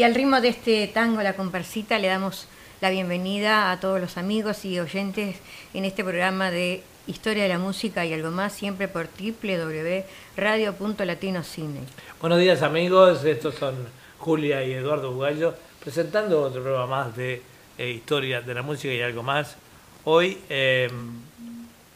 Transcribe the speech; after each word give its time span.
Y 0.00 0.02
al 0.02 0.14
ritmo 0.14 0.40
de 0.40 0.48
este 0.48 0.86
tango, 0.86 1.20
la 1.20 1.36
comparsita, 1.36 1.98
le 1.98 2.08
damos 2.08 2.46
la 2.80 2.88
bienvenida 2.88 3.70
a 3.70 3.80
todos 3.80 4.00
los 4.00 4.16
amigos 4.16 4.64
y 4.64 4.80
oyentes 4.80 5.36
en 5.74 5.84
este 5.84 6.02
programa 6.02 6.50
de 6.50 6.82
Historia 7.06 7.42
de 7.42 7.50
la 7.50 7.58
Música 7.58 8.06
y 8.06 8.14
algo 8.14 8.30
más, 8.30 8.54
siempre 8.54 8.88
por 8.88 9.08
www.radio.latinocine. 9.08 11.80
Buenos 12.18 12.38
días 12.38 12.62
amigos, 12.62 13.22
estos 13.26 13.56
son 13.56 13.74
Julia 14.16 14.64
y 14.64 14.72
Eduardo 14.72 15.12
Bugallo, 15.12 15.54
presentando 15.84 16.44
otro 16.44 16.62
programa 16.62 17.04
más 17.04 17.14
de 17.14 17.42
eh, 17.76 17.90
Historia 17.90 18.40
de 18.40 18.54
la 18.54 18.62
Música 18.62 18.94
y 18.94 19.02
algo 19.02 19.22
más. 19.22 19.58
Hoy, 20.04 20.38
em, 20.48 21.12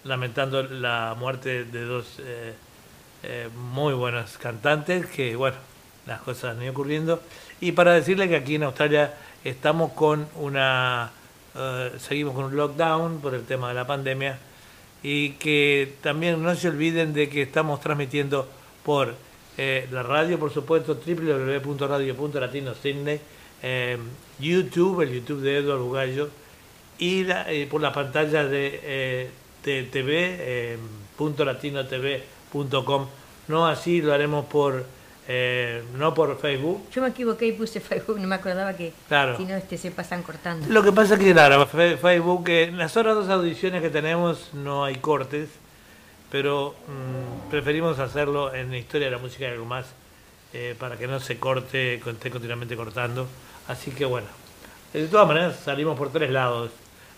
lamentando 0.05 0.63
la 0.63 1.17
muerte 1.19 1.65
de 1.65 1.85
dos 1.87 2.19
eh, 2.19 2.53
eh, 3.23 3.49
muy 3.57 3.95
buenos 3.95 4.37
cantantes, 4.37 5.07
que 5.07 5.37
bueno, 5.37 5.57
las 6.07 6.21
cosas 6.21 6.55
han 6.55 6.63
ido 6.63 6.73
ocurriendo. 6.73 7.23
Y 7.61 7.73
para 7.73 7.95
decirle 7.95 8.29
que 8.29 8.37
aquí 8.37 8.57
en 8.57 8.65
Australia 8.65 9.15
estamos 9.45 9.93
con 9.93 10.27
una, 10.37 11.11
eh, 11.55 11.93
seguimos 11.99 12.35
con 12.35 12.47
un 12.47 12.57
lockdown 12.57 13.21
por 13.21 13.35
el 13.35 13.45
tema 13.45 13.69
de 13.69 13.75
la 13.75 13.87
pandemia 13.87 14.39
y 15.03 15.31
que 15.31 15.95
también 16.03 16.43
no 16.43 16.55
se 16.55 16.69
olviden 16.69 17.13
de 17.13 17.29
que 17.29 17.43
estamos 17.43 17.81
transmitiendo 17.81 18.49
por 18.85 19.15
eh, 19.57 19.87
la 19.91 20.03
radio, 20.03 20.39
por 20.39 20.53
supuesto, 20.53 20.95
www.radio.latino 20.95 22.73
eh, 23.63 23.99
YouTube, 24.39 25.03
el 25.03 25.13
YouTube 25.13 25.41
de 25.43 25.59
Eduardo 25.59 25.85
Bugallo, 25.85 26.29
y 26.99 27.25
por 27.67 27.81
la 27.81 27.93
pantalla 27.93 28.45
de, 28.45 29.31
de 29.65 29.83
TV, 29.85 30.79
.latinotv.com. 31.19 33.07
No 33.49 33.67
así 33.67 34.01
lo 34.01 34.13
haremos 34.13 34.47
por 34.47 34.85
eh, 35.27 35.83
no 35.97 36.13
por 36.13 36.39
Facebook. 36.39 36.91
Yo 36.91 37.03
me 37.03 37.09
equivoqué 37.09 37.47
y 37.47 37.53
puse 37.53 37.81
Facebook, 37.81 38.19
no 38.21 38.29
me 38.29 38.35
acordaba 38.35 38.75
que 38.75 38.93
si 39.37 39.45
no 39.45 39.55
este, 39.55 39.79
se 39.79 39.91
pasan 39.91 40.23
cortando. 40.23 40.67
Lo 40.69 40.83
que 40.83 40.93
pasa 40.93 41.15
es 41.15 41.21
que, 41.21 41.33
claro, 41.33 41.67
Facebook, 41.67 42.49
en 42.49 42.77
las 42.77 42.97
otras 42.97 43.15
dos 43.15 43.29
audiciones 43.31 43.81
que 43.81 43.91
tenemos 43.91 44.53
no 44.53 44.85
hay 44.85 44.97
cortes, 44.97 45.49
pero 46.31 46.75
mm, 46.87 47.51
preferimos 47.51 47.99
hacerlo 47.99 48.55
en 48.55 48.75
Historia 48.75 49.07
de 49.07 49.13
la 49.13 49.19
Música 49.19 49.45
y 49.45 49.49
algo 49.49 49.65
más, 49.65 49.87
eh, 50.53 50.75
para 50.79 50.97
que 50.97 51.07
no 51.07 51.19
se 51.21 51.39
corte, 51.39 51.95
esté 51.95 52.31
continuamente 52.31 52.77
cortando. 52.77 53.27
Así 53.67 53.93
que 53.93 54.05
bueno, 54.05 54.27
de 54.93 55.07
todas 55.09 55.27
maneras 55.27 55.57
salimos 55.65 55.97
por 55.97 56.13
tres 56.13 56.31
lados 56.31 56.71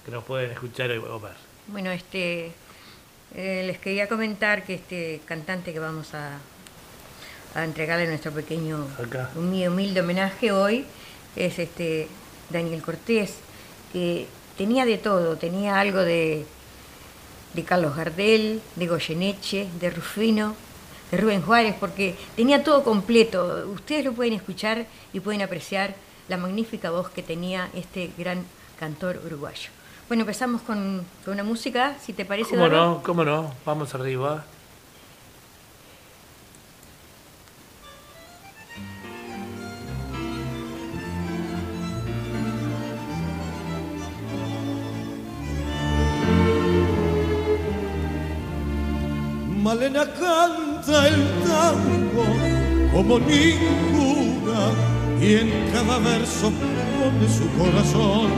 que 0.05 0.13
nos 0.13 0.23
pueden 0.23 0.53
escuchar 0.53 0.93
o 0.93 1.19
ver. 1.19 1.33
Bueno, 1.67 1.91
este, 1.91 2.53
eh, 3.35 3.65
les 3.67 3.79
quería 3.79 4.09
comentar 4.09 4.63
que 4.65 4.75
este 4.75 5.21
cantante 5.25 5.73
que 5.73 5.81
vamos 5.81 6.15
a 6.15 6.39
a 7.57 7.65
entregarle 7.65 8.07
nuestro 8.07 8.33
pequeño 8.33 8.87
humilde 9.35 10.01
homenaje 10.01 10.53
hoy 10.53 10.85
es 11.35 11.59
este 11.59 12.07
Daniel 12.51 12.83
Cortés, 12.83 13.39
que 13.93 14.27
tenía 14.59 14.85
de 14.85 14.99
todo, 14.99 15.37
tenía 15.37 15.81
algo 15.81 16.01
de, 16.01 16.45
de 17.55 17.65
Carlos 17.65 17.97
Gardel, 17.97 18.61
de 18.77 18.87
Goyeneche, 18.87 19.69
de 19.81 19.91
Rufino, 19.91 20.55
de 21.11 21.17
Rubén 21.17 21.41
Juárez, 21.41 21.75
porque 21.81 22.15
tenía 22.37 22.63
todo 22.63 22.85
completo. 22.85 23.67
Ustedes 23.73 24.05
lo 24.05 24.13
pueden 24.13 24.35
escuchar 24.35 24.87
y 25.15 25.21
pueden 25.21 25.41
apreciar 25.41 25.95
la 26.29 26.37
magnífica 26.37 26.91
voz 26.91 27.09
que 27.09 27.23
tenía 27.23 27.71
este 27.75 28.11
gran 28.19 28.45
cantor 28.79 29.21
uruguayo. 29.25 29.71
Bueno, 30.09 30.23
empezamos 30.23 30.61
con, 30.61 31.05
una 31.27 31.43
música, 31.43 31.97
si 32.01 32.13
te 32.13 32.27
parece. 32.27 32.51
¿Cómo 32.51 32.69
no? 32.69 33.03
¿Cómo 33.03 33.25
no? 33.25 33.55
Vamos 33.65 33.95
arriba. 33.95 34.45
Malena 49.67 50.07
canta 50.07 51.09
el 51.09 51.27
tango 51.43 52.25
como 52.93 53.19
ninguna 53.19 54.71
y 55.21 55.35
en 55.43 55.73
cada 55.73 55.99
verso 55.99 56.53
pone 56.53 57.27
su 57.29 57.49
corazón. 57.59 58.31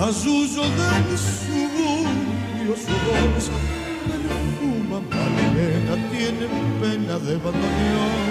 A 0.00 0.12
suyo 0.12 0.62
del 0.62 1.16
suburbio 1.16 2.74
su 2.84 2.96
voz 3.06 3.48
perfuma 4.08 4.98
Malena 5.08 5.94
tiene 6.10 6.48
pena 6.80 7.16
de 7.20 7.36
bandoneón. 7.36 8.26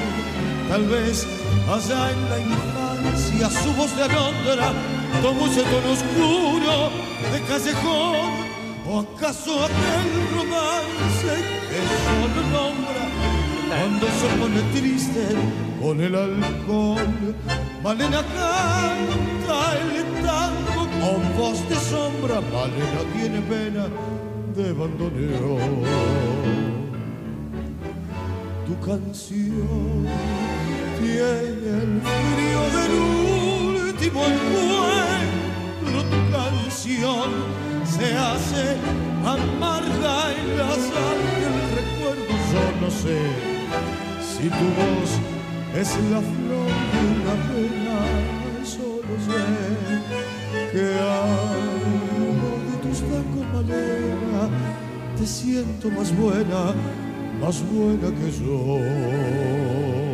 Tal 0.67 0.83
vez 0.89 1.25
allá 1.69 2.11
en 2.11 2.29
la 2.31 2.39
infancia 2.41 3.49
su 3.61 3.71
voz 3.75 3.95
de 3.95 4.03
alondra 4.03 4.73
tomó 5.21 5.47
ese 5.47 5.63
tono 5.63 5.93
oscuro 5.93 6.91
de 7.31 7.41
callejón 7.47 8.44
¿O 8.87 8.99
acaso 8.99 9.65
aquel 9.65 10.09
romance 10.35 11.33
que 11.69 11.79
solo 12.05 12.41
nombra 12.53 13.03
cuando 13.67 14.05
se 14.19 14.27
pone 14.39 14.61
triste 14.73 15.23
con 15.81 15.99
el 16.01 16.15
alcohol? 16.15 17.35
Malena 17.83 18.21
canta 18.21 19.57
el 19.81 20.07
tango 20.23 20.83
con 21.01 21.19
voz 21.37 21.67
de 21.67 21.75
sombra, 21.75 22.41
Malena 22.41 23.01
tiene 23.15 23.41
pena 23.41 23.87
de 24.55 24.71
bandoneón. 24.73 25.83
Tu 28.67 28.73
canción 28.85 30.07
tiene 30.99 31.69
el 31.81 32.01
frío 32.01 32.61
del 32.77 32.93
último 33.89 34.19
encuentro, 34.25 35.97
tu 36.11 36.19
se 36.75 38.17
hace 38.17 38.77
amarga 39.23 40.33
en 40.33 40.57
la 40.57 40.71
sangre 40.71 41.45
el 41.47 41.59
recuerdo. 41.79 42.31
Yo 42.51 42.63
no 42.81 42.89
sé 42.91 43.19
si 44.21 44.49
tu 44.49 44.65
voz 44.79 45.11
es 45.73 45.89
la 46.11 46.19
flor 46.19 46.71
de 46.91 46.99
una 47.15 47.35
pena, 47.47 47.97
solo 48.63 49.13
sé 49.25 49.43
que 50.71 50.85
algo 50.99 52.49
de 52.67 52.75
tus 52.83 52.99
tacos 53.09 53.45
malena 53.53 54.43
te 55.17 55.25
siento 55.25 55.89
más 55.89 56.15
buena, 56.15 56.73
más 57.41 57.63
buena 57.71 58.07
que 58.19 58.27
yo. 58.31 60.04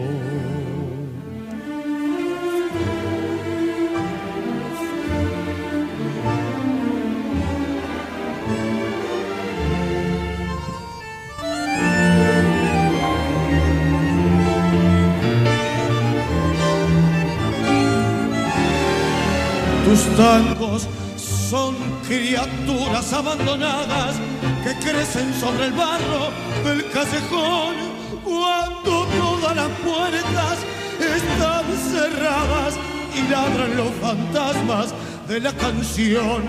Tus 19.91 20.15
tangos 20.15 20.87
son 21.17 21.75
criaturas 22.07 23.11
abandonadas 23.11 24.15
que 24.63 24.73
crecen 24.89 25.33
sobre 25.33 25.65
el 25.65 25.73
barro 25.73 26.29
del 26.63 26.89
callejón 26.91 27.75
cuando 28.23 29.05
todas 29.05 29.53
las 29.53 29.69
puertas 29.79 30.59
están 30.97 31.65
cerradas 31.91 32.75
y 33.13 33.29
ladran 33.29 33.75
los 33.75 33.91
fantasmas 33.95 34.93
de 35.27 35.41
la 35.41 35.51
canción. 35.51 36.41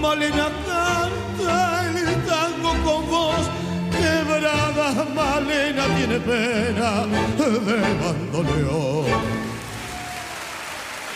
Malena 0.00 0.48
canta 0.64 1.84
el 1.90 2.24
tango 2.24 2.70
con 2.82 3.10
voz 3.10 3.50
quebrada, 3.92 5.04
Malena 5.14 5.84
tiene 5.98 6.18
pena 6.20 7.04
de 7.36 7.76
bandoneón. 8.00 9.55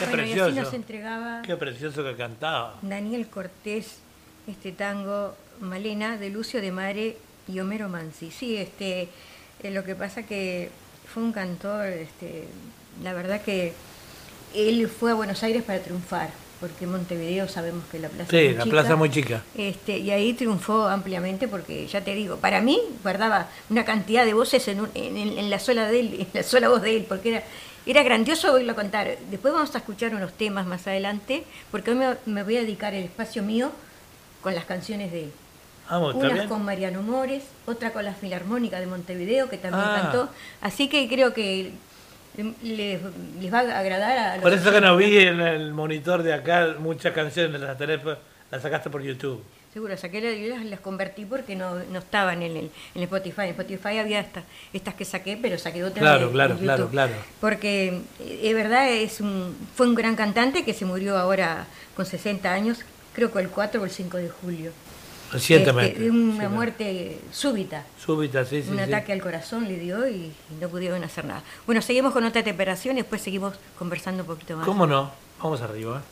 Qué 0.01 0.07
precioso. 0.07 0.83
Qué 1.45 1.57
precioso 1.57 2.03
que 2.03 2.17
cantaba. 2.17 2.79
Daniel 2.81 3.29
Cortés, 3.29 3.99
este 4.47 4.73
tango 4.73 5.37
Malena 5.61 6.17
de 6.17 6.31
Lucio 6.31 6.63
de 6.63 6.73
Mare 6.73 7.17
y 7.47 7.61
Homero 7.61 7.89
Mansi. 7.89 8.31
Sí, 8.31 8.57
este, 8.57 9.09
eh, 9.63 9.71
lo 9.71 9.85
que 9.85 9.95
pasa 9.95 10.23
que 10.23 10.71
fue 11.13 11.23
un 11.23 11.33
cantor, 11.33 11.87
este, 11.87 12.45
la 13.03 13.13
verdad 13.13 13.43
que 13.43 13.75
él 14.55 14.89
fue 14.89 15.11
a 15.11 15.15
Buenos 15.15 15.43
Aires 15.43 15.63
para 15.63 15.81
triunfar, 15.81 16.31
porque 16.61 16.85
en 16.85 16.93
Montevideo 16.93 17.47
sabemos 17.47 17.85
que 17.93 17.99
la 17.99 18.09
plaza 18.09 18.31
sí, 18.31 18.51
la 18.51 18.65
plaza 18.65 18.97
muy 18.97 19.11
chica. 19.11 19.43
Este, 19.55 19.99
y 19.99 20.11
ahí 20.11 20.33
triunfó 20.33 20.89
ampliamente 20.89 21.47
porque 21.47 21.87
ya 21.87 22.03
te 22.03 22.15
digo, 22.15 22.39
para 22.39 22.63
mí 22.63 22.81
guardaba 23.03 23.49
una 23.69 23.85
cantidad 23.85 24.25
de 24.25 24.33
voces 24.33 24.67
en, 24.69 24.89
en 24.95 25.51
la 25.51 25.59
sola 25.59 25.87
de 25.89 26.01
él, 26.01 26.15
en 26.21 26.29
la 26.33 26.43
sola 26.43 26.69
voz 26.71 26.81
de 26.81 26.97
él, 26.97 27.07
porque 27.09 27.31
era 27.31 27.45
era 27.87 28.03
grandioso 28.03 28.53
oírlo 28.53 28.75
contar. 28.75 29.17
Después 29.31 29.55
vamos 29.55 29.75
a 29.75 29.79
escuchar 29.79 30.15
unos 30.15 30.33
temas 30.33 30.67
más 30.67 30.87
adelante, 30.87 31.45
porque 31.71 31.93
hoy 31.93 31.99
me, 32.27 32.43
voy 32.43 32.57
a 32.57 32.61
dedicar 32.61 32.95
el 32.95 33.05
espacio 33.05 33.43
mío 33.43 33.73
con 34.43 34.55
las 34.55 34.65
canciones 34.65 35.13
de 35.13 35.25
él. 35.25 35.33
Ah, 35.89 35.99
Una 35.99 36.49
con 36.49 36.65
Mariano 36.65 37.03
Mores, 37.03 37.43
otra 37.67 37.93
con 37.93 38.05
la 38.05 38.15
Filarmónica 38.15 38.79
de 38.79 38.87
Montevideo, 38.87 39.49
que 39.49 39.59
también 39.59 39.85
ah. 39.85 40.01
cantó. 40.03 40.29
Así 40.61 40.89
que 40.89 41.09
creo 41.09 41.35
que 41.35 41.73
les, 42.63 43.03
va 43.53 43.61
a 43.61 43.79
agradar 43.81 44.19
a 44.19 44.35
los 44.37 44.43
Por 44.43 44.53
eso 44.53 44.71
que 44.71 44.81
no 44.81 44.97
vi 44.97 45.19
en 45.19 45.41
el 45.41 45.73
monitor 45.73 46.23
de 46.23 46.33
acá 46.33 46.77
muchas 46.79 47.13
canciones, 47.13 47.61
las, 47.61 47.77
las 48.51 48.63
sacaste 48.63 48.89
por 48.89 49.03
YouTube. 49.03 49.43
Seguro, 49.73 49.97
saqué 49.97 50.21
las, 50.21 50.65
las 50.65 50.81
convertí 50.81 51.25
porque 51.25 51.55
no, 51.55 51.77
no 51.77 52.01
estaban 52.01 52.43
en 52.43 52.57
el, 52.57 52.71
en 52.95 53.03
Spotify. 53.03 53.43
En 53.43 53.51
Spotify 53.51 53.99
había 53.99 54.19
estas, 54.19 54.43
estas 54.73 54.95
que 54.95 55.05
saqué, 55.05 55.39
pero 55.41 55.59
saqué 55.59 55.85
otras. 55.85 56.01
Claro, 56.01 56.33
claro, 56.33 56.59
claro, 56.59 56.89
claro. 56.89 57.13
Porque 57.41 58.01
eh, 58.19 58.41
es 58.43 58.55
verdad, 58.55 58.91
es 58.91 59.21
un, 59.21 59.57
fue 59.77 59.87
un 59.87 59.95
gran 59.95 60.17
cantante 60.17 60.65
que 60.65 60.75
se 60.75 60.85
murió 60.85 61.17
ahora 61.17 61.67
con 61.95 62.05
60 62.05 62.53
años, 62.53 62.79
creo 63.15 63.31
que 63.33 63.39
el 63.39 63.49
4 63.49 63.81
o 63.81 63.85
el 63.85 63.91
5 63.93 64.17
de 64.17 64.29
julio. 64.29 64.73
Recientemente. 65.31 65.93
Este, 65.93 66.11
una 66.11 66.49
muerte 66.49 67.21
súbita. 67.31 67.85
Súbita, 68.05 68.45
sí, 68.45 68.65
sí. 68.65 68.71
Un 68.71 68.81
ataque 68.81 69.13
al 69.13 69.23
corazón 69.23 69.69
le 69.69 69.79
dio 69.79 70.09
y, 70.09 70.33
no 70.61 70.69
pudieron 70.69 71.05
hacer 71.05 71.25
nada. 71.25 71.45
Bueno, 71.67 71.81
seguimos 71.81 72.13
con 72.13 72.25
otra 72.25 72.43
temperación 72.43 72.97
y 72.97 73.03
después 73.03 73.23
seguimos 73.23 73.55
conversando 73.79 74.25
un 74.25 74.27
poquito 74.27 74.57
más. 74.57 74.67
¿Cómo 74.67 74.89
no? 74.89 75.13
Vamos 75.41 75.61
arriba. 75.61 76.03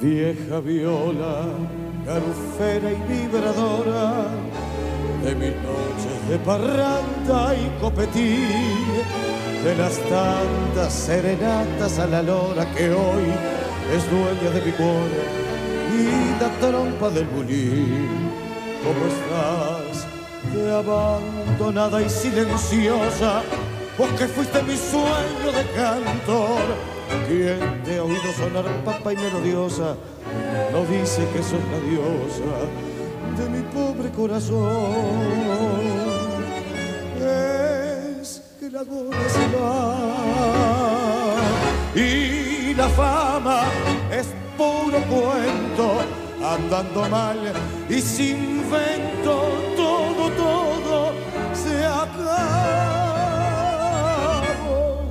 Vieja 0.00 0.60
viola, 0.60 1.46
garufera 2.06 2.92
y 2.92 2.96
vibradora 3.08 4.26
de 5.24 5.34
mis 5.34 5.56
noches 5.62 6.05
de 6.28 6.38
parranda 6.38 7.54
y 7.54 7.80
copetí, 7.80 8.44
de 9.62 9.76
las 9.76 9.96
tantas 9.98 10.92
serenatas 10.92 11.98
a 11.98 12.06
la 12.06 12.22
lora 12.22 12.66
que 12.74 12.90
hoy 12.90 13.24
es 13.94 14.10
dueña 14.10 14.50
de 14.50 14.62
mi 14.62 14.72
cuore 14.72 15.46
y 15.94 16.40
la 16.40 16.50
trompa 16.60 17.10
del 17.10 17.26
bulín. 17.26 18.08
¿Cómo 18.82 19.06
estás? 19.06 20.06
De 20.52 20.72
abandonada 20.72 22.02
y 22.02 22.08
silenciosa, 22.08 23.42
vos 23.96 24.08
que 24.18 24.26
fuiste 24.26 24.62
mi 24.62 24.76
sueño 24.76 25.52
de 25.52 25.64
cantor. 25.74 26.96
Quien 27.28 27.82
te 27.84 27.98
ha 27.98 28.02
oído 28.02 28.32
sonar 28.36 28.64
papa 28.84 29.12
y 29.12 29.16
melodiosa, 29.16 29.94
no 30.72 30.84
dice 30.86 31.26
que 31.32 31.42
sos 31.42 31.60
la 31.70 31.78
diosa 31.88 32.96
de 33.36 33.48
mi 33.50 33.62
pobre 33.68 34.10
corazón 34.10 35.95
y 41.94 42.74
la 42.74 42.88
fama 42.90 43.62
es 44.10 44.26
puro 44.58 44.98
cuento 45.08 46.02
andando 46.44 47.08
mal 47.08 47.38
y 47.88 48.02
sin 48.02 48.70
vento 48.70 49.48
todo 49.76 50.30
todo 50.32 51.12
se 51.54 51.86
acabó. 51.86 52.36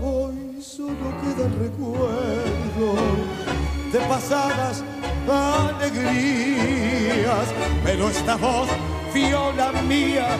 Hoy 0.03 0.61
solo 0.61 1.09
queda 1.21 1.45
el 1.47 1.53
recuerdo 1.59 2.87
de 3.91 3.99
pasadas 4.07 4.83
alegrías, 5.27 6.45
pero 7.83 8.09
esta 8.09 8.35
voz, 8.35 8.69
viola 9.11 9.71
mía, 9.87 10.37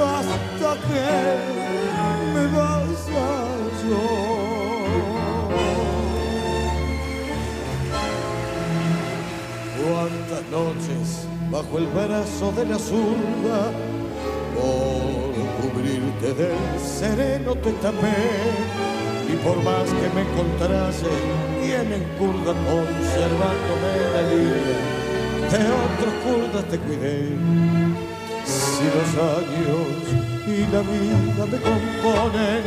hasta 0.00 0.74
que 0.86 1.65
me 2.36 2.46
vas 2.56 3.08
a. 3.16 3.46
Cuántas 9.82 10.42
noches 10.50 11.28
bajo 11.50 11.78
el 11.78 11.86
brazo 11.86 12.52
de 12.52 12.66
la 12.66 12.78
zurda, 12.78 13.70
por 14.54 15.70
cubrirte 15.70 16.34
del 16.34 16.80
sereno 16.80 17.54
te 17.54 17.72
tapé 17.84 18.18
y 19.32 19.36
por 19.44 19.56
más 19.62 19.84
que 19.84 20.08
me 20.14 20.22
encontrase 20.22 21.06
tienen 21.62 22.02
curda 22.18 22.52
conservándome 22.70 23.92
la 24.14 24.22
línea 24.32 24.96
de 25.52 25.58
otros 25.84 26.14
curdas 26.24 26.64
te 26.70 26.78
cuidé 26.78 27.28
si 28.44 28.84
los 28.84 29.10
años 29.36 30.35
y 30.46 30.66
la 30.72 30.80
vida 30.80 31.46
me 31.52 31.58
componen 31.60 32.62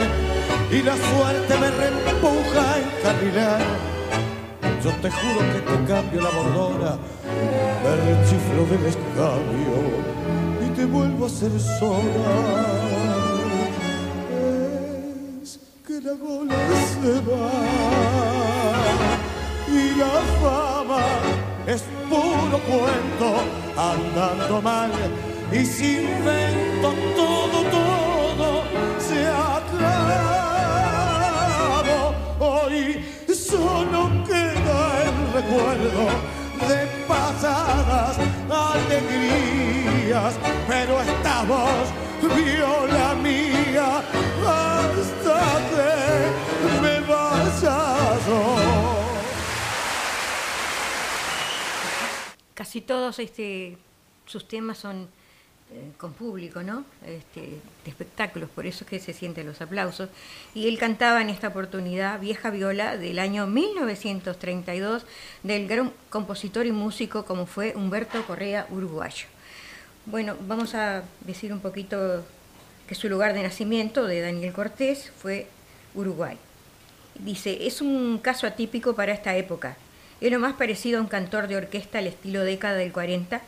y 0.71 0.81
la 0.83 0.95
suerte 0.95 1.57
me 1.59 1.71
reempuja 1.71 2.77
en 2.79 3.03
carrilar 3.03 3.61
yo 4.83 4.91
te 5.01 5.09
juro 5.09 5.39
que 5.53 5.59
te 5.59 5.85
cambio 5.91 6.21
la 6.21 6.29
bordona 6.29 6.97
me 7.83 7.95
rechiflo 7.95 8.65
del 8.65 8.85
escabio 8.85 9.75
y 10.65 10.69
te 10.75 10.85
vuelvo 10.85 11.25
a 11.25 11.29
ser 11.29 11.51
sola. 11.59 12.89
La 16.01 16.13
gola 16.13 16.55
se 17.01 17.13
va 17.27 17.51
y 19.67 19.95
la 19.99 20.15
fama 20.41 21.03
es 21.67 21.83
puro 22.09 22.57
cuento 22.69 23.29
andando 23.75 24.61
mal 24.61 24.91
y 25.51 25.65
sin 25.65 26.03
vento 26.23 26.93
todo 27.15 27.63
todo 27.71 28.63
se 28.99 29.27
aclaró 29.27 30.45
hoy 32.39 33.03
solo 33.33 34.11
queda 34.27 35.03
el 35.05 35.33
recuerdo 35.33 36.03
de 36.67 36.79
pasadas 37.07 38.17
alegrías 38.49 40.33
pero 40.68 41.01
esta 41.01 41.44
voz 41.44 41.87
viola 42.35 43.15
mía 43.15 44.03
hasta 44.45 45.41
que 45.69 46.81
me 46.81 46.99
Casi 52.53 52.81
todos 52.81 53.18
este, 53.19 53.77
sus 54.25 54.47
temas 54.47 54.77
son 54.77 55.09
con 55.97 56.14
público, 56.14 56.64
¿no? 56.64 56.83
Este, 57.06 57.42
de 57.42 57.90
espectáculos, 57.90 58.49
por 58.49 58.66
eso 58.66 58.83
es 58.83 58.90
que 58.90 58.99
se 58.99 59.14
sienten 59.14 59.45
los 59.45 59.61
aplausos. 59.61 60.09
Y 60.56 60.68
él 60.68 60.80
cantaba 60.80 61.21
en 61.21 61.30
esta 61.30 61.49
oportunidad 61.49 62.19
Vieja 62.19 62.49
Viola 62.49 62.97
del 62.97 63.19
año 63.19 63.45
1932 63.45 65.06
del 65.44 65.68
gran 65.68 65.94
compositor 66.09 66.66
y 66.66 66.71
músico 66.71 67.26
como 67.26 67.45
fue 67.45 67.76
Humberto 67.76 68.26
Correa, 68.26 68.66
uruguayo. 68.71 69.28
Bueno, 70.06 70.35
vamos 70.47 70.73
a 70.73 71.04
decir 71.21 71.54
un 71.54 71.59
poquito 71.59 72.26
que 72.88 72.95
su 72.95 73.07
lugar 73.07 73.33
de 73.33 73.44
nacimiento 73.44 74.07
de 74.07 74.21
Daniel 74.21 74.54
Cortés 74.54 75.11
fue 75.21 75.47
Uruguay. 75.94 76.38
Dice, 77.19 77.68
es 77.68 77.81
un 77.81 78.18
caso 78.18 78.47
atípico 78.47 78.95
para 78.95 79.11
esta 79.11 79.35
época. 79.35 79.78
Es 80.19 80.31
lo 80.31 80.40
más 80.40 80.54
parecido 80.54 80.97
a 80.97 81.02
un 81.02 81.07
cantor 81.07 81.47
de 81.47 81.57
orquesta 81.57 81.99
al 81.99 82.07
estilo 82.07 82.44
década 82.44 82.76
del 82.76 82.92
40, 82.92 83.42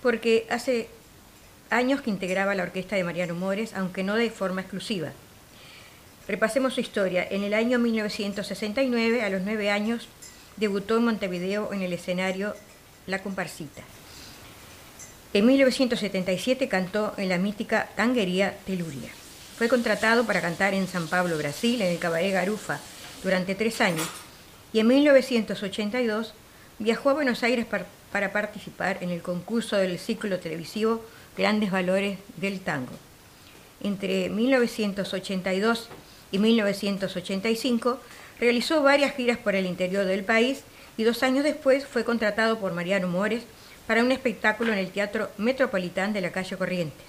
porque 0.00 0.46
hace 0.50 0.88
años 1.70 2.00
que 2.00 2.10
integraba 2.10 2.54
la 2.54 2.62
orquesta 2.62 2.96
de 2.96 3.04
Mariano 3.04 3.34
Mores, 3.34 3.74
aunque 3.74 4.02
no 4.02 4.14
de 4.16 4.30
forma 4.30 4.60
exclusiva. 4.60 5.12
Repasemos 6.26 6.74
su 6.74 6.80
historia. 6.80 7.26
En 7.30 7.42
el 7.42 7.52
año 7.52 7.78
1969, 7.78 9.22
a 9.22 9.30
los 9.30 9.42
nueve 9.42 9.70
años, 9.70 10.08
debutó 10.56 10.96
en 10.96 11.04
Montevideo 11.04 11.72
en 11.72 11.82
el 11.82 11.92
escenario 11.92 12.54
La 13.06 13.22
Comparsita. 13.22 13.82
En 15.34 15.46
1977 15.46 16.68
cantó 16.68 17.12
en 17.16 17.28
la 17.28 17.38
mítica 17.38 17.90
tanguería 17.96 18.56
Teluria. 18.66 19.10
Fue 19.58 19.68
contratado 19.68 20.24
para 20.24 20.40
cantar 20.40 20.74
en 20.74 20.88
San 20.88 21.08
Pablo, 21.08 21.36
Brasil, 21.36 21.82
en 21.82 21.92
el 21.92 21.98
Cabaret 21.98 22.32
Garufa, 22.32 22.80
durante 23.22 23.54
tres 23.54 23.80
años, 23.80 24.06
y 24.72 24.80
en 24.80 24.86
1982 24.86 26.34
viajó 26.78 27.10
a 27.10 27.14
Buenos 27.14 27.42
Aires 27.42 27.66
para 27.66 28.32
participar 28.32 28.98
en 29.00 29.10
el 29.10 29.22
concurso 29.22 29.76
del 29.76 29.98
ciclo 29.98 30.38
televisivo 30.38 31.04
Grandes 31.36 31.70
Valores 31.70 32.18
del 32.36 32.60
Tango. 32.60 32.92
Entre 33.82 34.28
1982 34.28 35.88
y 36.30 36.38
1985 36.38 38.00
realizó 38.40 38.82
varias 38.82 39.14
giras 39.14 39.38
por 39.38 39.54
el 39.54 39.66
interior 39.66 40.04
del 40.04 40.24
país 40.24 40.62
y 40.96 41.04
dos 41.04 41.22
años 41.22 41.44
después 41.44 41.86
fue 41.86 42.04
contratado 42.04 42.58
por 42.58 42.72
Mariano 42.72 43.08
Mores 43.08 43.42
para 43.86 44.02
un 44.02 44.12
espectáculo 44.12 44.72
en 44.72 44.78
el 44.78 44.90
Teatro 44.90 45.30
Metropolitán 45.36 46.12
de 46.12 46.20
la 46.20 46.30
calle 46.30 46.56
Corrientes. 46.56 47.06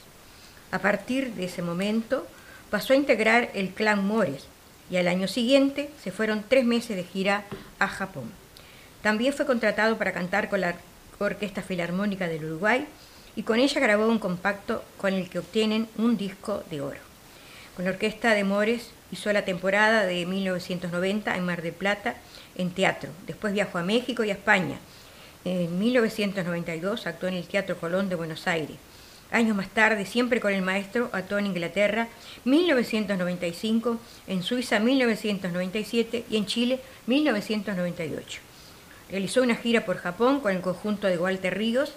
A 0.72 0.80
partir 0.80 1.34
de 1.34 1.46
ese 1.46 1.62
momento 1.62 2.28
pasó 2.70 2.94
a 2.94 2.98
integrar 2.98 3.52
el 3.54 3.70
clan 3.70 4.06
Mores 4.06 4.48
y 4.90 4.98
al 4.98 5.08
año 5.08 5.28
siguiente 5.28 5.90
se 6.04 6.12
fueron 6.12 6.44
tres 6.48 6.66
meses 6.66 6.96
de 6.96 7.04
gira 7.04 7.46
a 7.80 7.88
Japón. 7.88 8.32
También 9.02 9.34
fue 9.34 9.46
contratado 9.46 9.98
para 9.98 10.14
cantar 10.14 10.50
con 10.50 10.62
la 10.62 10.76
Orquesta 11.20 11.62
Filarmónica 11.62 12.28
del 12.28 12.46
Uruguay 12.46 12.88
y 13.36 13.44
con 13.44 13.60
ella 13.60 13.82
grabó 13.82 14.08
un 14.08 14.20
compacto 14.20 14.84
con 14.98 15.14
el 15.14 15.30
que 15.30 15.40
obtienen 15.40 15.88
un 15.98 16.18
disco 16.18 16.64
de 16.70 16.82
oro. 16.82 17.00
Con 17.76 17.86
la 17.86 17.92
Orquesta 17.92 18.34
de 18.34 18.44
Mores 18.44 18.92
hizo 19.12 19.32
la 19.34 19.44
temporada 19.44 20.06
de 20.06 20.26
1990 20.26 21.36
en 21.36 21.46
Mar 21.46 21.62
del 21.62 21.74
Plata 21.74 22.16
en 22.56 22.72
teatro. 22.72 23.10
Después 23.28 23.54
viajó 23.54 23.78
a 23.78 23.84
México 23.84 24.24
y 24.24 24.30
a 24.30 24.34
España. 24.34 24.78
En 25.44 25.78
1992 25.78 27.06
actuó 27.06 27.30
en 27.30 27.36
el 27.36 27.48
Teatro 27.48 27.78
Colón 27.78 28.10
de 28.10 28.16
Buenos 28.16 28.48
Aires. 28.48 28.78
Años 29.32 29.56
más 29.56 29.70
tarde, 29.70 30.06
siempre 30.06 30.40
con 30.40 30.54
el 30.54 30.62
maestro, 30.62 31.10
actuó 31.12 31.38
en 31.40 31.48
Inglaterra 31.48 32.08
1995, 32.46 34.00
en 34.28 34.44
Suiza 34.44 34.80
1997 34.80 36.26
y 36.30 36.38
en 36.38 36.46
Chile 36.46 36.80
1998. 37.08 38.40
Realizó 39.10 39.44
una 39.44 39.56
gira 39.56 39.86
por 39.86 39.98
Japón 39.98 40.40
con 40.40 40.56
el 40.56 40.62
conjunto 40.62 41.08
de 41.08 41.18
Walter 41.18 41.58
Ríos 41.58 41.94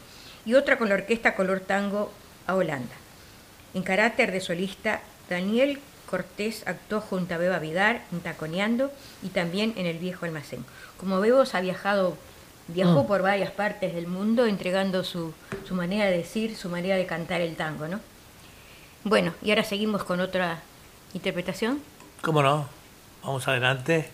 y 0.48 0.54
otra 0.54 0.78
con 0.78 0.88
la 0.88 0.94
orquesta 0.94 1.34
Color 1.34 1.60
Tango 1.60 2.10
a 2.46 2.54
Holanda. 2.54 2.94
En 3.74 3.82
carácter 3.82 4.32
de 4.32 4.40
solista, 4.40 5.02
Daniel 5.28 5.78
Cortés 6.08 6.66
actuó 6.66 7.02
junto 7.02 7.34
a 7.34 7.36
Beba 7.36 7.58
Vidar 7.58 8.00
en 8.12 8.20
Taconeando 8.20 8.90
y 9.22 9.28
también 9.28 9.74
en 9.76 9.84
El 9.84 9.98
Viejo 9.98 10.24
Almacén. 10.24 10.64
Como 10.96 11.20
Bebos 11.20 11.54
ha 11.54 11.60
viajado, 11.60 12.16
viajó 12.68 13.04
mm. 13.04 13.06
por 13.06 13.20
varias 13.20 13.50
partes 13.50 13.94
del 13.94 14.06
mundo 14.06 14.46
entregando 14.46 15.04
su, 15.04 15.34
su 15.66 15.74
manera 15.74 16.06
de 16.06 16.16
decir, 16.16 16.56
su 16.56 16.70
manera 16.70 16.96
de 16.96 17.04
cantar 17.04 17.42
el 17.42 17.54
tango, 17.54 17.86
¿no? 17.86 18.00
Bueno, 19.04 19.34
y 19.42 19.50
ahora 19.50 19.64
seguimos 19.64 20.02
con 20.02 20.18
otra 20.20 20.62
interpretación. 21.12 21.82
¿Cómo 22.22 22.42
no? 22.42 22.66
Vamos 23.22 23.46
adelante. 23.46 24.08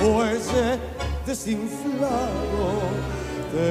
Fuese 0.00 0.78
desinflado, 1.26 2.66
te 3.52 3.64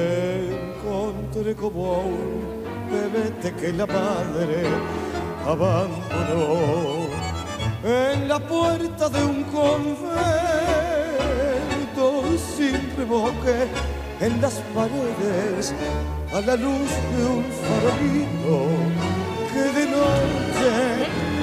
encontré 0.70 1.54
como 1.54 2.00
un 2.00 2.64
bebete 2.90 3.52
que 3.54 3.72
la 3.72 3.86
madre 3.86 4.66
abandonó. 5.46 7.04
En 7.84 8.28
la 8.28 8.38
puerta 8.40 9.08
de 9.10 9.24
un 9.24 9.44
convento 9.44 10.14
sin 12.56 12.80
revoque 12.96 13.68
en 14.20 14.40
las 14.40 14.54
paredes 14.74 15.74
a 16.32 16.40
la 16.40 16.56
luz 16.56 16.90
de 17.14 17.24
un 17.26 17.44
farolito 17.60 18.56
que 19.52 19.64
de 19.78 19.86
noche 19.86 20.72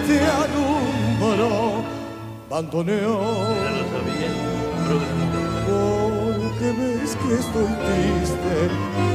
te 0.07 0.17
alumbró 0.41 1.61
Porque 5.67 6.67
ves 6.79 7.15
que 7.15 7.33
estoy 7.33 7.71
triste 7.88 8.55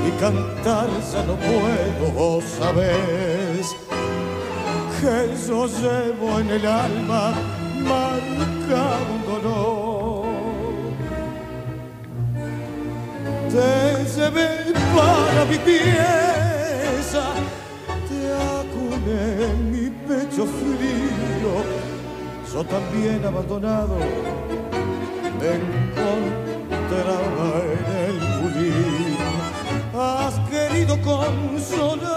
y 0.06 0.10
cantar 0.20 0.88
ya 1.12 1.22
no 1.24 1.34
puedo, 1.36 2.12
vos 2.12 2.44
sabés 2.58 3.76
que 5.00 5.48
yo 5.48 5.66
llevo 5.66 6.40
en 6.40 6.50
el 6.50 6.66
alma 6.66 7.34
marcado 7.82 9.06
un 9.16 9.22
dolor. 9.32 10.26
Te 13.50 14.04
llevé 14.14 14.50
para 14.94 15.44
mi 15.44 15.58
pieza, 15.58 17.24
te 18.08 18.20
acuné 18.60 19.44
en 19.44 19.70
mi 19.70 19.90
pecho 20.06 20.46
frío 20.46 21.86
yo 22.56 22.64
también 22.64 23.22
abandonado 23.22 23.98
encontraba 25.54 27.48
en 27.74 27.84
el 28.06 28.16
bulín. 28.40 29.16
Has 29.94 30.34
querido 30.50 30.94
consolarme 31.02 32.16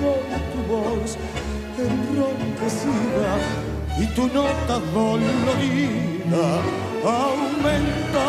con 0.00 0.20
tu 0.52 0.60
voz 0.72 1.10
enronquecida 1.78 3.32
y 3.98 4.06
tu 4.14 4.24
nota 4.28 4.74
dolorida 4.92 6.46
aumentó 7.04 8.28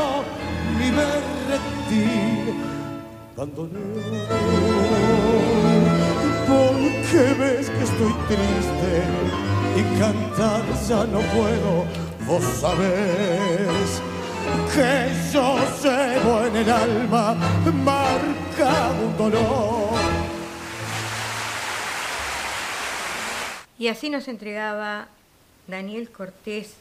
mi 0.77 0.87
berretín. 0.91 2.55
Abandonado 3.35 4.57
porque 6.47 7.33
ves 7.39 7.69
que 7.69 7.83
estoy 7.83 8.13
triste 8.27 8.91
y 9.75 9.81
cantar 9.99 10.63
ya 10.87 11.05
no 11.05 11.19
puedo, 11.35 11.85
vos 12.27 12.43
sabés 12.43 14.01
que 14.73 15.09
yo 15.33 15.57
llevo 15.81 16.45
en 16.45 16.55
el 16.57 16.69
alma 16.69 17.33
marcado 17.83 19.05
un 19.05 19.17
dolor. 19.17 19.97
Y 23.79 23.87
así 23.87 24.09
nos 24.09 24.27
entregaba 24.27 25.07
Daniel 25.67 26.09
Cortés 26.09 26.73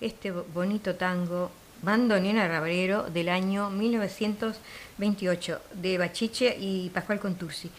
este 0.00 0.30
bonito 0.30 0.94
tango 0.94 1.50
Bandonena 1.82 2.48
Rabrero 2.48 3.02
del 3.04 3.28
año 3.28 3.68
1928 3.70 5.60
de 5.74 5.98
Bachiche 5.98 6.56
y 6.58 6.88
Pascual 6.90 7.20
Contursi. 7.20 7.70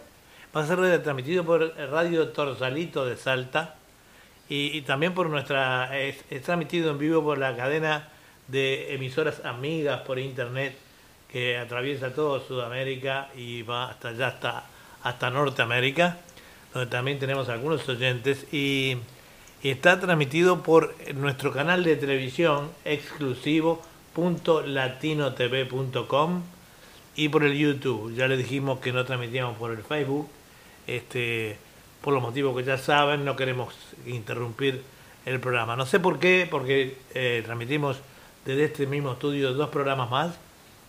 Va 0.54 0.62
a 0.62 0.66
ser 0.66 0.78
retransmitido 0.78 1.44
por 1.44 1.74
Radio 1.76 2.28
Torsalito 2.28 3.06
de 3.06 3.16
Salta 3.16 3.76
y, 4.48 4.82
también 4.82 5.14
por 5.14 5.30
nuestra... 5.30 5.98
es 5.98 6.42
transmitido 6.42 6.90
en 6.90 6.98
vivo 6.98 7.22
por 7.22 7.38
la 7.38 7.56
cadena 7.56 8.11
de 8.48 8.94
emisoras 8.94 9.44
amigas 9.44 10.00
por 10.02 10.18
internet 10.18 10.76
que 11.32 11.56
atraviesa 11.56 12.14
todo 12.14 12.40
Sudamérica 12.46 13.30
y 13.34 13.62
va 13.62 13.90
hasta 13.90 14.08
allá, 14.08 14.28
hasta, 14.28 14.64
hasta 15.02 15.30
Norteamérica, 15.30 16.18
donde 16.74 16.90
también 16.90 17.18
tenemos 17.18 17.48
algunos 17.48 17.88
oyentes 17.88 18.46
y, 18.52 18.98
está 19.62 20.00
transmitido 20.00 20.62
por 20.64 20.94
nuestro 21.14 21.52
canal 21.52 21.84
de 21.84 21.94
televisión 21.94 22.70
exclusivo 22.84 23.80
.latinotv.com 24.66 26.42
y 27.14 27.28
por 27.28 27.44
el 27.44 27.56
YouTube. 27.56 28.12
Ya 28.14 28.26
les 28.28 28.38
dijimos 28.38 28.80
que 28.80 28.92
no 28.92 29.04
transmitíamos 29.04 29.56
por 29.56 29.70
el 29.70 29.84
Facebook, 29.84 30.28
este, 30.86 31.56
por 32.02 32.12
los 32.12 32.22
motivos 32.22 32.56
que 32.56 32.64
ya 32.64 32.76
saben, 32.76 33.24
no 33.24 33.36
queremos 33.36 33.72
interrumpir 34.04 34.82
el 35.24 35.38
programa. 35.40 35.76
No 35.76 35.86
sé 35.86 36.00
por 36.00 36.18
qué, 36.18 36.48
porque 36.50 36.96
eh, 37.14 37.42
transmitimos 37.44 37.98
desde 38.44 38.64
este 38.64 38.86
mismo 38.86 39.12
estudio 39.12 39.52
dos 39.52 39.70
programas 39.70 40.10
más, 40.10 40.34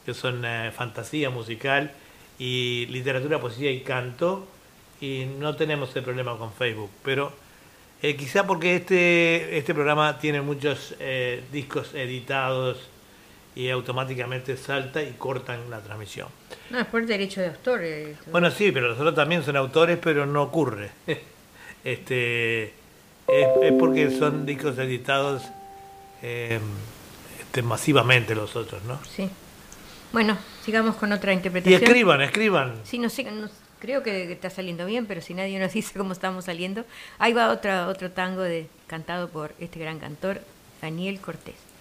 que 0.06 0.14
son 0.14 0.44
eh, 0.46 0.72
fantasía 0.76 1.30
musical 1.30 1.92
y 2.40 2.86
literatura, 2.88 3.40
poesía 3.40 3.72
y 3.72 3.82
canto, 3.82 4.48
y 5.00 5.26
no 5.40 5.56
tenemos 5.56 5.96
el 5.96 6.04
problema 6.04 6.38
con 6.38 6.52
Facebook, 6.52 6.90
pero 7.04 7.32
eh, 8.02 8.16
quizá 8.16 8.46
porque 8.46 8.76
este, 8.76 9.58
este 9.58 9.74
programa 9.74 10.18
tiene 10.20 10.42
muchos 10.42 10.96
eh, 11.00 11.44
discos 11.52 11.94
editados 11.94 12.90
y 13.56 13.70
automáticamente 13.70 14.58
salta 14.58 15.04
y 15.04 15.12
cortan 15.12 15.70
la 15.70 15.80
transmisión. 15.80 16.28
No, 16.72 16.80
es 16.80 16.88
por 16.88 17.06
derecho 17.06 17.42
de 17.42 17.48
autor. 17.48 17.82
Bueno, 18.32 18.50
sí, 18.50 18.72
pero 18.72 18.90
nosotros 18.90 19.14
también 19.14 19.44
son 19.44 19.56
autores, 19.58 20.00
pero 20.02 20.26
no 20.26 20.42
ocurre. 20.42 20.90
este 21.84 22.64
es, 23.28 23.48
es 23.62 23.74
porque 23.78 24.10
son 24.10 24.46
discos 24.46 24.78
editados 24.80 25.44
masivamente 27.62 28.34
los 28.36 28.56
otros, 28.56 28.84
¿no? 28.84 29.00
Sí. 29.06 29.30
Bueno, 30.12 30.38
sigamos 30.64 30.96
con 30.96 31.12
otra 31.12 31.34
interpretación. 31.34 31.82
Y 31.82 31.84
escriban, 31.84 32.22
escriban. 32.22 32.76
Sí, 32.84 33.00
no 33.00 33.10
sé, 33.10 33.26
creo 33.80 34.02
que 34.02 34.32
está 34.32 34.50
saliendo 34.50 34.86
bien, 34.86 35.06
pero 35.06 35.22
si 35.22 35.34
nadie 35.34 35.60
nos 35.60 35.74
dice 35.74 35.98
cómo 35.98 36.14
estamos 36.14 36.46
saliendo, 36.46 36.86
ahí 37.20 37.34
va 37.34 37.50
otra, 37.50 37.88
otro 37.88 38.12
tango 38.12 38.42
de, 38.42 38.68
cantado 38.88 39.30
por 39.30 39.54
este 39.60 39.80
gran 39.80 40.00
cantor, 40.00 40.42
Daniel 40.82 41.20
Cortés. 41.20 41.73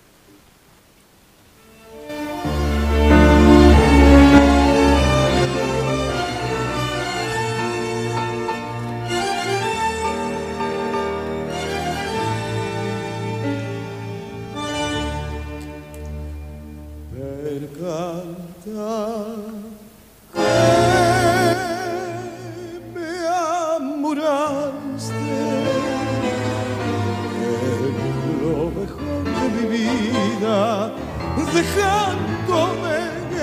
Dejándome 31.54 32.96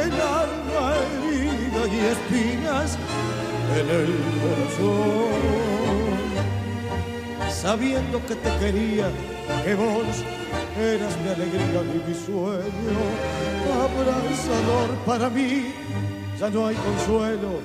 el 0.03 0.13
alma 0.13 0.85
herida 1.27 1.81
y 1.87 1.97
espinas 2.13 2.97
en 3.77 3.87
el 3.89 4.11
corazón. 4.41 5.39
Sabiendo 7.51 8.15
que 8.25 8.35
te 8.35 8.51
quería, 8.57 9.07
que 9.63 9.75
vos 9.75 10.38
eras 10.79 11.17
mi 11.21 11.29
alegría 11.29 11.81
y 11.81 12.09
mi 12.09 12.15
sueño, 12.15 12.99
abrazador 13.83 14.89
para 15.05 15.29
mí, 15.29 15.73
ya 16.39 16.49
no 16.49 16.67
hay 16.67 16.75
consuelo. 16.75 17.61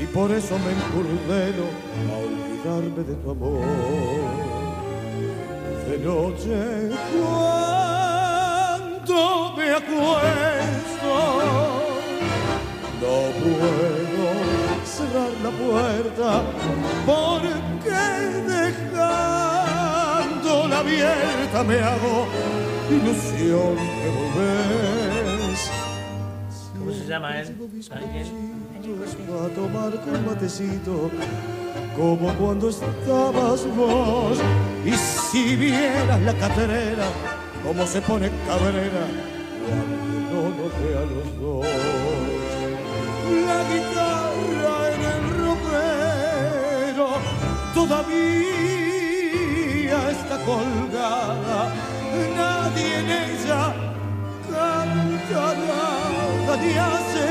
Y 0.00 0.06
por 0.06 0.30
eso 0.30 0.58
me 0.58 0.72
encurdeno 0.72 1.64
a 2.10 2.16
olvidarme 2.18 3.02
de 3.04 3.14
tu 3.14 3.30
amor. 3.30 3.64
De 5.88 5.98
noche 5.98 6.90
me 9.56 9.70
acuesto, 9.70 11.14
no 13.00 13.16
puedo 13.42 14.26
cerrar 14.84 15.32
la 15.42 15.50
puerta. 15.50 16.28
Porque 17.06 17.72
dejándola 20.52 20.78
abierta 20.78 21.64
me 21.64 21.78
hago 21.80 22.26
ilusión 22.90 23.76
de 23.76 24.08
volver. 24.10 25.56
¿Cómo 26.78 26.92
se 26.92 27.06
llama 27.06 27.40
él? 27.40 27.56
A 27.92 29.48
tomar 29.54 29.92
con 30.00 30.26
matecito 30.26 31.10
como 31.96 32.34
cuando 32.34 32.68
estabas 32.68 33.66
vos 33.76 34.38
y 34.84 34.92
si 34.92 35.56
vieras 35.56 36.20
la 36.22 36.34
caterera 36.34 37.06
cómo 37.62 37.86
se 37.86 38.00
pone 38.02 38.30
cabrera 38.46 39.06
cuando 39.68 39.96
no 40.32 40.42
nos 40.56 40.72
ve 40.80 40.96
a 40.96 41.04
los 41.12 41.40
dos. 41.40 41.66
La 43.46 43.58
guitarra 43.70 44.76
en 44.94 45.00
el 45.12 45.22
ropero 45.44 47.08
todavía 47.74 48.81
está 50.10 50.36
colgada, 50.44 51.72
nadie 52.36 52.98
en 53.00 53.10
ella 53.10 53.74
cantará, 54.50 55.86
nadie 56.46 56.78
hace 56.78 57.26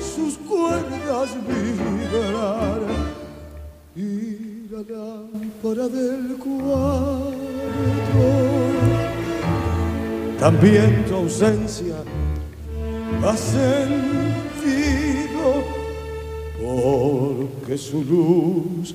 sus 0.00 0.38
cuerdas 0.38 1.36
vibrar. 1.46 2.80
Y 3.96 4.68
la 4.70 4.82
lámpara 4.82 5.86
del 5.88 6.36
cuarto 6.38 7.34
también 10.38 11.04
tu 11.06 11.14
ausencia 11.14 11.96
ha 13.24 13.36
sentido 13.36 14.34
porque 16.60 17.78
su 17.78 18.04
luz 18.04 18.94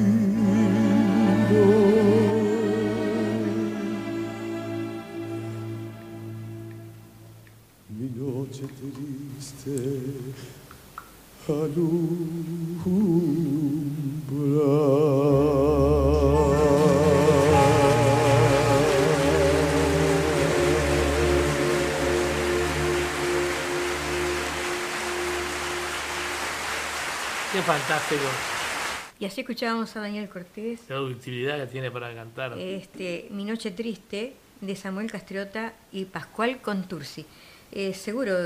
Mi 7.89 8.11
noche 8.17 8.67
triste 8.81 9.77
alumbra 11.47 11.85
fantástico. 27.79 28.23
Y 29.19 29.25
así 29.25 29.41
escuchábamos 29.41 29.95
a 29.97 30.01
Daniel 30.01 30.29
Cortés. 30.29 30.81
La 30.89 31.01
utilidad 31.01 31.59
que 31.59 31.67
tiene 31.67 31.91
para 31.91 32.15
cantar. 32.15 32.57
Este, 32.59 33.27
Mi 33.31 33.45
Noche 33.45 33.73
Triste, 33.73 34.35
de 34.61 34.77
Samuel 34.77 35.11
Castriota 35.11 35.73
y 35.93 36.05
Pascual 36.05 36.61
Contursi. 36.61 37.27
Eh, 37.73 37.93
seguro, 37.93 38.37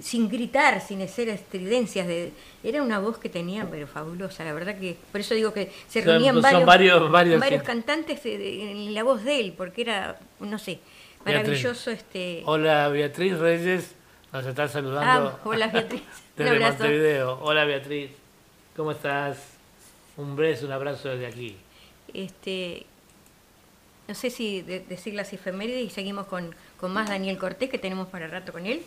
sin 0.00 0.28
gritar, 0.28 0.80
sin 0.80 1.02
hacer 1.02 1.28
estridencias, 1.28 2.06
de, 2.06 2.32
era 2.62 2.82
una 2.82 3.00
voz 3.00 3.18
que 3.18 3.28
tenía, 3.28 3.68
pero 3.68 3.88
fabulosa, 3.88 4.44
la 4.44 4.52
verdad 4.52 4.78
que, 4.78 4.96
por 5.10 5.20
eso 5.20 5.34
digo 5.34 5.52
que 5.52 5.72
se 5.88 6.02
reunían 6.02 6.40
varios, 6.40 7.10
varios, 7.10 7.62
cantantes 7.64 8.20
en 8.24 8.94
la 8.94 9.02
voz 9.02 9.24
de 9.24 9.40
él, 9.40 9.54
porque 9.56 9.82
era, 9.82 10.20
no 10.38 10.58
sé, 10.60 10.78
maravilloso. 11.24 11.90
este 11.90 12.42
Hola 12.44 12.86
Beatriz 12.88 13.36
Reyes, 13.38 13.96
nos 14.32 14.46
está 14.46 14.68
saludando. 14.68 15.30
Ah, 15.30 15.40
hola 15.42 15.66
Beatriz. 15.66 16.02
Desde 16.36 16.60
Montevideo. 16.60 17.40
Hola 17.42 17.64
Beatriz. 17.64 18.25
¿Cómo 18.76 18.90
estás? 18.90 19.38
Un 20.18 20.36
beso, 20.36 20.66
un 20.66 20.72
abrazo 20.72 21.08
desde 21.08 21.26
aquí. 21.26 21.56
Este, 22.12 22.84
no 24.06 24.14
sé 24.14 24.28
si 24.28 24.60
decir 24.60 25.14
las 25.14 25.32
efemérides 25.32 25.82
y 25.82 25.88
seguimos 25.88 26.26
con, 26.26 26.54
más 26.82 27.08
Daniel 27.08 27.38
Cortés 27.38 27.70
que 27.70 27.78
tenemos 27.78 28.06
para 28.08 28.26
rato 28.26 28.52
con 28.52 28.66
él. 28.66 28.82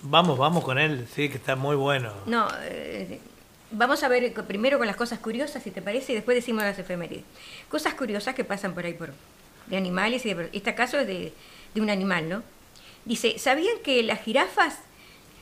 Vamos, 0.00 0.38
vamos 0.38 0.64
con 0.64 0.78
él, 0.78 1.06
sí, 1.14 1.28
que 1.28 1.36
está 1.36 1.56
muy 1.56 1.76
bueno. 1.76 2.14
No, 2.24 2.48
eh, 2.62 3.20
vamos 3.70 4.02
a 4.02 4.08
ver 4.08 4.32
primero 4.46 4.78
con 4.78 4.86
las 4.86 4.96
cosas 4.96 5.18
curiosas, 5.18 5.62
si 5.62 5.70
te 5.72 5.82
parece, 5.82 6.12
y 6.12 6.14
después 6.14 6.34
decimos 6.34 6.62
las 6.62 6.78
efemérides. 6.78 7.24
Cosas 7.68 7.92
curiosas 7.92 8.34
que 8.34 8.44
pasan 8.44 8.72
por 8.72 8.86
ahí, 8.86 8.94
por, 8.94 9.12
de 9.66 9.76
animales, 9.76 10.24
y 10.24 10.32
de, 10.32 10.48
este 10.54 10.74
caso 10.74 10.98
es 11.00 11.06
de, 11.06 11.34
de 11.74 11.80
un 11.82 11.90
animal, 11.90 12.30
¿no? 12.30 12.42
Dice, 13.04 13.38
¿sabían 13.38 13.76
que 13.84 14.02
las 14.02 14.22
jirafas 14.22 14.78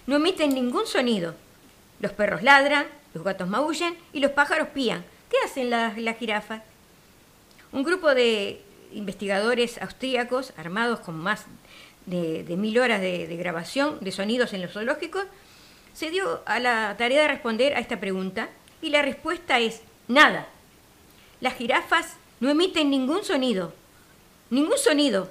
no 0.08 0.16
emiten 0.16 0.54
ningún 0.54 0.88
sonido? 0.88 1.36
Los 2.00 2.12
perros 2.12 2.42
ladran, 2.42 2.86
los 3.16 3.24
gatos 3.24 3.48
maullan 3.48 3.96
y 4.12 4.20
los 4.20 4.32
pájaros 4.32 4.68
pían. 4.68 5.02
¿Qué 5.30 5.38
hacen 5.42 5.70
las, 5.70 5.94
jirafas? 6.18 6.62
Un 7.72 7.82
grupo 7.82 8.14
de 8.14 8.60
investigadores 8.92 9.80
austríacos, 9.80 10.52
armados 10.58 11.00
con 11.00 11.16
más 11.16 11.46
de, 12.04 12.44
mil 12.58 12.78
horas 12.78 13.00
de, 13.00 13.34
grabación 13.38 13.98
de 14.02 14.12
sonidos 14.12 14.52
en 14.52 14.60
los 14.60 14.72
zoológicos, 14.72 15.24
se 15.94 16.10
dio 16.10 16.42
a 16.44 16.60
la 16.60 16.94
tarea 16.98 17.22
de 17.22 17.28
responder 17.28 17.74
a 17.74 17.80
esta 17.80 17.98
pregunta 17.98 18.50
y 18.82 18.90
la 18.90 19.00
respuesta 19.00 19.58
es 19.60 19.80
nada. 20.08 20.46
Las 21.40 21.54
jirafas 21.54 22.16
no 22.40 22.50
emiten 22.50 22.90
ningún 22.90 23.24
sonido, 23.24 23.72
ningún 24.50 24.76
sonido, 24.76 25.30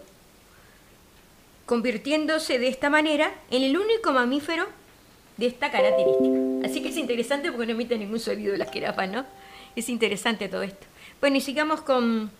convirtiéndose 1.67 2.57
de 2.57 2.67
esta 2.67 2.89
manera 2.89 3.31
en 3.51 3.61
el 3.61 3.77
único 3.77 4.11
mamífero 4.11 4.67
de 5.37 5.47
esta 5.47 5.71
característica. 5.71 6.65
Así 6.65 6.81
que 6.81 6.89
es 6.89 6.97
interesante 6.97 7.51
porque 7.51 7.67
no 7.67 7.73
emite 7.73 7.97
ningún 7.97 8.19
sonido 8.19 8.53
de 8.53 8.57
las 8.57 8.71
jirafas, 8.71 9.09
¿no? 9.09 9.25
Es 9.75 9.89
interesante 9.89 10.47
todo 10.47 10.63
esto. 10.63 10.87
Bueno, 11.19 11.37
y 11.37 11.41
sigamos 11.41 11.81
con, 11.81 12.31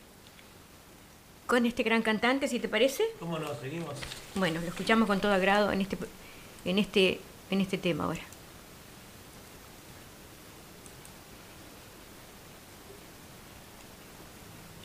con 1.46 1.66
este 1.66 1.84
gran 1.84 2.02
cantante, 2.02 2.48
si 2.48 2.60
te 2.60 2.70
parece. 2.70 3.04
¿Cómo 3.20 3.38
no? 3.40 3.54
Seguimos. 3.60 3.96
Bueno, 4.36 4.62
lo 4.62 4.68
escuchamos 4.68 5.08
con 5.08 5.20
todo 5.20 5.34
agrado 5.34 5.72
en 5.72 5.82
este, 5.82 5.98
en 6.64 6.80
este, 6.80 7.20
en 7.52 7.62
este 7.62 7.78
tema 7.78 8.06
ahora. 8.06 8.22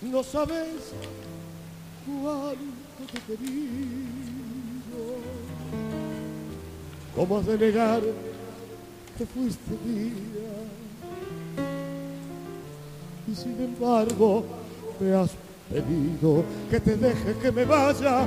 No 0.02 0.22
sabes 0.22 0.92
cuánto 2.06 2.66
te 3.26 3.36
¿Cómo 7.20 7.36
has 7.36 7.44
de 7.44 7.58
negar 7.58 8.00
que 9.18 9.26
fuiste 9.26 9.72
mía? 9.84 10.12
Y 13.30 13.34
sin 13.34 13.60
embargo 13.60 14.42
me 14.98 15.12
has 15.12 15.32
pedido 15.68 16.42
que 16.70 16.80
te 16.80 16.96
deje 16.96 17.34
que 17.42 17.52
me 17.52 17.66
vaya, 17.66 18.26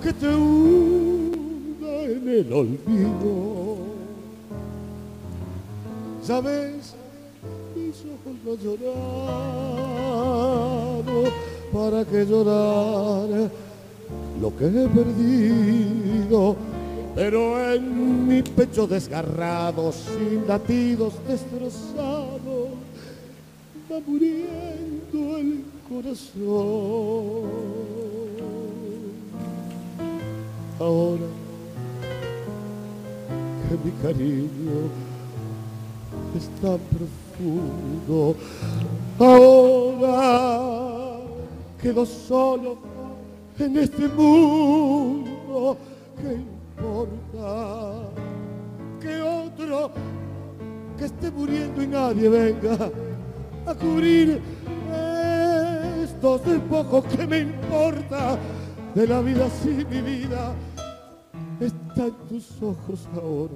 que 0.00 0.12
te 0.12 0.28
huya. 0.28 2.02
en 2.04 2.28
el 2.28 2.52
olvido. 2.52 3.78
¿Sabes? 6.22 6.94
Mis 7.74 7.96
ojos 8.04 8.36
no 8.44 8.54
lloraron, 8.54 8.94
¿para 11.72 12.04
que 12.04 12.24
llorar 12.24 13.50
lo 14.40 14.56
que 14.56 14.66
he 14.66 14.88
perdido? 14.88 16.67
Pero 17.18 17.58
en 17.74 17.82
mi 18.28 18.42
pecho 18.44 18.86
desgarrado, 18.86 19.90
sin 19.90 20.46
latidos 20.46 21.14
destrozados, 21.26 22.68
va 23.90 23.98
muriendo 24.06 25.36
el 25.36 25.64
corazón. 25.88 27.42
Ahora 30.78 31.26
que 33.68 33.74
mi 33.84 33.90
cariño 34.00 34.86
es 36.36 36.46
tan 36.62 36.78
profundo, 36.94 38.36
ahora 39.18 41.18
quedo 41.82 42.06
solo 42.06 42.78
en 43.58 43.76
este 43.76 44.06
mundo 44.06 45.76
que 46.16 46.57
que 49.00 49.20
otro 49.20 49.90
que 50.96 51.04
esté 51.04 51.30
muriendo 51.30 51.82
y 51.82 51.86
nadie 51.86 52.28
venga 52.28 52.90
a 53.66 53.74
cubrir 53.74 54.40
estos 56.02 56.44
de 56.44 56.58
poco 56.60 57.02
que 57.02 57.26
me 57.26 57.38
importa 57.40 58.38
de 58.94 59.06
la 59.06 59.20
vida 59.20 59.48
sin 59.62 59.88
mi 59.88 60.00
vida. 60.00 60.54
Está 61.60 62.06
en 62.06 62.14
tus 62.28 62.62
ojos 62.62 63.08
ahora 63.14 63.54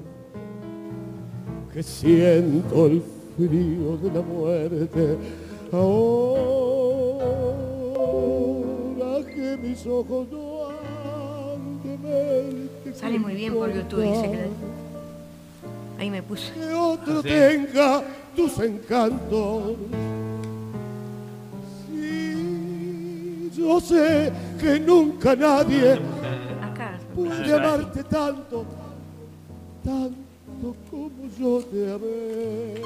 que 1.73 1.83
siento 1.83 2.87
el 2.87 3.03
frío 3.37 3.97
de 3.97 4.11
la 4.13 4.21
muerte. 4.21 5.19
Ahora 5.73 6.43
que 9.25 9.57
mis 9.57 9.87
ojos 9.87 10.29
no 10.31 10.52
Sale 12.95 13.19
muy 13.19 13.35
bien 13.35 13.55
por 13.55 13.73
YouTube, 13.73 14.03
dice 14.03 14.31
que 14.31 14.49
Ahí 15.99 16.11
me 16.11 16.23
puse. 16.23 16.53
que 16.53 16.73
otro 16.75 17.23
tenga 17.23 18.03
tus 18.35 18.59
encantos. 18.59 19.75
Sí, 21.89 23.51
yo 23.57 23.81
sé 23.81 24.33
que 24.61 24.81
nunca 24.81 25.35
nadie 25.37 25.93
Acá. 26.63 26.99
puede 27.15 27.55
amarte 27.55 28.03
tanto, 28.05 28.65
tanto 29.85 30.77
como 30.91 31.11
yo 31.39 31.61
te 31.65 31.93
amé. 31.93 32.83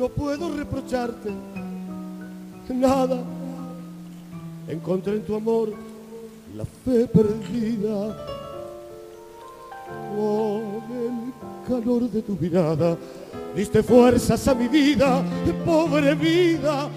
No 0.00 0.08
puedo 0.08 0.56
reprocharte 0.56 1.30
nada. 2.70 3.22
Encontré 4.66 5.16
en 5.16 5.22
tu 5.26 5.34
amor 5.34 5.74
la 6.56 6.64
fe 6.64 7.06
perdida. 7.06 8.16
Con 10.16 10.84
el 11.04 11.32
calor 11.68 12.10
de 12.10 12.22
tu 12.22 12.34
mirada 12.40 12.96
diste 13.54 13.82
fuerzas 13.82 14.48
a 14.48 14.54
mi 14.54 14.68
vida, 14.68 15.22
pobre 15.66 16.14
vida 16.14 16.88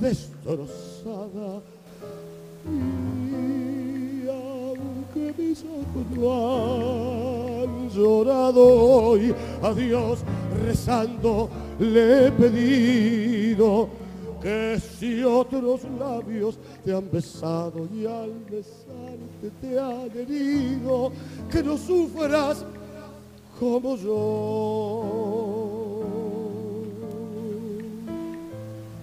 destrozada. 0.00 1.62
Y 2.66 4.26
aunque 4.28 5.34
mis 5.40 5.62
ojos 5.62 6.04
no 6.16 7.62
han 7.62 7.90
llorado 7.90 8.64
hoy, 8.64 9.32
a 9.62 9.72
Dios 9.72 10.18
rezando 10.64 11.48
le 11.80 12.26
he 12.26 12.32
pedido 12.32 13.88
que 14.42 14.80
si 14.98 15.22
otros 15.24 15.80
labios 15.98 16.58
te 16.84 16.94
han 16.94 17.10
besado 17.10 17.88
y 17.94 18.04
al 18.06 18.32
besarte 18.50 19.50
te 19.60 19.78
han 19.78 20.10
herido, 20.14 21.12
que 21.50 21.62
no 21.62 21.76
sufras 21.76 22.64
como 23.58 23.96
yo. 23.96 25.04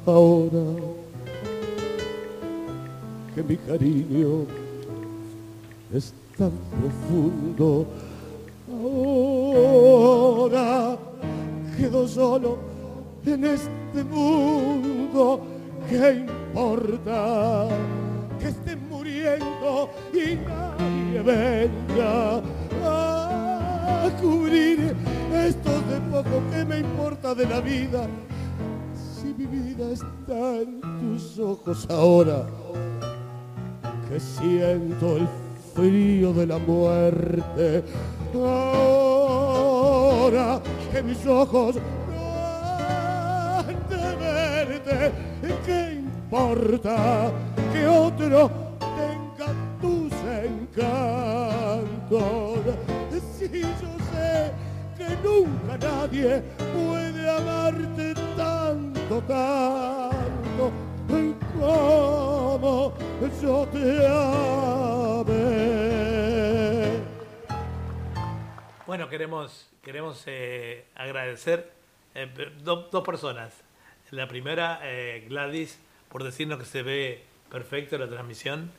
Ahora 0.05 0.63
que 3.35 3.43
mi 3.43 3.57
cariño 3.57 4.45
es 5.93 6.13
tan 6.37 6.51
profundo, 6.79 7.85
ahora 8.69 10.97
quedo 11.77 12.07
solo 12.07 12.57
en 13.25 13.45
este 13.45 14.03
mundo. 14.03 15.41
¿Qué 15.89 16.25
importa 16.25 17.67
que 18.39 18.47
estén 18.49 18.89
muriendo 18.89 19.89
y 20.13 20.35
nadie 20.35 21.21
venga 21.21 22.41
a 22.83 24.09
cubrir 24.21 24.95
esto 25.33 25.69
de 25.89 25.99
poco 26.11 26.41
que 26.51 26.65
me 26.65 26.79
importa 26.79 27.35
de 27.35 27.45
la 27.45 27.61
vida? 27.61 28.07
Si 28.93 29.33
mi 29.33 29.45
vida 29.45 29.91
está 29.91 30.57
en 30.57 30.81
tus 30.99 31.39
ojos 31.39 31.87
ahora, 31.89 32.45
que 34.09 34.19
siento 34.19 35.17
el 35.17 35.27
frío 35.73 36.33
de 36.33 36.47
la 36.47 36.57
muerte. 36.57 37.83
Ahora 40.27 40.59
que 40.91 41.01
mis 41.01 41.25
ojos 41.25 41.77
no 41.77 43.59
han 43.59 43.79
de 43.87 44.15
verte, 44.19 45.11
¿qué 45.65 45.79
importa 45.99 47.31
que 47.71 47.87
otro 47.87 48.51
tenga 48.77 49.53
tus 49.79 50.11
encantos? 50.43 51.95
Si 53.39 53.61
yo 53.61 53.91
sé 54.11 54.51
que 54.97 55.09
nunca 55.23 55.73
nadie 55.79 56.43
puede 56.75 57.23
amarte 57.29 58.13
tanto, 58.35 59.21
tanto 59.21 60.71
como 61.57 62.93
yo 63.41 63.65
te 63.71 64.05
amé. 64.05 64.76
Bueno, 68.97 69.11
queremos, 69.11 69.69
queremos 69.83 70.23
eh, 70.25 70.83
agradecer 70.95 71.71
eh, 72.15 72.27
do- 72.63 72.89
dos 72.91 73.03
personas. 73.05 73.53
La 74.09 74.27
primera, 74.27 74.79
eh, 74.81 75.23
Gladys, 75.29 75.77
por 76.09 76.23
decirnos 76.23 76.57
que 76.57 76.65
se 76.65 76.81
ve 76.81 77.21
perfecto 77.51 77.95
la 77.99 78.07
transmisión. 78.09 78.71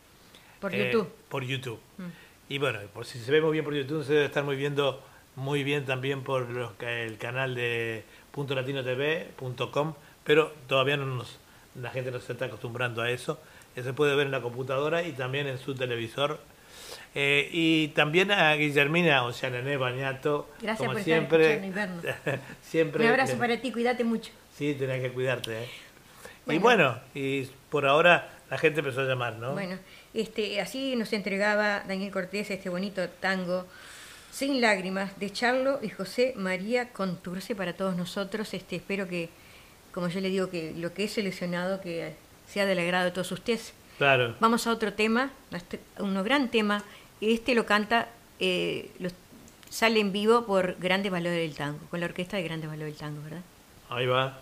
Por 0.59 0.74
Eh, 0.74 0.87
YouTube. 0.90 1.09
Por 1.28 1.44
YouTube. 1.44 1.78
Mm. 1.98 2.09
Y 2.48 2.59
bueno, 2.59 2.81
por 2.92 3.07
si 3.07 3.20
se 3.20 3.31
ve 3.31 3.40
muy 3.40 3.52
bien 3.52 3.64
por 3.64 3.72
YouTube, 3.76 4.02
se 4.04 4.12
debe 4.14 4.24
estar 4.24 4.42
muy 4.42 4.57
viendo 4.57 5.00
muy 5.37 5.62
bien 5.62 5.85
también 5.87 6.24
por 6.24 6.50
los 6.50 6.72
el 6.81 7.16
canal 7.18 7.54
de 7.54 8.02
.latinotv.com, 8.37 9.94
pero 10.24 10.52
todavía 10.66 10.96
no 10.96 11.07
nos, 11.07 11.38
la 11.81 11.90
gente 11.90 12.11
no 12.11 12.18
se 12.18 12.33
está 12.33 12.46
acostumbrando 12.46 13.02
a 13.02 13.11
eso. 13.12 13.40
Eh, 13.76 13.85
Se 13.85 13.92
puede 13.92 14.16
ver 14.16 14.26
en 14.26 14.33
la 14.33 14.40
computadora 14.42 15.04
y 15.04 15.12
también 15.12 15.46
en 15.46 15.59
su 15.59 15.76
televisor. 15.76 16.40
Eh, 17.14 17.48
y 17.52 17.88
también 17.88 18.30
a 18.30 18.54
Guillermina, 18.54 19.24
o 19.24 19.32
sea, 19.32 19.50
Nené 19.50 19.76
Bañato, 19.76 20.48
Gracias 20.60 20.78
como 20.78 20.92
por 20.92 21.00
estar 21.00 21.14
siempre. 21.14 21.52
escuchando 21.54 21.66
y 21.66 21.70
vernos. 21.70 22.04
siempre 22.62 23.04
Un 23.04 23.10
abrazo 23.10 23.38
para 23.38 23.60
ti, 23.60 23.72
cuídate 23.72 24.04
mucho. 24.04 24.30
Sí, 24.56 24.74
tenés 24.74 25.00
que 25.02 25.10
cuidarte. 25.10 25.62
¿eh? 25.62 25.68
Y 26.48 26.58
Bueno. 26.58 26.98
y 27.14 27.48
por 27.70 27.86
ahora 27.86 28.30
la 28.50 28.58
gente 28.58 28.80
empezó 28.80 29.00
a 29.00 29.04
llamar, 29.04 29.36
¿no? 29.36 29.52
Bueno, 29.52 29.78
este, 30.14 30.60
así 30.60 30.96
nos 30.96 31.12
entregaba 31.12 31.82
Daniel 31.86 32.10
Cortés 32.12 32.50
este 32.50 32.68
bonito 32.70 33.08
tango 33.20 33.66
Sin 34.30 34.60
lágrimas 34.60 35.18
de 35.18 35.30
Charlo 35.30 35.80
y 35.82 35.88
José 35.88 36.34
María 36.36 36.90
Conturce 36.92 37.54
para 37.54 37.72
todos 37.72 37.96
nosotros. 37.96 38.54
Este, 38.54 38.76
espero 38.76 39.08
que, 39.08 39.28
como 39.92 40.08
yo 40.08 40.20
le 40.20 40.28
digo, 40.28 40.48
que 40.50 40.72
lo 40.76 40.94
que 40.94 41.04
he 41.04 41.08
seleccionado 41.08 41.80
que 41.80 42.14
sea 42.46 42.64
del 42.64 42.78
agrado 42.78 43.06
de 43.06 43.10
todos 43.10 43.32
ustedes. 43.32 43.72
Claro. 43.98 44.36
Vamos 44.38 44.66
a 44.66 44.70
otro 44.72 44.92
tema, 44.92 45.30
un 45.98 46.22
gran 46.22 46.50
tema. 46.50 46.84
Este 47.20 47.54
lo 47.54 47.66
canta, 47.66 48.09
eh, 48.38 48.90
lo- 48.98 49.11
sale 49.70 50.00
en 50.00 50.12
vivo 50.12 50.46
por 50.46 50.76
Grandes 50.78 51.11
Valores 51.12 51.38
del 51.38 51.54
Tango, 51.54 51.81
con 51.90 52.00
la 52.00 52.07
orquesta 52.07 52.37
de 52.37 52.42
Grandes 52.44 52.70
Valores 52.70 52.94
del 52.94 53.00
Tango, 53.00 53.22
¿verdad? 53.22 53.42
Ahí 53.90 54.07
va. 54.07 54.38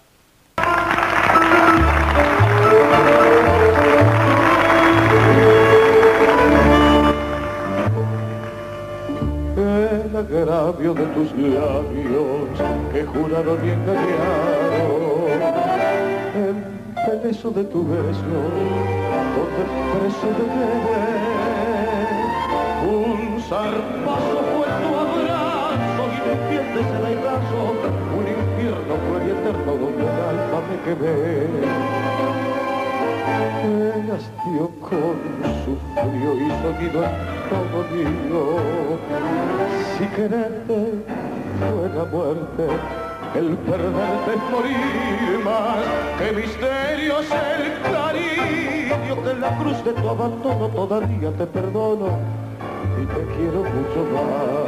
el 9.56 10.16
agravio 10.16 10.94
de 10.94 11.06
tus 11.06 11.32
labios 11.32 12.48
que 12.92 13.04
juraron 13.04 13.58
y 13.66 13.70
engañaron 13.70 15.16
el 17.10 17.18
beso 17.20 17.50
de 17.50 17.64
tu 17.64 17.86
beso, 17.86 18.22
donde 19.36 19.62
preso 19.92 20.26
de 20.26 20.44
querer, 20.54 21.35
zarpazo 23.48 24.40
fue 24.52 24.66
tu 24.66 24.90
abrazo 25.04 26.02
y 26.10 26.20
me 26.26 26.80
el 26.80 27.04
airazo, 27.06 27.60
un 28.18 28.26
infierno 28.26 28.94
fue 29.06 29.18
y 29.24 29.30
eterno 29.30 29.72
donde 29.82 30.02
el 30.02 30.18
alma 30.30 30.58
me 30.68 30.76
quemé. 30.84 31.16
El 33.66 34.10
hastío 34.10 34.64
con 34.80 35.16
su 35.64 35.72
frío 35.94 36.30
y 36.34 36.48
sonido 36.62 37.00
todo 37.50 37.78
mío, 37.94 38.42
si 39.96 40.04
quererte 40.06 40.78
fue 41.58 41.88
la 41.94 42.04
muerte, 42.04 42.64
el 43.36 43.48
perderte 43.58 44.30
es 44.34 44.42
morir 44.50 45.44
más, 45.44 45.84
que 46.18 46.32
misterio 46.32 47.20
es 47.20 47.30
el 47.30 47.92
cariño, 47.92 49.22
que 49.22 49.34
la 49.34 49.56
cruz 49.58 49.84
de 49.84 49.92
tu 49.92 50.08
abandono 50.08 50.68
todavía 50.68 51.30
te 51.32 51.46
perdono 51.46 52.45
y 53.00 53.06
te 53.06 53.22
quiero 53.34 53.60
mucho 53.74 54.00
más. 54.14 54.66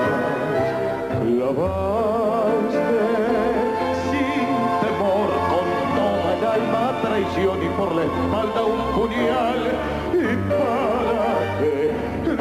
Clavaste 1.18 2.98
sin 4.08 4.48
temor 4.82 5.30
con 5.50 5.66
toda 5.96 6.28
el 6.36 6.42
alma 6.60 6.84
traición 7.02 7.56
y 7.62 7.68
por 7.78 7.90
la 7.94 8.02
espalda 8.04 8.60
un 8.64 8.80
puñal 8.94 9.60
y 10.12 10.16
para 10.48 11.26
qué 11.58 11.72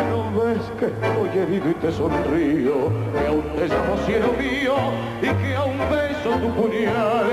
no 0.10 0.21
ves 0.38 0.65
que 0.80 0.86
estoy 0.86 1.32
herido 1.41 1.67
y 1.69 1.73
te 1.75 1.89
sonrío, 1.91 2.77
que 3.13 3.23
aún 3.27 3.45
te 3.56 3.63
llamo 3.67 3.93
cielo 4.06 4.30
mío 4.38 4.75
y 5.21 5.30
que 5.41 5.56
aún 5.56 5.80
beso 5.89 6.30
tu 6.39 6.49
puñal. 6.62 7.27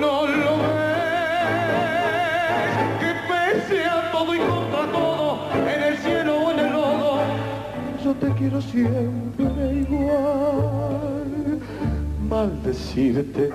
No 0.00 0.26
lo 0.26 0.52
ves, 0.64 1.94
que 3.00 3.10
pese 3.28 3.78
a 3.84 3.88
todo 4.12 4.30
y 4.34 4.38
contra 4.38 4.73
te 8.20 8.28
quiero 8.34 8.60
siempre 8.60 9.74
igual. 9.74 11.60
Maldecirte, 12.28 13.50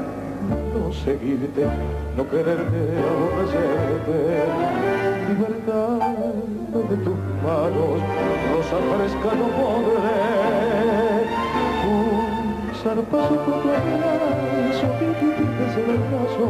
no 0.73 0.93
seguirte, 0.93 1.65
no 2.15 2.29
quererte, 2.29 2.81
aborrecerte. 3.09 4.17
Libertad 5.29 5.99
de 6.89 6.97
tus 6.97 7.17
manos, 7.43 7.99
rosa 8.51 8.77
fresca 8.89 9.29
no 9.35 9.47
podré. 9.57 10.19
Un 11.89 12.75
zarpazo 12.75 13.35
por 13.45 13.55
tu 13.61 13.69
abrazo, 13.69 14.87
que 14.99 15.07
en 15.79 15.89
el 15.89 16.01
brazo, 16.09 16.45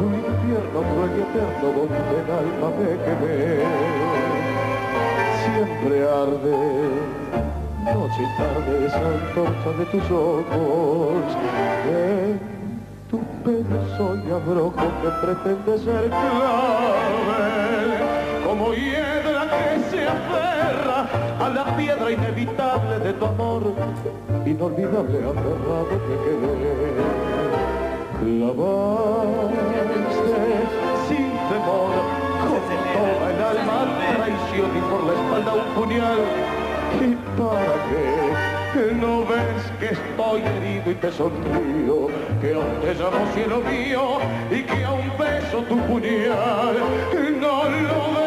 un 0.00 0.12
infierno 0.14 0.78
cruel 0.88 1.12
y 1.16 1.20
eterno 1.20 1.66
donde 1.76 2.00
el 2.18 2.28
alma 2.30 2.68
me 2.76 2.88
quemé. 3.04 4.47
Siempre 5.58 5.98
arde 6.08 6.56
noche 7.82 8.22
y 8.22 8.26
tarde 8.38 8.86
esa 8.86 9.02
antorcha 9.08 9.70
de 9.76 9.84
tus 9.86 10.06
ojos. 10.08 11.24
En 11.90 12.38
tu 13.10 13.18
pelo 13.42 13.80
soy 13.96 14.22
abrojo 14.30 14.86
que 15.02 15.10
pretende 15.20 15.72
ser 15.78 16.10
clave, 16.10 17.50
como 18.46 18.72
hiedra 18.72 19.42
que 19.50 19.80
se 19.90 20.06
aferra 20.06 20.98
a 21.44 21.48
la 21.48 21.76
piedra 21.76 22.08
inevitable 22.12 23.00
de 23.00 23.12
tu 23.14 23.24
amor, 23.24 23.74
inolvidable 24.46 25.18
aferrado 25.18 25.88
que 25.88 26.14
quedé. 26.22 26.68
Clavaste 28.20 29.58
alma 33.50 33.86
traición 34.16 34.70
y 34.76 34.80
por 34.90 35.04
la 35.04 35.12
espalda 35.14 35.54
un 35.54 35.74
puñal 35.74 36.18
¿Y 37.00 37.14
para 37.38 37.74
qué? 37.88 38.92
¿No 38.94 39.24
ves 39.26 39.62
que 39.78 39.86
estoy 39.86 40.40
herido 40.42 40.90
y 40.90 40.94
te 40.94 41.12
sonrío? 41.12 42.08
Que 42.40 42.54
aún 42.54 42.80
te 42.80 42.94
llamo 42.94 43.26
cielo 43.34 43.60
mío 43.60 44.18
y 44.50 44.62
que 44.62 44.84
aún 44.84 45.12
beso 45.18 45.58
tu 45.68 45.76
puñal. 45.86 46.76
¿No 47.40 47.64
lo 47.64 48.17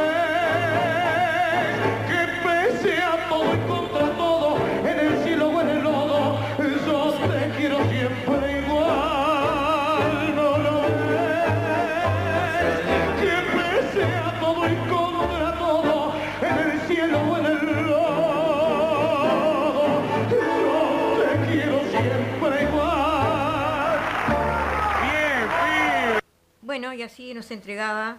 Bueno, 26.81 26.95
y 26.95 27.03
así 27.03 27.35
nos 27.35 27.51
entregaba, 27.51 28.17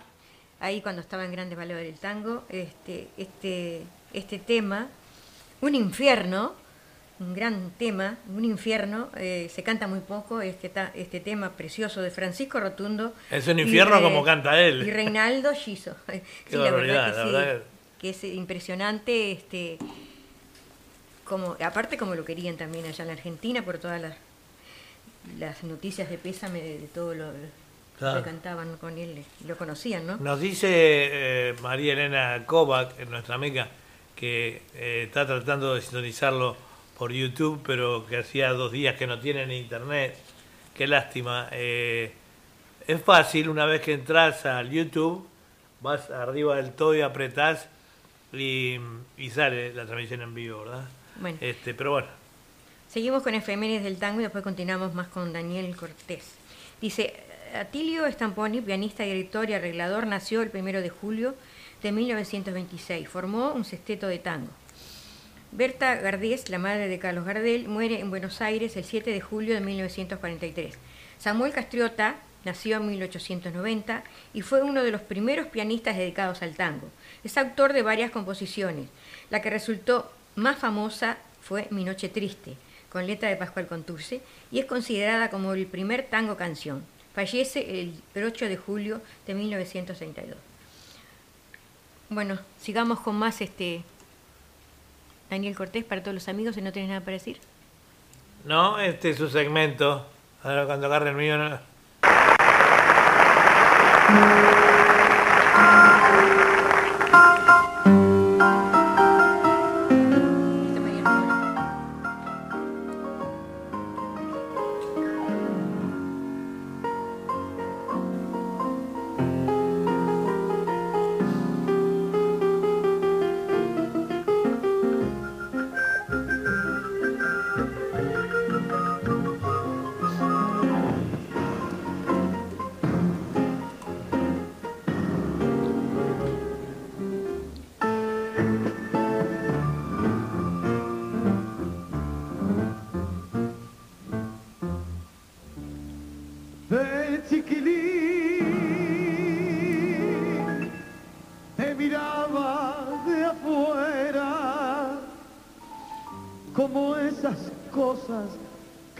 ahí 0.61 0.83
cuando 0.83 1.01
estaba 1.03 1.25
en 1.25 1.33
Grandes 1.33 1.59
Valores 1.59 1.85
del 1.85 1.99
Tango, 1.99 2.45
este, 2.49 3.09
este, 3.17 3.83
este 4.13 4.39
tema, 4.39 4.87
un 5.61 5.75
infierno, 5.75 6.55
un 7.19 7.35
gran 7.35 7.73
tema, 7.77 8.19
un 8.33 8.45
infierno, 8.45 9.11
eh, 9.17 9.51
se 9.53 9.65
canta 9.65 9.89
muy 9.89 9.99
poco, 9.99 10.41
este, 10.41 10.71
este 10.95 11.19
tema 11.19 11.51
precioso 11.57 12.03
de 12.03 12.13
Francisco 12.13 12.61
Rotundo. 12.61 13.15
Es 13.33 13.49
un 13.49 13.59
infierno 13.59 14.01
como 14.01 14.23
canta 14.23 14.57
él. 14.61 14.87
Y 14.87 14.93
Reinaldo 14.93 15.53
Giso. 15.55 15.97
Sí, 16.07 16.55
la 16.55 16.71
barbaridad, 16.71 17.07
verdad 17.07 17.11
que 17.11 17.17
la 17.17 17.25
sí, 17.25 17.33
verdad 17.33 17.63
que 18.01 18.11
es 18.11 18.23
impresionante, 18.23 19.33
este, 19.33 19.79
como, 21.25 21.57
aparte 21.61 21.97
como 21.97 22.15
lo 22.15 22.25
querían 22.25 22.57
también 22.57 22.87
allá 22.87 23.03
en 23.03 23.09
la 23.09 23.15
Argentina 23.15 23.65
por 23.65 23.79
todas 23.79 24.01
las, 24.01 24.15
las 25.41 25.65
noticias 25.65 26.09
de 26.09 26.17
pésame 26.17 26.63
de, 26.63 26.79
de 26.79 26.87
todo 26.87 27.13
lo, 27.13 27.33
lo 27.33 27.62
Claro. 28.03 28.23
que 28.23 28.31
cantaban 28.31 28.77
con 28.79 28.99
él, 28.99 29.25
lo 29.47 29.57
conocían, 29.57 30.07
¿no? 30.07 30.17
Nos 30.17 30.41
dice 30.41 30.69
eh, 30.71 31.55
María 31.63 31.93
Elena 31.93 32.45
Kovac, 32.47 32.99
nuestra 33.09 33.37
amiga, 33.37 33.69
que 34.17 34.63
eh, 34.75 35.05
está 35.07 35.27
tratando 35.27 35.75
de 35.75 35.83
sintonizarlo 35.83 36.57
por 36.99 37.13
YouTube, 37.13 37.63
pero 37.65 38.05
que 38.07 38.19
hacía 38.19 38.53
dos 38.53 38.73
días 38.73 38.97
que 38.97 39.07
no 39.07 39.21
tiene 39.21 39.47
ni 39.47 39.59
internet. 39.59 40.17
Qué 40.75 40.87
lástima. 40.87 41.49
Eh, 41.53 42.13
es 42.87 43.01
fácil, 43.03 43.49
una 43.49 43.67
vez 43.67 43.81
que 43.83 43.93
entras 43.93 44.47
al 44.47 44.71
YouTube, 44.71 45.27
vas 45.81 46.11
arriba 46.11 46.57
del 46.57 46.73
todo 46.73 46.95
y 46.95 47.03
apretás 47.03 47.69
y, 48.33 48.79
y 49.17 49.31
sale 49.31 49.73
la 49.75 49.85
transmisión 49.87 50.23
en 50.23 50.35
vivo, 50.35 50.65
¿verdad? 50.65 50.85
Bueno. 51.21 51.39
Este, 51.41 51.75
pero 51.75 51.93
bueno, 51.93 52.09
Seguimos 52.93 53.23
con 53.23 53.35
efemérides 53.35 53.85
del 53.85 53.97
tango 53.97 54.21
y 54.21 54.25
después 54.25 54.45
continuamos 54.45 54.93
más 54.93 55.09
con 55.09 55.33
Daniel 55.33 55.75
Cortés. 55.75 56.35
Dice, 56.79 57.15
Atilio 57.55 58.11
Stamponi, 58.11 58.63
pianista, 58.63 59.03
director 59.03 59.51
y 59.51 59.53
arreglador, 59.53 60.07
nació 60.07 60.41
el 60.41 60.51
1 60.55 60.81
de 60.81 60.89
julio 60.89 61.35
de 61.83 61.93
1926. 61.93 63.07
Formó 63.07 63.53
un 63.53 63.67
sexteto 63.67 64.07
de 64.07 64.19
tango. 64.19 64.51
Berta 65.51 65.97
Gardés, 65.97 66.49
la 66.49 66.59
madre 66.59 66.89
de 66.89 66.99
Carlos 66.99 67.27
Gardel, 67.27 67.69
muere 67.69 68.01
en 68.01 68.09
Buenos 68.09 68.41
Aires 68.41 68.75
el 68.79 68.85
7 68.85 69.11
de 69.11 69.21
julio 69.21 69.53
de 69.53 69.61
1943. 69.61 70.79
Samuel 71.19 71.53
Castriota 71.53 72.17
nació 72.47 72.79
en 72.79 72.89
1890 72.89 74.03
y 74.33 74.41
fue 74.41 74.63
uno 74.63 74.83
de 74.83 74.91
los 74.91 75.03
primeros 75.03 75.49
pianistas 75.49 75.99
dedicados 75.99 76.41
al 76.41 76.57
tango. 76.57 76.89
Es 77.23 77.37
autor 77.37 77.75
de 77.75 77.83
varias 77.83 78.11
composiciones. 78.11 78.89
La 79.29 79.43
que 79.43 79.51
resultó 79.51 80.11
más 80.37 80.59
famosa 80.59 81.19
fue 81.43 81.69
Mi 81.71 81.85
Noche 81.85 82.09
Triste, 82.09 82.57
con 82.89 83.07
letra 83.07 83.29
de 83.29 83.37
Pascual 83.37 83.67
Conturce, 83.67 84.23
y 84.51 84.59
es 84.59 84.65
considerada 84.65 85.29
como 85.29 85.53
el 85.53 85.67
primer 85.67 86.05
tango 86.05 86.39
canción. 86.39 86.83
Fallece 87.15 87.81
el 87.81 88.01
8 88.17 88.47
de 88.47 88.57
julio 88.57 89.01
de 89.27 89.35
1932. 89.35 90.37
Bueno, 92.09 92.39
sigamos 92.61 93.01
con 93.01 93.17
más 93.17 93.41
este 93.41 93.83
Daniel 95.31 95.57
Cortés 95.57 95.85
para 95.85 96.03
todos 96.03 96.15
los 96.15 96.29
amigos, 96.29 96.55
si 96.55 96.63
no 96.63 96.73
tienes 96.73 96.91
nada 96.91 97.01
para 97.01 97.13
decir. 97.13 97.39
no, 98.45 98.79
este 98.79 99.11
es 99.11 99.17
su 99.17 99.29
segmento. 99.29 100.07
Ahora 100.43 100.67
cuando 100.67 100.87
agarre 100.87 101.11
el 101.11 101.17
mío, 101.17 101.39
no. 101.39 101.59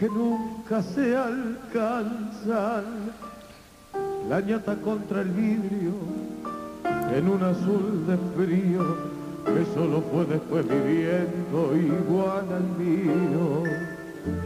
Que 0.03 0.09
nunca 0.09 0.81
se 0.81 1.15
alcanzan. 1.15 2.83
La 4.27 4.41
ñata 4.41 4.75
contra 4.75 5.21
el 5.21 5.29
vidrio, 5.29 5.93
en 7.15 7.29
un 7.29 7.41
azul 7.41 8.05
de 8.05 8.17
frío, 8.35 8.83
que 9.45 9.63
solo 9.73 10.03
fue 10.11 10.25
después 10.25 10.67
viviendo 10.67 11.57
igual 11.77 12.45
al 12.51 12.67
mío. 12.83 13.63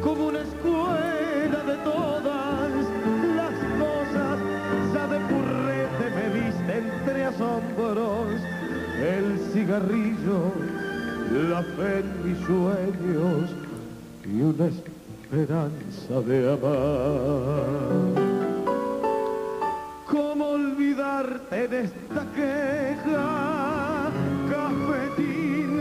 Como 0.04 0.28
una 0.28 0.42
escuela 0.42 1.60
de 1.72 1.78
todas 1.84 2.72
las 3.40 3.56
cosas, 3.82 4.38
ya 4.94 5.08
de 5.08 5.20
purrete 5.32 6.06
me 6.18 6.26
viste 6.40 6.72
entre 6.86 7.26
asombros, 7.26 8.28
el 9.02 9.40
cigarrillo, 9.54 10.40
la 11.50 11.64
fe 11.64 12.00
en 12.02 12.08
mis 12.30 12.38
sueños 12.46 13.50
y 14.24 14.42
una 14.42 14.68
esperanza 15.30 16.22
de 16.26 16.54
amar. 16.54 17.66
¿Cómo 20.06 20.46
olvidarte 20.52 21.68
de 21.68 21.82
esta 21.84 22.26
queja, 22.34 24.10
cafetín 24.50 25.78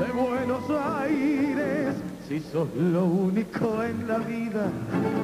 de 0.00 0.12
Buenos 0.12 0.64
Aires? 0.98 1.94
Si 2.28 2.40
sos 2.40 2.68
lo 2.74 3.04
único 3.04 3.84
en 3.84 4.08
la 4.08 4.18
vida 4.18 4.66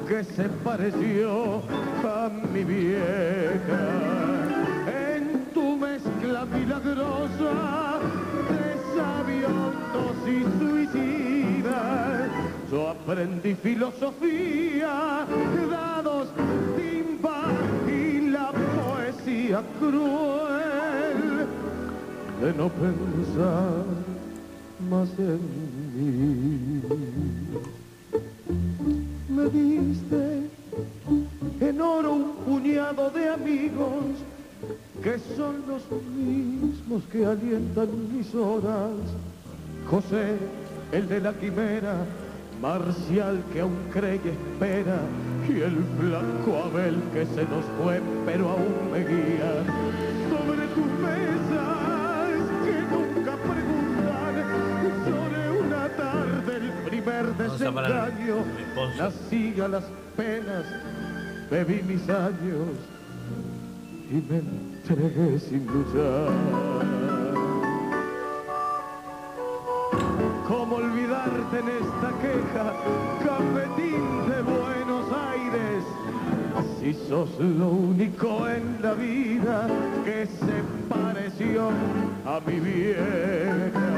que 0.07 0.23
se 0.23 0.45
pareció 0.65 1.63
a 2.05 2.31
mi 2.53 2.63
vieja. 2.63 3.83
En 4.87 5.45
tu 5.53 5.77
mezcla 5.77 6.45
milagrosa 6.45 7.99
de 8.51 8.77
sabiondos 8.97 10.17
y 10.27 10.45
suicidas, 10.61 12.29
yo 12.71 12.89
aprendí 12.89 13.55
filosofía, 13.55 15.27
dados, 15.71 16.29
timba 16.77 17.45
y 17.87 18.31
la 18.31 18.53
poesía 18.53 19.63
cruel 19.79 21.47
de 22.43 22.53
no 22.55 22.69
pensar 22.69 23.85
más 24.91 25.09
en 25.19 25.41
mí. 25.95 26.83
Me 29.29 29.45
diste 29.45 30.51
en 31.61 31.81
oro 31.81 32.13
un 32.13 32.33
puñado 32.45 33.11
de 33.11 33.31
amigos 33.31 34.05
que 35.03 35.19
son 35.37 35.63
los 35.67 35.83
mismos 36.15 37.03
que 37.11 37.25
alientan 37.25 37.89
mis 38.15 38.35
horas. 38.35 38.93
José, 39.91 40.37
el 40.93 41.09
de 41.09 41.21
la 41.21 41.33
quimera, 41.33 42.05
Marcial 42.61 43.43
que 43.53 43.61
aún 43.61 43.77
cree 43.93 44.21
y 44.25 44.29
espera, 44.29 44.99
y 45.49 45.61
el 45.61 45.77
blanco 45.99 46.65
Abel 46.65 46.97
que 47.13 47.25
se 47.27 47.43
nos 47.45 47.65
fue 47.81 48.01
pero 48.27 48.51
aún 48.51 48.91
me 48.93 48.99
guía. 48.99 49.65
Sobre 50.29 50.67
tus 50.75 50.91
mesas 50.99 52.39
que 52.65 52.77
nunca 52.91 53.37
preguntan, 53.37 54.35
sobre 55.05 55.41
una 55.61 55.89
tarde 55.97 56.57
el 56.57 56.69
primer 56.91 57.25
desengaño, 57.37 58.37
nací 58.99 59.61
a 59.61 59.69
las 59.69 59.85
penas, 60.17 60.65
bebí 61.51 61.83
mis 61.83 62.09
años 62.09 62.75
y 64.11 64.15
me 64.29 64.39
entregué 64.39 65.39
sin 65.39 65.65
luchar. 65.67 66.33
¿Cómo 70.49 70.77
olvidarte 70.77 71.59
en 71.59 71.69
esta 71.69 72.08
cafetín 73.25 74.29
de 74.29 74.43
Buenos 74.43 75.07
Aires? 75.13 75.85
Si 76.81 76.93
sos 77.09 77.31
lo 77.39 77.69
único 77.69 78.49
en 78.49 78.79
la 78.83 78.95
vida 78.95 79.69
que 80.05 80.27
se 80.27 80.63
pareció 80.89 81.69
a 82.27 82.41
mi 82.47 82.59
vieja. 82.61 83.89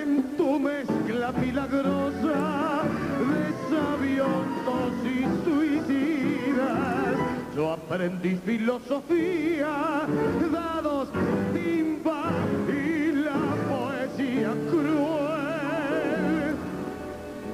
En 0.00 0.36
tu 0.36 0.58
mezcla 0.58 1.32
milagrosa 1.32 2.82
de 3.30 3.44
sabiondos 3.70 4.92
y 5.04 5.18
suicidas, 5.44 7.16
yo 7.54 7.72
aprendí 7.72 8.36
filosofía, 8.44 10.06
dados, 10.52 11.08
timba 11.52 12.30
y 12.68 13.12
la 13.12 13.40
poesía 13.68 14.50
cruel 14.70 15.17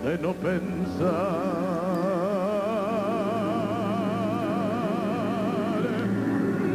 de 0.05 0.19
no 0.19 0.35
pensar 0.35 1.05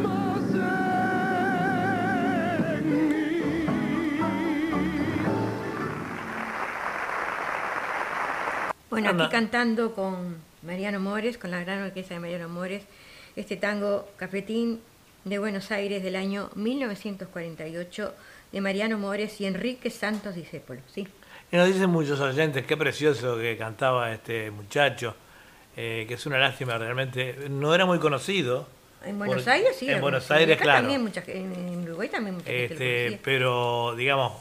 más 0.01 0.55
en 2.75 2.89
mí. 2.89 3.43
Bueno, 8.89 9.09
aquí 9.11 9.29
cantando 9.29 9.93
con 9.93 10.37
Mariano 10.63 10.99
Mores, 10.99 11.37
con 11.37 11.51
la 11.51 11.59
gran 11.59 11.83
orquesta 11.83 12.15
de 12.15 12.19
Mariano 12.19 12.49
Mores, 12.49 12.81
este 13.35 13.57
tango 13.57 14.09
Cafetín 14.17 14.81
de 15.23 15.37
Buenos 15.37 15.69
Aires 15.69 16.01
del 16.01 16.15
año 16.15 16.49
1948 16.55 18.15
de 18.51 18.61
Mariano 18.61 18.97
Mores 18.97 19.39
y 19.39 19.45
Enrique 19.45 19.91
Santos 19.91 20.33
Discépolo, 20.33 20.81
¿sí? 20.87 21.07
Y 21.51 21.57
nos 21.57 21.67
dicen 21.67 21.89
muchos 21.89 22.19
oyentes, 22.19 22.65
qué 22.65 22.77
precioso 22.77 23.37
que 23.37 23.57
cantaba 23.57 24.11
este 24.11 24.51
muchacho, 24.51 25.15
eh, 25.75 26.05
que 26.07 26.13
es 26.13 26.25
una 26.25 26.37
lástima 26.37 26.77
realmente. 26.77 27.47
No 27.49 27.73
era 27.73 27.85
muy 27.85 27.97
conocido. 27.99 28.67
En 29.03 29.17
Buenos 29.17 29.43
Por- 29.43 29.53
Aires 29.53 29.75
sí. 29.77 29.89
En 29.89 30.01
Buenos. 30.01 30.29
Aires, 30.29 30.55
Acá 30.55 30.63
claro. 30.63 30.79
También 30.81 31.01
mucha, 31.03 31.23
en, 31.25 31.53
en 31.53 31.83
Uruguay 31.83 32.09
también 32.09 32.35
mucha 32.35 32.47
gente 32.51 33.05
Este, 33.07 33.19
pero, 33.23 33.95
digamos, 33.95 34.33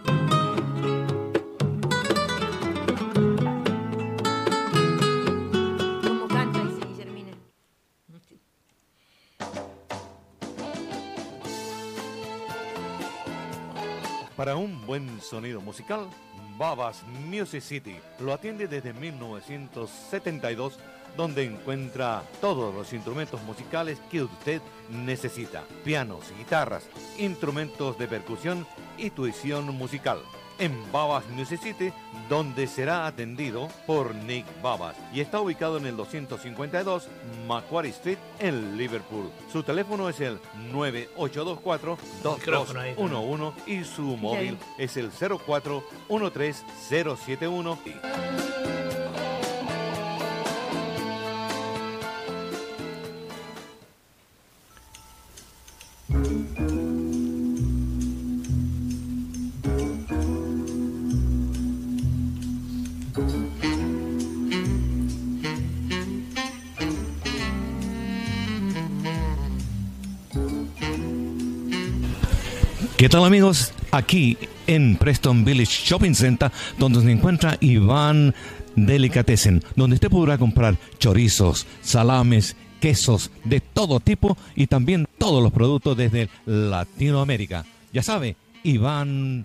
Buen 14.86 15.20
sonido 15.20 15.60
musical, 15.60 16.08
Babas 16.58 17.02
Music 17.28 17.60
City. 17.60 17.96
Lo 18.20 18.32
atiende 18.32 18.68
desde 18.68 18.92
1972 18.92 20.78
donde 21.16 21.44
encuentra 21.44 22.22
todos 22.40 22.74
los 22.74 22.92
instrumentos 22.92 23.42
musicales 23.42 24.00
que 24.10 24.22
usted 24.22 24.60
necesita. 24.90 25.62
Pianos, 25.84 26.32
guitarras, 26.38 26.88
instrumentos 27.18 27.98
de 27.98 28.08
percusión 28.08 28.66
y 28.98 29.10
tuición 29.10 29.66
musical 29.76 30.18
en 30.58 30.92
Babas 30.92 31.26
Music 31.30 31.60
City, 31.60 31.92
donde 32.28 32.66
será 32.66 33.06
atendido 33.06 33.68
por 33.86 34.14
Nick 34.14 34.44
Babas 34.62 34.94
y 35.12 35.20
está 35.20 35.40
ubicado 35.40 35.78
en 35.78 35.86
el 35.86 35.96
252 35.96 37.08
Macquarie 37.46 37.90
Street 37.90 38.18
en 38.38 38.76
Liverpool. 38.76 39.30
Su 39.52 39.62
teléfono 39.62 40.08
es 40.08 40.20
el 40.20 40.38
9824-2211 40.72 43.52
y 43.66 43.84
su 43.84 44.16
móvil 44.16 44.58
es 44.78 44.96
el 44.96 45.12
0413071. 45.12 47.78
¿Qué 72.96 73.08
tal 73.08 73.24
amigos? 73.24 73.72
Aquí 73.90 74.38
en 74.68 74.94
Preston 74.96 75.44
Village 75.44 75.84
Shopping 75.84 76.14
Center, 76.14 76.52
donde 76.78 77.02
se 77.02 77.10
encuentra 77.10 77.58
Iván 77.60 78.32
Delicatessen, 78.76 79.64
donde 79.74 79.94
usted 79.94 80.08
podrá 80.08 80.38
comprar 80.38 80.76
chorizos, 81.00 81.66
salames, 81.82 82.54
quesos 82.80 83.32
de 83.42 83.60
todo 83.60 83.98
tipo 83.98 84.38
y 84.54 84.68
también 84.68 85.08
todos 85.18 85.42
los 85.42 85.50
productos 85.50 85.96
desde 85.96 86.28
Latinoamérica. 86.46 87.64
Ya 87.92 88.04
sabe, 88.04 88.36
Iván 88.62 89.44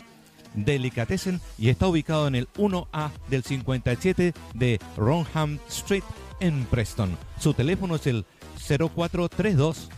Delicatessen 0.54 1.42
y 1.58 1.70
está 1.70 1.88
ubicado 1.88 2.28
en 2.28 2.36
el 2.36 2.48
1A 2.50 3.10
del 3.32 3.44
57 3.44 4.32
de 4.54 4.80
Ronham 4.96 5.58
Street 5.68 6.04
en 6.40 6.66
Preston. 6.66 7.18
Su 7.40 7.56
teléfono 7.56 7.96
es 7.96 8.06
el 8.06 8.26
0432 8.68 9.90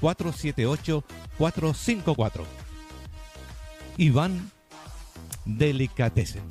478 0.00 1.04
454. 1.38 2.44
Iván 3.98 4.50
Delicatessen. 5.44 6.42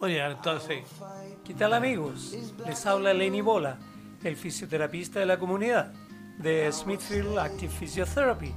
Muy 0.00 0.16
entonces, 0.16 0.84
¿qué 1.44 1.54
tal 1.54 1.72
amigos? 1.72 2.36
Les 2.66 2.84
habla 2.84 3.14
Lenny 3.14 3.40
Bola, 3.40 3.78
el 4.22 4.36
fisioterapista 4.36 5.18
de 5.18 5.26
la 5.26 5.38
comunidad 5.38 5.92
de 6.38 6.70
Smithfield 6.70 7.38
Active 7.38 7.72
Physiotherapy, 7.72 8.52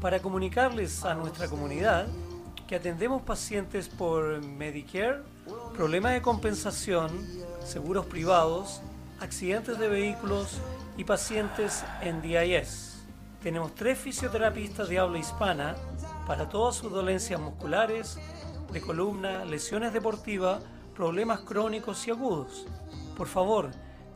para 0.00 0.20
comunicarles 0.20 1.04
a 1.04 1.14
nuestra 1.14 1.48
comunidad 1.48 2.06
que 2.68 2.76
atendemos 2.76 3.22
pacientes 3.22 3.88
por 3.88 4.44
Medicare, 4.44 5.22
problemas 5.74 6.12
de 6.12 6.22
compensación, 6.22 7.10
seguros 7.64 8.06
privados, 8.06 8.80
accidentes 9.18 9.78
de 9.78 9.88
vehículos 9.88 10.60
y 10.96 11.04
pacientes 11.04 11.84
en 12.02 12.22
DIS. 12.22 13.04
Tenemos 13.42 13.74
tres 13.74 13.98
fisioterapistas 13.98 14.88
de 14.88 14.98
habla 14.98 15.18
hispana 15.18 15.74
para 16.26 16.48
todas 16.48 16.76
sus 16.76 16.90
dolencias 16.92 17.38
musculares, 17.40 18.18
de 18.70 18.80
columna, 18.80 19.44
lesiones 19.44 19.92
deportivas, 19.92 20.62
problemas 20.94 21.40
crónicos 21.40 22.06
y 22.06 22.10
agudos. 22.10 22.66
Por 23.16 23.26
favor, 23.26 23.70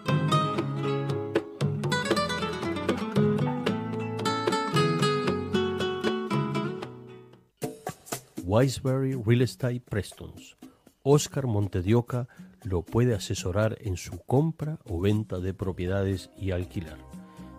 Wiseberry 8.44 9.14
Real 9.14 9.40
Estate 9.40 9.80
Prestons. 9.80 10.58
Oscar 11.02 11.46
Montedioca 11.46 12.28
lo 12.64 12.82
puede 12.82 13.14
asesorar 13.14 13.78
en 13.80 13.96
su 13.96 14.18
compra 14.26 14.78
o 14.84 15.00
venta 15.00 15.38
de 15.40 15.54
propiedades 15.54 16.28
y 16.36 16.50
alquilar. 16.50 16.98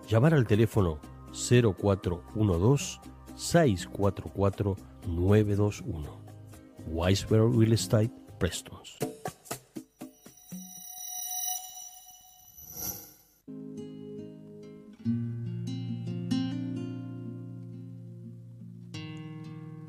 Llamar 0.07 0.35
al 0.35 0.45
teléfono 0.45 0.99
0412 1.31 2.99
644 3.35 4.75
921. 5.07 6.21
Wiseberry 6.85 7.57
Real 7.57 7.73
Estate 7.73 8.11
Prestons. 8.37 8.99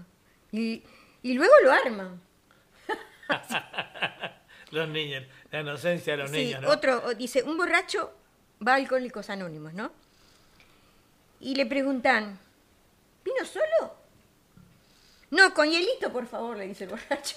Y, 0.53 0.82
luego 1.24 1.53
lo 1.63 1.72
arman. 1.72 2.22
los 4.72 4.89
niños, 4.89 5.24
la 5.51 5.61
inocencia 5.61 6.15
de 6.15 6.24
los 6.24 6.32
niños. 6.32 6.61
¿no? 6.61 6.70
Otro 6.70 7.13
dice, 7.13 7.43
un 7.43 7.57
borracho 7.57 8.13
va 8.65 8.74
a 8.74 8.76
Alcohólicos 8.76 9.30
Anónimos, 9.30 9.74
¿no? 9.74 9.91
Y 11.39 11.55
le 11.55 11.65
preguntan, 11.65 12.39
¿vino 13.24 13.45
solo? 13.45 13.95
No, 15.30 15.53
con 15.53 15.70
hielito, 15.70 16.11
por 16.11 16.26
favor, 16.26 16.57
le 16.57 16.68
dice 16.68 16.86
el 16.86 16.91
borracho. 16.91 17.36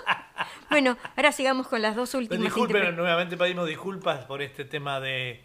bueno, 0.70 0.96
ahora 1.16 1.32
sigamos 1.32 1.68
con 1.68 1.82
las 1.82 1.96
dos 1.96 2.14
últimas. 2.14 2.44
Disculpen, 2.44 2.96
nuevamente 2.96 3.36
pedimos 3.36 3.68
disculpas 3.68 4.24
por 4.24 4.42
este 4.42 4.64
tema 4.64 5.00
de 5.00 5.42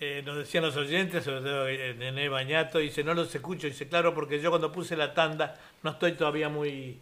eh, 0.00 0.22
nos 0.24 0.36
decían 0.36 0.62
los 0.62 0.76
oyentes, 0.76 1.24
sobre 1.24 1.40
todo 1.40 1.64
Nené 1.64 2.28
Bañato, 2.28 2.78
dice, 2.78 3.02
no 3.02 3.14
los 3.14 3.34
escucho, 3.34 3.66
dice, 3.66 3.88
claro, 3.88 4.14
porque 4.14 4.40
yo 4.40 4.50
cuando 4.50 4.70
puse 4.70 4.96
la 4.96 5.12
tanda 5.12 5.56
no 5.82 5.90
estoy 5.90 6.12
todavía 6.12 6.48
muy, 6.48 7.00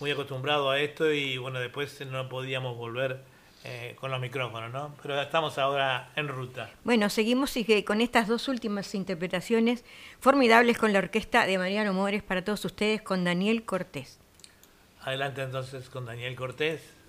muy 0.00 0.10
acostumbrado 0.10 0.70
a 0.70 0.80
esto 0.80 1.12
y 1.12 1.36
bueno, 1.38 1.60
después 1.60 2.00
no 2.06 2.28
podíamos 2.28 2.76
volver 2.76 3.22
eh, 3.64 3.94
con 4.00 4.10
los 4.10 4.20
micrófonos, 4.20 4.72
¿no? 4.72 4.94
Pero 5.02 5.20
estamos 5.20 5.58
ahora 5.58 6.10
en 6.16 6.28
ruta. 6.28 6.70
Bueno, 6.82 7.10
seguimos 7.10 7.54
y 7.58 7.82
con 7.84 8.00
estas 8.00 8.26
dos 8.26 8.48
últimas 8.48 8.94
interpretaciones 8.94 9.84
formidables 10.18 10.78
con 10.78 10.94
la 10.94 11.00
orquesta 11.00 11.44
de 11.44 11.58
Mariano 11.58 11.92
Mores 11.92 12.22
para 12.22 12.42
todos 12.42 12.64
ustedes 12.64 13.02
con 13.02 13.24
Daniel 13.24 13.64
Cortés. 13.64 14.18
Adelante 15.02 15.42
entonces 15.42 15.90
con 15.90 16.06
Daniel 16.06 16.34
Cortés. 16.36 16.99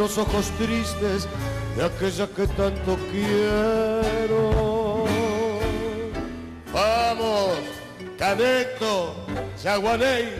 Los 0.00 0.16
ojos 0.16 0.46
tristes 0.56 1.28
de 1.76 1.84
aquella 1.84 2.26
que 2.28 2.46
tanto 2.46 2.96
quiero. 3.12 5.04
Vamos, 6.72 7.58
Caneto, 8.18 9.14
Yaguaney, 9.62 10.30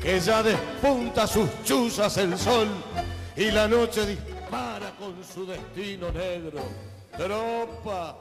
que 0.00 0.18
ya 0.18 0.42
despunta 0.42 1.28
sus 1.28 1.48
chuzas 1.62 2.16
el 2.16 2.36
sol 2.36 2.66
y 3.36 3.52
la 3.52 3.68
noche 3.68 4.04
dispara 4.04 4.90
con 4.98 5.14
su 5.22 5.46
destino 5.46 6.10
negro. 6.10 6.62
Tropa, 7.16 8.18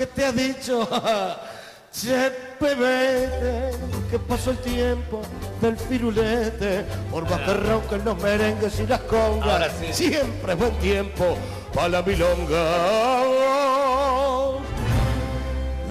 que 0.00 0.06
te 0.06 0.24
ha 0.24 0.32
dicho? 0.32 0.88
Chepe, 1.92 2.74
vete, 2.74 3.70
que 4.10 4.18
pasó 4.18 4.52
el 4.52 4.58
tiempo 4.58 5.20
del 5.60 5.76
firulete, 5.76 6.86
por 7.10 7.28
más 7.28 7.40
que 7.86 7.98
los 7.98 8.22
merengues 8.22 8.80
y 8.80 8.86
las 8.86 9.00
congas, 9.00 9.70
sí. 9.92 10.08
siempre 10.08 10.54
es 10.54 10.58
buen 10.58 10.72
tiempo 10.78 11.36
para 11.74 11.88
la 11.88 12.02
milonga. 12.02 12.64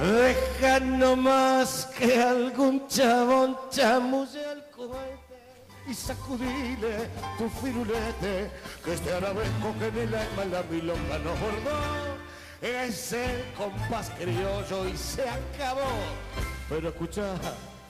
Deja 0.01 0.80
nomás 0.80 1.88
que 1.95 2.20
algún 2.20 2.88
chabón 2.88 3.57
chamulle 3.70 4.41
el 4.53 4.64
cohete 4.76 5.38
y 5.88 5.93
sacudile 5.93 7.10
tu 7.38 7.47
firulete, 7.62 8.49
que 8.84 8.93
este 8.93 9.14
arabesco 9.14 9.76
que 9.78 9.88
en 9.88 9.97
el 10.07 10.16
alma 10.16 10.45
la 10.45 10.64
milonga 10.64 11.20
nos 11.20 11.39
bordó. 11.39 12.09
Es 12.62 13.14
el 13.14 13.45
compás 13.57 14.12
criollo 14.12 14.89
y 14.89 14.97
se 14.97 15.24
acabó. 15.24 15.91
Pero 16.68 16.89
escucha, 16.89 17.36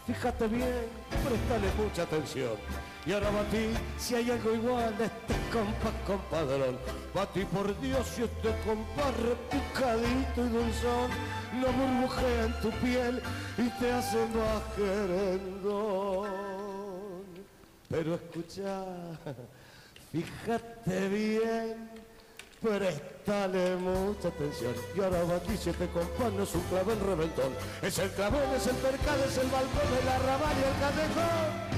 fíjate 0.06 0.48
bien, 0.48 0.86
préstale 1.10 1.68
mucha 1.78 2.04
atención. 2.04 2.58
Y 3.06 3.14
ahora 3.14 3.32
batí, 3.32 3.74
si 3.98 4.16
hay 4.16 4.30
algo 4.30 4.54
igual 4.54 4.96
de 4.98 5.06
este 5.06 5.34
compás 5.52 5.94
compadrón. 6.06 6.78
Batí 7.14 7.46
por 7.46 7.80
Dios 7.82 8.06
si 8.08 8.24
este 8.24 8.50
compás 8.64 9.14
repicadito 9.18 10.46
y 10.46 10.50
dulzón 10.50 11.10
no 11.60 11.68
burbujea 11.72 12.46
en 12.46 12.54
tu 12.62 12.70
piel 12.80 13.24
y 13.58 13.70
te 13.80 13.92
hace 13.92 14.18
más 14.18 14.62
querendón. 14.76 16.30
Pero 17.90 18.14
escucha, 18.14 18.86
fíjate 20.12 21.10
bien, 21.10 21.89
préstale 22.62 23.76
mucha 23.78 24.28
atención. 24.30 24.74
Y 24.96 25.02
ahora 25.02 25.24
batí 25.24 25.58
si 25.58 25.70
este 25.70 25.88
compás 25.88 26.32
no 26.34 26.44
es 26.44 26.56
un 26.56 26.62
clavel 26.64 27.00
reventón. 27.00 27.54
Es 27.82 27.98
el 28.00 28.10
clavel, 28.12 28.50
es 28.56 28.68
el 28.68 28.76
percal, 28.76 29.20
es 29.28 29.38
el 29.38 29.48
balcón, 29.48 29.98
el 30.02 30.08
arrabal 30.08 30.56
y 30.58 30.64
el 30.70 30.76
callejón. 30.80 31.70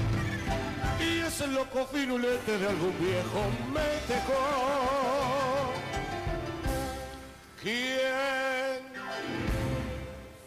Y 1.00 1.20
es 1.26 1.40
el 1.40 1.54
loco 1.54 1.86
firulete 1.86 2.58
de 2.58 2.66
algún 2.66 2.98
viejo 2.98 3.40
metejón. 3.72 4.92
¿Quién 7.62 8.82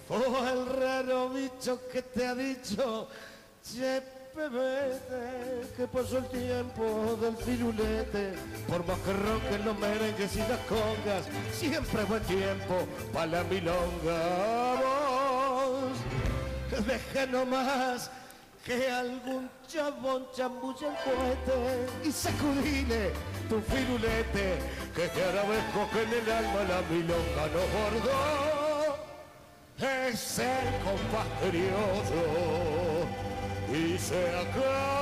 fue 0.07 0.51
el 0.51 0.65
raro 0.81 1.29
bicho 1.29 1.79
que 1.91 2.01
te 2.01 2.27
ha 2.27 2.35
dicho? 2.35 3.07
Chepe, 3.63 4.14
vete, 4.35 5.67
que 5.75 5.87
pasó 5.87 6.17
el 6.17 6.25
tiempo 6.25 7.17
del 7.21 7.37
firulete. 7.37 8.33
Por 8.67 8.85
más 8.85 8.99
que 8.99 9.13
ronquen 9.13 9.65
los 9.65 9.79
merengues 9.79 10.35
y 10.35 10.39
las 10.39 10.59
congas, 10.67 11.25
siempre 11.53 12.03
buen 12.03 12.23
tiempo 12.23 12.85
para 13.13 13.27
la 13.27 13.43
milonga. 13.45 14.81
Vos, 14.81 15.97
deja 16.85 17.25
nomás 17.27 18.11
que 18.65 18.89
algún 18.89 19.49
chabón 19.67 20.27
chambulle 20.35 20.87
el 20.87 20.95
cohete 21.03 21.87
y 22.03 22.11
sacudile 22.11 23.11
tu 23.47 23.61
firulete, 23.61 24.57
que 24.95 25.07
te 25.07 25.23
arabesco 25.23 25.89
que 25.93 26.01
en 26.03 26.13
el 26.13 26.31
alma 26.31 26.63
la 26.63 26.81
milonga 26.89 27.47
no 27.53 27.61
bordó. 27.75 28.65
Es 29.77 30.39
el 30.39 30.67
compás 30.83 31.27
criollo 31.41 33.34
y 33.73 33.97
se 33.97 34.29
acabó. 34.29 34.95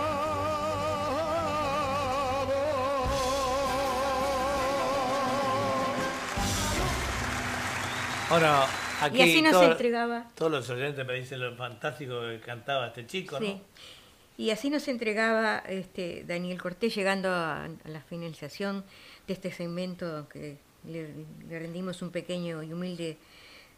Ahora, 8.29 8.65
aquí 9.01 9.17
Y 9.19 9.21
así 9.21 9.41
nos 9.41 9.51
todo- 9.51 9.71
entregaba. 9.71 10.27
todos 10.35 10.51
los 10.51 10.69
oyentes 10.69 11.05
me 11.05 11.13
dicen 11.13 11.39
lo 11.39 11.55
fantástico 11.55 12.21
que 12.21 12.39
cantaba 12.39 12.87
este 12.87 13.05
chico, 13.05 13.37
Sí. 13.39 13.47
¿no? 13.55 13.61
Y 14.35 14.49
así 14.49 14.71
nos 14.71 14.87
entregaba 14.87 15.59
este 15.59 16.23
Daniel 16.25 16.59
Cortés 16.59 16.95
llegando 16.95 17.29
a, 17.29 17.65
a 17.65 17.69
la 17.87 18.01
finalización 18.01 18.83
de 19.27 19.33
este 19.33 19.51
segmento 19.51 20.27
que 20.27 20.57
le, 20.87 21.09
le 21.47 21.59
rendimos 21.59 22.01
un 22.01 22.09
pequeño 22.09 22.63
y 22.63 22.73
humilde 22.73 23.17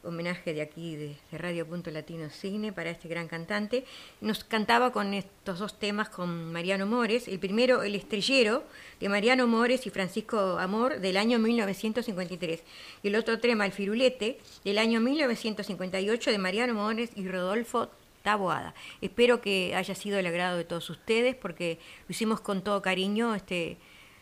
homenaje 0.05 0.53
de 0.53 0.61
aquí 0.61 0.95
de, 0.95 1.15
Radio 1.31 1.67
Punto 1.67 1.91
Latino 1.91 2.29
Cine 2.29 2.71
para 2.71 2.89
este 2.89 3.07
gran 3.07 3.27
cantante. 3.27 3.85
Nos 4.21 4.43
cantaba 4.43 4.91
con 4.91 5.13
estos 5.13 5.59
dos 5.59 5.79
temas 5.79 6.09
con 6.09 6.51
Mariano 6.51 6.85
Mores. 6.85 7.27
El 7.27 7.39
primero, 7.39 7.83
El 7.83 7.95
Estrellero, 7.95 8.63
de 8.99 9.09
Mariano 9.09 9.47
Mores 9.47 9.85
y 9.87 9.89
Francisco 9.89 10.57
Amor, 10.59 10.99
del 10.99 11.17
año 11.17 11.39
1953. 11.39 12.63
Y 13.03 13.07
el 13.07 13.15
otro 13.15 13.39
tema, 13.39 13.65
El 13.65 13.71
Firulete, 13.71 14.39
del 14.63 14.77
año 14.77 14.99
1958, 15.01 16.31
de 16.31 16.37
Mariano 16.37 16.73
Mores 16.73 17.11
y 17.15 17.27
Rodolfo 17.27 17.89
Taboada. 18.23 18.73
Espero 19.01 19.41
que 19.41 19.75
haya 19.75 19.93
sido 19.93 20.17
el 20.17 20.25
agrado 20.25 20.57
de 20.57 20.63
todos 20.63 20.89
ustedes 20.89 21.35
porque 21.35 21.79
lo 22.07 22.13
hicimos 22.13 22.41
con 22.41 22.63
todo 22.63 22.81
cariño, 22.81 23.35
este, 23.35 23.77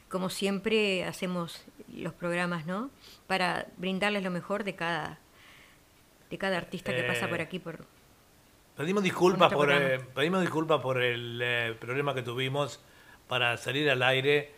como 0.10 0.30
siempre 0.30 1.06
hacemos 1.06 1.64
los 1.88 2.14
programas, 2.14 2.66
¿no? 2.66 2.90
Para 3.28 3.68
brindarles 3.78 4.24
lo 4.24 4.30
mejor 4.30 4.64
de 4.64 4.76
cada 4.76 5.20
de 6.34 6.38
cada 6.40 6.58
artista 6.58 6.94
que 6.94 7.04
pasa 7.04 7.28
por 7.28 7.40
Eh, 7.40 7.44
aquí 7.44 7.60
por 7.60 7.86
Pedimos 8.76 9.04
disculpas 9.04 9.54
Por 9.54 9.68
por, 9.68 9.68
nuestro 9.68 9.96
eh, 9.96 10.08
pedimos 10.16 10.42
disculpas 10.42 10.82
por 10.82 11.02
el 11.02 11.40
eh, 11.44 11.76
problema 11.80 12.16
que 12.16 12.24
tuvimos 12.24 12.80
para 13.28 13.56
salir 13.58 13.90
al 13.90 14.02
aire. 14.04 14.52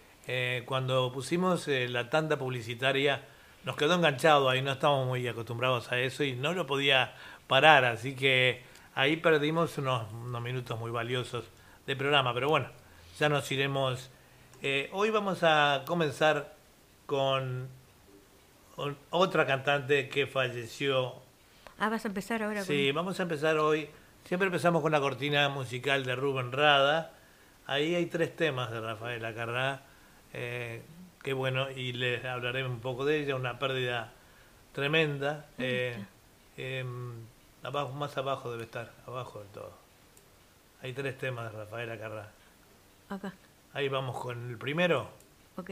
Cuando 0.66 1.12
pusimos 1.12 1.68
la 1.68 2.10
tanda 2.10 2.36
publicitaria, 2.36 3.22
nos 3.64 3.76
quedó 3.76 3.94
enganchado 3.94 4.50
ahí, 4.50 4.64
no 4.64 4.72
estábamos 4.72 5.06
muy 5.06 5.28
acostumbrados 5.28 5.92
a 5.92 6.00
eso 6.00 6.24
y 6.24 6.34
no 6.34 6.54
lo 6.54 6.66
podía 6.66 7.14
parar, 7.46 7.86
así 7.86 8.16
que 8.16 8.64
ahí 8.96 9.18
perdimos 9.18 9.78
unos, 9.78 10.12
unos 10.12 10.42
minutos 10.42 10.80
muy 10.80 10.90
valiosos 10.90 11.46
de 11.86 11.96
programa. 11.96 12.34
Pero 12.34 12.50
bueno, 12.50 12.70
ya 13.20 13.30
nos 13.30 13.52
iremos. 13.52 14.10
Eh, 14.64 14.90
hoy 14.94 15.12
vamos 15.12 15.44
a 15.44 15.84
comenzar 15.86 16.56
con 17.06 17.68
otra 19.12 19.46
cantante 19.46 20.10
que 20.10 20.26
falleció 20.26 21.25
Ah, 21.80 21.90
vas 21.90 22.06
a 22.06 22.08
empezar 22.08 22.42
ahora 22.42 22.60
con 22.60 22.68
Sí, 22.68 22.92
vamos 22.92 23.20
a 23.20 23.24
empezar 23.24 23.58
hoy. 23.58 23.90
Siempre 24.24 24.48
empezamos 24.48 24.82
con 24.82 24.92
la 24.92 25.00
cortina 25.00 25.50
musical 25.50 26.06
de 26.06 26.16
Rubén 26.16 26.52
Rada. 26.52 27.12
Ahí 27.68 27.96
hay 27.96 28.06
tres 28.06 28.36
temas 28.36 28.72
de 28.72 28.80
Rafaela 28.80 29.34
Carrá. 29.34 29.82
Eh, 30.34 30.82
qué 31.22 31.34
bueno, 31.34 31.70
y 31.70 31.94
les 31.94 32.24
hablaré 32.26 32.66
un 32.66 32.80
poco 32.80 33.06
de 33.06 33.20
ella. 33.22 33.36
Una 33.36 33.60
pérdida 33.60 34.14
tremenda. 34.74 35.46
Eh, 35.58 35.98
em, 36.58 37.14
abajo, 37.64 37.92
más 37.94 38.18
abajo 38.18 38.52
debe 38.52 38.64
estar, 38.64 38.92
abajo 39.06 39.40
del 39.40 39.50
todo. 39.50 39.74
Hay 40.82 40.94
tres 40.94 41.18
temas 41.18 41.52
de 41.52 41.58
Rafaela 41.60 41.98
Carrá. 41.98 42.32
acá. 43.10 43.34
Ahí 43.74 43.90
vamos 43.90 44.18
con 44.18 44.50
el 44.50 44.58
primero. 44.58 45.10
Ok. 45.58 45.72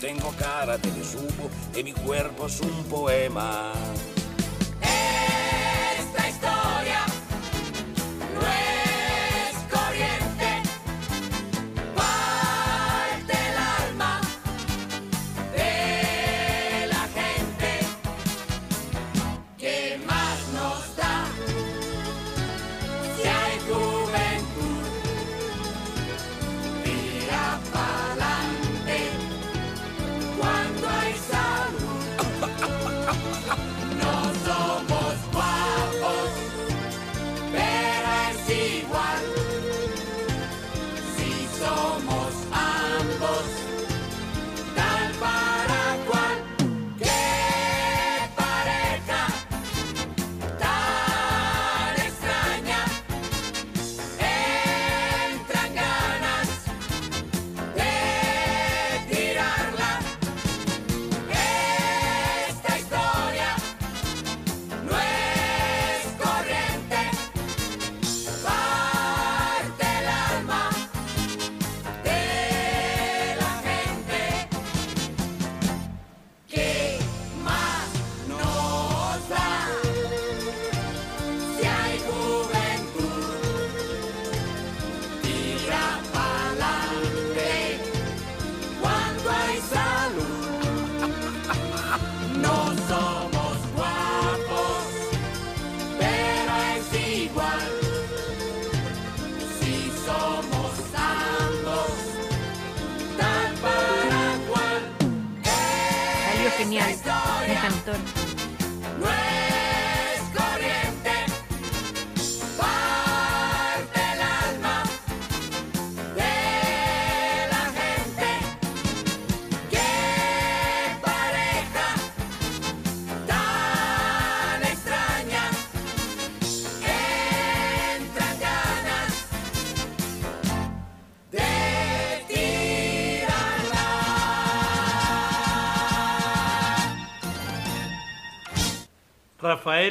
Tengo 0.00 0.32
cara 0.38 0.76
de 0.78 0.90
besugo 0.90 1.50
y 1.74 1.82
mi 1.82 1.92
cuerpo 1.92 2.46
es 2.46 2.60
un 2.60 2.84
poema. 2.84 3.72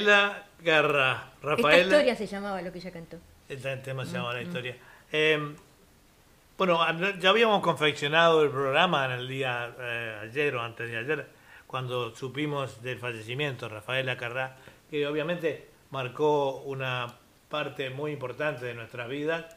Rafaela 0.06 0.44
Garra. 0.64 1.24
Esta 1.36 1.48
Rafaela. 1.48 1.82
historia 1.84 2.16
se 2.16 2.28
llamaba 2.28 2.62
lo 2.62 2.72
que 2.72 2.80
ella 2.80 2.92
cantó. 2.92 3.18
Este 3.50 3.78
tema 3.78 4.06
se 4.06 4.14
llama 4.14 4.34
La 4.34 4.40
Mm, 4.42 4.44
Historia. 4.44 4.78
Eh, 5.12 5.56
bueno, 6.58 6.80
ya 7.20 7.30
habíamos 7.30 7.62
confeccionado 7.62 8.44
el 8.44 8.50
programa 8.50 9.06
en 9.06 9.12
el 9.12 9.28
día 9.28 9.74
eh, 9.80 10.20
ayer 10.24 10.56
o 10.56 10.62
antes 10.62 10.90
de 10.90 10.98
ayer, 10.98 11.28
cuando 11.68 12.16
supimos 12.16 12.82
del 12.82 13.00
fallecimiento 13.00 13.68
de 13.68 13.76
Rafaela 13.76 14.16
Carrá, 14.18 14.56
que 14.90 15.06
obviamente 15.08 15.68
marcó 15.92 16.62
una 16.62 17.08
parte 17.50 17.90
muy 17.90 18.12
importante 18.12 18.66
de 18.66 18.74
nuestra 18.74 19.08
vida, 19.08 19.50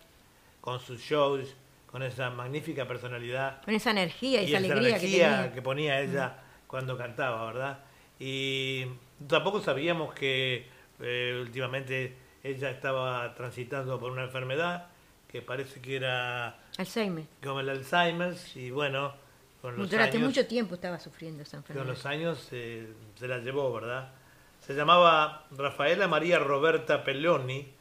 con 0.61 0.81
sus 0.81 1.01
shows, 1.01 1.55
con 1.87 2.03
esa 2.03 2.29
magnífica 2.31 2.87
personalidad 2.87 3.63
Con 3.65 3.75
esa 3.75 3.91
energía 3.93 4.43
y, 4.43 4.47
esa 4.49 4.57
alegría 4.59 4.95
que 4.99 5.07
tenía. 5.07 5.53
que 5.53 5.63
ponía 5.63 6.01
ella 6.01 6.35
cuando 6.67 6.99
cantaba, 6.99 7.47
¿verdad? 7.47 7.79
Y 8.19 8.87
tampoco 9.29 9.61
sabíamos 9.61 10.15
que 10.15 10.67
eh, 11.01 11.39
últimamente 11.41 12.17
ella 12.43 12.71
estaba 12.71 13.35
transitando 13.35 13.99
por 13.99 14.13
una 14.13 14.25
enfermedad 14.25 14.89
que 15.29 15.43
parece 15.43 15.81
que 15.81 15.97
era 15.97 16.59
Alzheimer. 16.79 17.25
como 17.43 17.61
el 17.61 17.69
Alzheimer 17.69 18.35
y 18.55 18.71
bueno, 18.71 19.15
con 19.61 19.77
los 19.77 19.91
Durante 19.91 20.17
años, 20.17 20.29
mucho 20.29 20.47
tiempo 20.47 20.77
estaba 20.77 20.99
sufriendo 21.01 21.43
esa 21.43 21.53
con 21.59 21.61
enfermedad. 21.61 21.87
los 21.89 22.07
años 22.07 22.49
eh, 22.53 22.87
se 23.17 23.29
la 23.29 23.39
llevó, 23.39 23.73
¿verdad? 23.73 24.13
Se 24.61 24.75
llamaba 24.75 25.47
Rafaela 25.51 26.09
María 26.09 26.39
Roberta 26.39 27.05
Pelloni, 27.05 27.73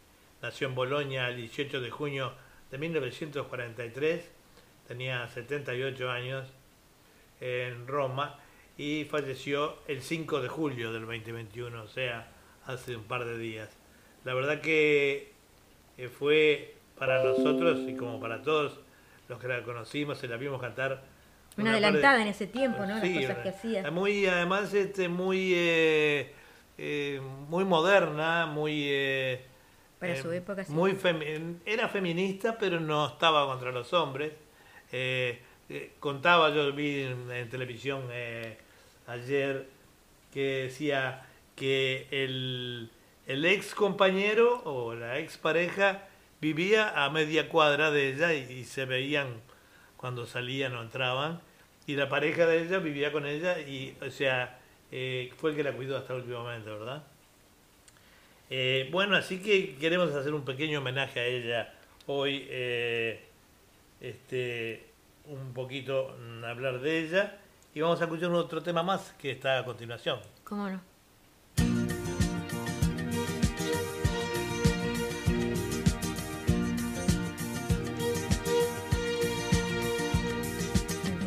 nació 0.41 0.67
en 0.67 0.75
Bolonia 0.75 1.27
el 1.27 1.37
18 1.37 1.81
de 1.81 1.91
junio 1.91 2.33
de 2.71 2.77
1943, 2.77 4.31
tenía 4.87 5.27
78 5.29 6.09
años 6.11 6.47
en 7.39 7.87
Roma 7.87 8.39
y 8.77 9.05
falleció 9.05 9.77
el 9.87 10.01
5 10.01 10.41
de 10.41 10.47
julio 10.49 10.91
del 10.91 11.05
2021, 11.05 11.83
o 11.83 11.87
sea, 11.87 12.27
hace 12.65 12.95
un 12.95 13.03
par 13.03 13.25
de 13.25 13.37
días. 13.37 13.69
La 14.23 14.33
verdad 14.33 14.59
que 14.61 15.31
eh, 15.97 16.09
fue 16.09 16.75
para 16.97 17.23
nosotros 17.23 17.79
y 17.87 17.95
como 17.95 18.19
para 18.19 18.41
todos 18.41 18.79
los 19.29 19.39
que 19.39 19.47
la 19.47 19.63
conocimos 19.63 20.23
y 20.23 20.27
la 20.27 20.37
vimos 20.37 20.59
cantar. 20.61 21.03
Una 21.57 21.71
adelantada 21.71 22.21
en 22.21 22.27
ese 22.27 22.47
tiempo, 22.47 22.79
¿no? 22.85 22.97
Las 22.97 23.09
cosas 23.09 23.37
que 23.37 23.49
hacía. 23.49 23.89
Muy, 23.91 24.25
además, 24.25 24.73
este, 24.73 25.07
muy, 25.07 25.53
eh, 25.55 26.33
eh, 26.77 27.21
muy 27.47 27.63
moderna, 27.63 28.45
muy... 28.45 28.87
eh, 28.89 29.45
Para 29.99 30.21
su 30.21 30.31
época, 30.33 30.65
sí. 30.65 30.73
Muy 30.73 30.91
femi- 30.93 31.59
era 31.65 31.87
feminista, 31.87 32.57
pero 32.57 32.79
no 32.81 33.07
estaba 33.07 33.45
contra 33.45 33.71
los 33.71 33.93
hombres. 33.93 34.33
Eh, 34.91 35.39
eh, 35.69 35.93
contaba, 35.99 36.49
yo 36.53 36.73
vi 36.73 37.03
en, 37.03 37.31
en 37.31 37.49
televisión 37.49 38.03
eh, 38.11 38.57
ayer 39.07 39.67
que 40.33 40.63
decía 40.63 41.25
que 41.55 42.07
el, 42.11 42.89
el 43.27 43.45
ex 43.45 43.73
compañero 43.73 44.61
o 44.65 44.93
la 44.95 45.19
ex 45.19 45.37
pareja 45.37 46.07
vivía 46.41 47.03
a 47.05 47.09
media 47.09 47.49
cuadra 47.49 47.91
de 47.91 48.09
ella 48.13 48.33
y, 48.33 48.51
y 48.51 48.63
se 48.65 48.85
veían 48.85 49.41
cuando 49.97 50.25
salían 50.25 50.75
o 50.75 50.81
entraban. 50.81 51.41
Y 51.87 51.95
la 51.95 52.09
pareja 52.09 52.45
de 52.47 52.63
ella 52.63 52.79
vivía 52.79 53.11
con 53.11 53.25
ella 53.25 53.59
y 53.59 53.95
o 54.01 54.09
sea 54.09 54.59
eh, 54.91 55.31
fue 55.37 55.51
el 55.51 55.55
que 55.55 55.63
la 55.63 55.73
cuidó 55.73 55.97
hasta 55.97 56.15
últimamente 56.15 56.69
verdad 56.69 57.03
Eh, 58.49 58.89
bueno 58.91 59.15
así 59.15 59.39
que 59.41 59.75
queremos 59.75 60.13
hacer 60.13 60.33
un 60.33 60.45
pequeño 60.45 60.79
homenaje 60.79 61.19
a 61.19 61.25
ella 61.25 61.73
hoy 62.05 62.45
eh, 62.49 63.25
este 64.01 64.85
un 65.25 65.53
poquito 65.53 66.15
hablar 66.45 66.79
de 66.81 66.99
ella 66.99 67.39
y 67.75 67.81
vamos 67.81 67.99
a 67.99 68.05
escuchar 68.05 68.31
otro 68.31 68.63
tema 68.63 68.81
más 68.81 69.13
que 69.19 69.31
está 69.31 69.59
a 69.59 69.65
continuación 69.65 70.19
¿Cómo 70.45 70.69
no? 70.69 70.79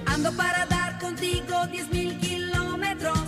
Ando 0.07 0.33
para 0.33 0.67
dar 0.67 0.99
contigo 0.99 1.67
diez 1.71 1.89
mil 1.91 2.19
kilómetros 2.19 3.21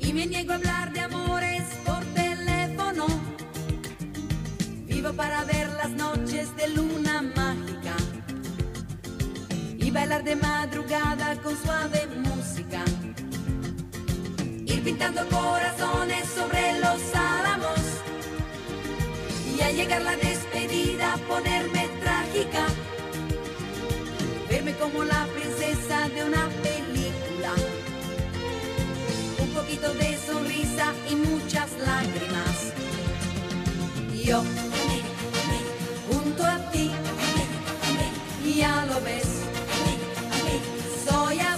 y 0.00 0.12
me 0.12 0.26
niego 0.26 0.52
a 0.52 0.56
hablar 0.56 0.92
de 0.92 1.00
amores 1.00 1.62
por 1.86 2.04
teléfono. 2.14 3.06
Vivo 4.86 5.12
para 5.14 5.44
ver 5.44 5.68
las 5.70 5.90
noches 5.90 6.54
de 6.56 6.68
luna 6.68 7.22
mágica 7.22 7.63
bailar 9.94 10.24
de 10.24 10.34
madrugada 10.34 11.36
con 11.40 11.56
suave 11.56 12.08
música. 12.16 12.82
Ir 14.66 14.82
pintando 14.82 15.20
corazones 15.28 16.24
sobre 16.28 16.80
los 16.80 17.00
álamos 17.14 17.80
y 19.56 19.62
al 19.62 19.76
llegar 19.76 20.02
la 20.02 20.16
despedida 20.16 21.16
ponerme 21.28 21.88
trágica 22.02 22.66
verme 24.48 24.74
como 24.74 25.04
la 25.04 25.26
princesa 25.26 26.08
de 26.08 26.24
una 26.24 26.48
película. 26.66 27.52
Un 29.38 29.48
poquito 29.50 29.94
de 29.94 30.18
sonrisa 30.26 30.92
y 31.08 31.14
muchas 31.14 31.70
lágrimas. 31.78 32.56
Yo, 34.24 34.42
junto 36.08 36.44
a 36.44 36.58
ti, 36.72 36.90
ya 38.56 38.86
lo 38.86 39.00
ves. 39.02 39.43
Soy 41.04 41.38
así, 41.38 41.53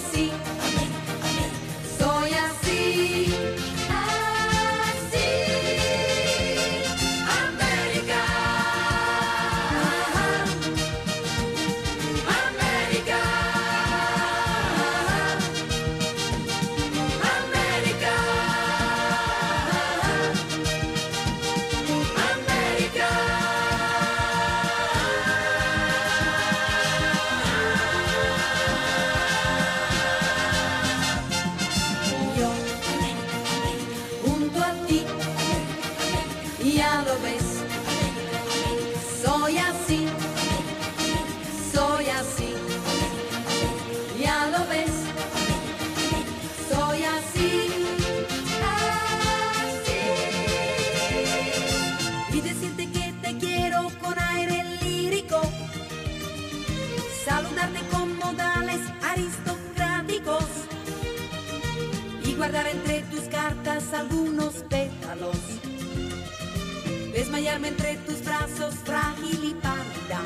Entre 67.65 67.97
tus 68.07 68.23
brazos 68.23 68.75
frágil 68.85 69.43
y 69.43 69.55
pálida. 69.55 70.21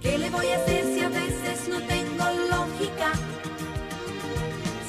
¿Qué 0.00 0.18
le 0.18 0.30
voy 0.30 0.48
a 0.48 0.56
hacer 0.56 0.84
si 0.84 1.00
a 1.00 1.08
veces 1.08 1.68
no 1.68 1.80
tengo 1.82 2.24
lógica? 2.50 3.12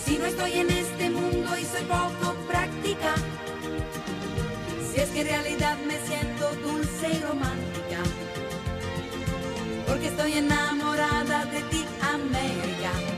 Si 0.03 0.17
no 0.17 0.25
estoy 0.25 0.53
en 0.53 0.71
este 0.71 1.09
mundo 1.09 1.57
y 1.57 1.65
soy 1.65 1.83
poco 1.83 2.33
práctica. 2.47 3.13
Si 4.89 5.01
es 5.01 5.09
que 5.09 5.21
en 5.21 5.27
realidad 5.27 5.77
me 5.85 5.99
siento 6.07 6.49
dulce 6.55 7.09
y 7.11 7.19
romántica. 7.19 7.99
Porque 9.85 10.07
estoy 10.07 10.33
enamorada 10.33 11.45
de 11.45 11.61
ti, 11.63 11.85
América. 12.01 13.12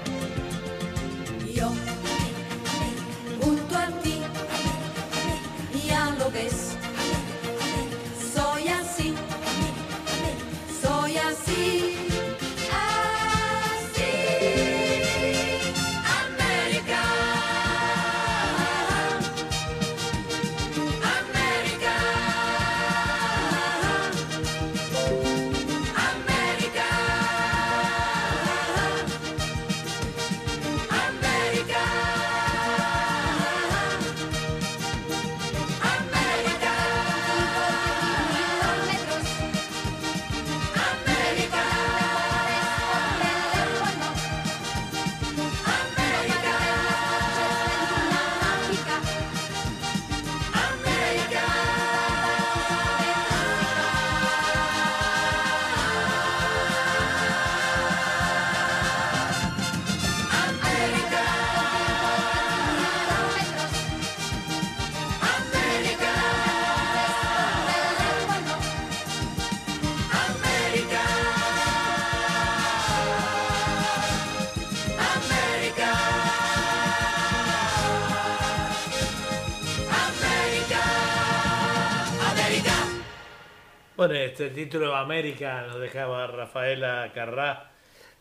Este 84.35 84.49
título 84.49 84.93
América 84.93 85.65
nos 85.65 85.79
dejaba 85.79 86.27
Rafaela 86.27 87.09
Carrá. 87.15 87.71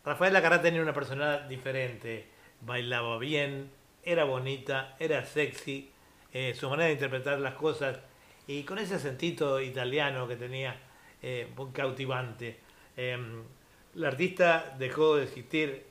Rafaela 0.05 0.41
Carrá 0.41 0.63
tenía 0.63 0.81
una 0.81 0.95
personalidad 0.95 1.49
diferente, 1.49 2.29
bailaba 2.61 3.19
bien, 3.19 3.69
era 4.05 4.23
bonita, 4.23 4.95
era 5.01 5.25
sexy, 5.25 5.91
eh, 6.33 6.55
su 6.55 6.71
manera 6.71 6.87
de 6.87 6.93
interpretar 6.93 7.41
las 7.41 7.55
cosas 7.55 7.99
y 8.47 8.63
con 8.63 8.79
ese 8.79 8.95
acentito 8.95 9.61
italiano 9.61 10.29
que 10.29 10.37
tenía 10.37 10.77
eh, 11.21 11.49
cautivante. 11.73 12.61
Em, 12.97 13.43
la 13.95 14.07
artista 14.07 14.73
dejó 14.79 15.17
de 15.17 15.25
existir 15.25 15.85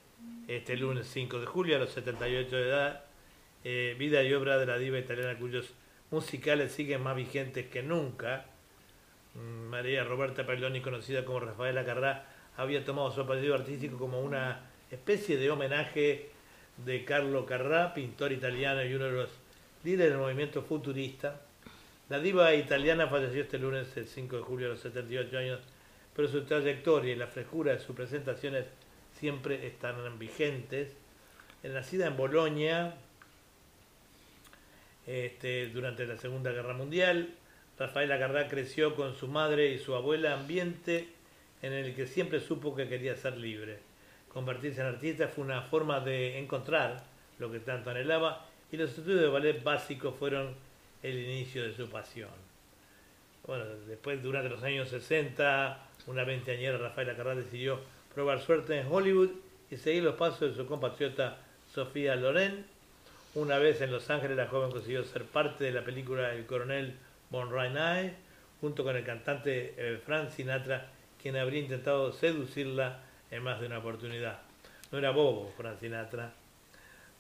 este 0.48 0.78
lunes 0.78 1.06
5 1.08 1.42
de 1.42 1.46
julio 1.46 1.76
a 1.76 1.80
los 1.80 1.92
78 1.92 2.56
de 2.56 2.70
edad. 2.70 3.04
Eh, 3.66 3.94
vida 4.00 4.24
y 4.24 4.34
obra 4.34 4.58
de 4.58 4.68
la 4.68 4.78
diva 4.78 4.98
italiana 4.98 5.38
cuyos 5.38 5.74
musicales 6.12 6.72
siguen 6.72 7.04
más 7.04 7.18
vigentes 7.18 7.68
que 7.68 7.84
nunca. 7.84 8.53
María 9.36 10.04
Roberta 10.04 10.46
Pailoni, 10.46 10.82
conocida 10.82 11.26
como 11.26 11.40
Rafaela 11.40 11.86
Carrá, 11.86 12.26
había 12.58 12.86
tomado 12.86 13.12
su 13.12 13.22
apellido 13.22 13.56
artístico 13.56 13.98
como 13.98 14.22
una 14.22 14.62
especie 14.92 15.38
de 15.38 15.50
homenaje 15.50 16.30
de 16.78 17.06
Carlo 17.06 17.46
Carrà, 17.46 17.94
pintor 17.94 18.32
italiano 18.32 18.84
y 18.84 18.94
uno 18.94 19.06
de 19.06 19.12
los 19.12 19.30
líderes 19.84 20.12
del 20.12 20.22
movimiento 20.22 20.62
futurista. 20.62 21.42
La 22.10 22.20
diva 22.20 22.54
italiana 22.54 23.08
falleció 23.08 23.42
este 23.42 23.58
lunes, 23.58 23.96
el 23.98 24.08
5 24.08 24.38
de 24.38 24.42
julio, 24.44 24.68
a 24.68 24.70
los 24.72 24.82
78 24.82 25.38
años, 25.38 25.60
pero 26.16 26.28
su 26.28 26.44
trayectoria 26.44 27.14
y 27.14 27.16
la 27.16 27.28
frescura 27.28 27.74
de 27.74 27.80
sus 27.80 27.96
presentaciones 27.96 28.66
siempre 29.20 29.66
están 29.66 30.20
vigentes. 30.20 30.90
Nacida 31.64 32.08
en 32.08 32.18
Bolonia 32.18 32.94
este, 35.08 35.70
durante 35.70 36.06
la 36.06 36.18
Segunda 36.18 36.52
Guerra 36.52 36.74
Mundial, 36.74 37.30
Rafaela 37.84 38.18
Carrà 38.18 38.48
creció 38.48 38.96
con 38.96 39.14
su 39.14 39.28
madre 39.28 39.72
y 39.72 39.78
su 39.78 39.94
abuela, 39.94 40.36
ambiente 40.36 41.10
en 41.62 41.74
el 41.74 41.94
que 41.94 42.08
siempre 42.08 42.40
supo 42.40 42.74
que 42.74 42.88
quería 42.88 43.18
ser 43.18 43.36
libre. 43.38 43.78
Convertirse 44.30 44.80
en 44.80 44.88
artista 44.88 45.28
fue 45.28 45.44
una 45.44 45.64
forma 45.64 46.00
de 46.00 46.40
encontrar 46.40 47.04
lo 47.40 47.52
que 47.52 47.60
tanto 47.60 47.90
anhelaba 47.90 48.46
y 48.72 48.78
los 48.78 48.92
estudios 48.92 49.20
de 49.20 49.28
ballet 49.28 49.62
básicos 49.62 50.16
fueron 50.18 50.56
el 51.02 51.20
inicio 51.20 51.62
de 51.62 51.74
su 51.74 51.90
pasión. 51.90 52.30
Bueno, 53.46 53.66
después, 53.86 54.24
durante 54.24 54.48
los 54.48 54.64
años 54.64 54.88
60, 54.88 55.86
una 56.08 56.24
veinteañera 56.24 56.78
Rafaela 56.78 57.18
Carrà 57.18 57.36
decidió 57.36 57.82
probar 58.16 58.40
suerte 58.40 58.80
en 58.80 58.88
Hollywood 58.90 59.32
y 59.70 59.76
seguir 59.76 60.04
los 60.04 60.16
pasos 60.16 60.52
de 60.52 60.56
su 60.56 60.66
compatriota 60.68 61.38
Sofía 61.74 62.16
Loren. 62.16 62.66
Una 63.36 63.58
vez 63.58 63.82
en 63.82 63.92
Los 63.92 64.10
Ángeles, 64.10 64.38
la 64.38 64.48
joven 64.48 64.72
consiguió 64.72 65.04
ser 65.04 65.26
parte 65.26 65.66
de 65.66 65.74
la 65.74 65.84
película 65.84 66.34
El 66.34 66.46
coronel 66.46 66.96
Von 67.34 67.52
Reinay, 67.52 68.14
junto 68.62 68.84
con 68.84 68.96
el 68.96 69.04
cantante 69.04 69.74
eh, 69.76 70.00
Frank 70.06 70.30
Sinatra, 70.30 70.86
quien 71.20 71.36
habría 71.36 71.62
intentado 71.62 72.14
seducirla 72.14 73.00
en 73.32 73.42
más 73.42 73.60
de 73.60 73.66
una 73.66 73.80
oportunidad. 73.80 74.42
No 74.92 75.00
era 75.00 75.10
bobo 75.10 75.52
Frank 75.58 75.80
Sinatra. 75.80 76.32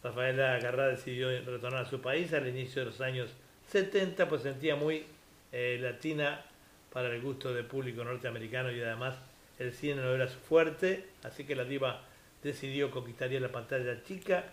Rafaela 0.03 0.59
Carrà 0.59 0.89
decidió 0.89 1.29
retornar 1.29 1.85
a 1.85 1.89
su 1.89 1.99
país 1.99 2.31
al 2.31 2.47
inicio 2.47 2.83
de 2.83 2.91
los 2.91 3.01
años 3.01 3.31
70, 3.69 4.29
pues 4.29 4.43
sentía 4.43 4.75
muy 4.75 5.03
eh, 5.51 5.79
latina 5.81 6.45
para 6.91 7.07
el 7.07 7.19
gusto 7.19 7.51
del 7.51 7.65
público 7.65 8.03
norteamericano 8.03 8.71
y 8.71 8.81
además 8.81 9.15
el 9.57 9.73
cine 9.73 9.95
no 9.95 10.13
era 10.13 10.27
su 10.27 10.37
fuerte, 10.37 11.07
así 11.23 11.43
que 11.43 11.55
la 11.55 11.63
diva 11.63 12.01
decidió 12.43 12.91
conquistaría 12.91 13.39
la 13.39 13.51
pantalla 13.51 14.03
chica 14.03 14.43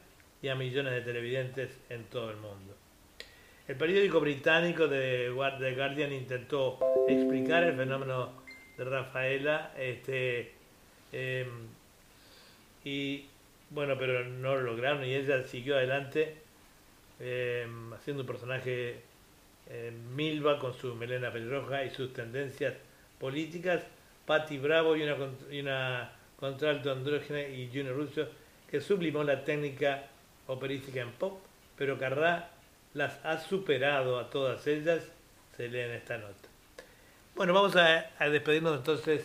y 0.41 0.49
a 0.49 0.55
millones 0.55 0.95
de 0.95 1.03
televidentes 1.03 1.77
en 1.91 2.05
todo 2.05 2.31
el 2.31 2.39
mundo. 2.39 2.81
El 3.71 3.77
periódico 3.77 4.19
británico 4.19 4.89
The 4.89 5.31
Guardian 5.31 6.13
intentó 6.13 6.81
explicar 7.07 7.63
el 7.63 7.77
fenómeno 7.77 8.33
de 8.77 8.83
Rafaela, 8.83 9.73
este, 9.79 10.51
eh, 11.13 11.47
y 12.85 13.27
bueno, 13.71 13.97
pero 13.97 14.25
no 14.25 14.57
lo 14.57 14.63
lograron 14.63 15.05
y 15.05 15.15
ella 15.15 15.45
siguió 15.45 15.77
adelante 15.77 16.35
eh, 17.21 17.65
haciendo 17.95 18.25
un 18.25 18.27
personaje 18.27 19.03
eh, 19.69 19.93
Milva 20.17 20.59
con 20.59 20.75
su 20.75 20.97
melena 20.97 21.33
pelirroja 21.33 21.85
y 21.85 21.91
sus 21.91 22.13
tendencias 22.13 22.75
políticas, 23.21 23.85
Patti 24.27 24.59
Bravo 24.59 24.97
y 24.97 25.05
una, 25.05 25.17
y 25.49 25.61
una 25.61 26.11
contralto 26.41 26.91
andrógena 26.91 27.43
y 27.43 27.69
Junior 27.69 27.95
Russo 27.95 28.27
que 28.69 28.81
sublimó 28.81 29.23
la 29.23 29.45
técnica 29.45 30.09
operística 30.49 31.03
en 31.03 31.13
pop, 31.13 31.39
pero 31.79 31.97
Carrá 31.97 32.51
las 32.95 33.25
ha 33.25 33.39
superado 33.39 34.19
a 34.19 34.31
todas 34.31 34.67
ellas, 34.67 35.05
se 35.57 35.69
lee 35.69 35.81
en 35.81 35.93
esta 35.93 36.19
nota. 36.19 36.49
Bueno, 37.35 37.55
vamos 37.55 37.77
a, 37.77 38.11
despedirnos 38.29 38.77
entonces, 38.77 39.25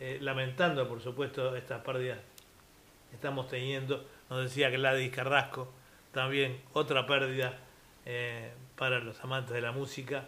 eh, 0.00 0.18
lamentando 0.20 0.88
por 0.88 1.00
supuesto 1.00 1.54
estas 1.56 1.82
pérdidas 1.82 2.18
que 3.10 3.16
estamos 3.16 3.48
teniendo. 3.48 4.04
Nos 4.28 4.44
decía 4.44 4.70
Gladys 4.70 5.12
Carrasco, 5.12 5.72
también 6.12 6.60
otra 6.72 7.06
pérdida 7.06 7.58
eh, 8.06 8.52
para 8.76 8.98
los 8.98 9.22
amantes 9.22 9.54
de 9.54 9.60
la 9.60 9.72
música. 9.72 10.24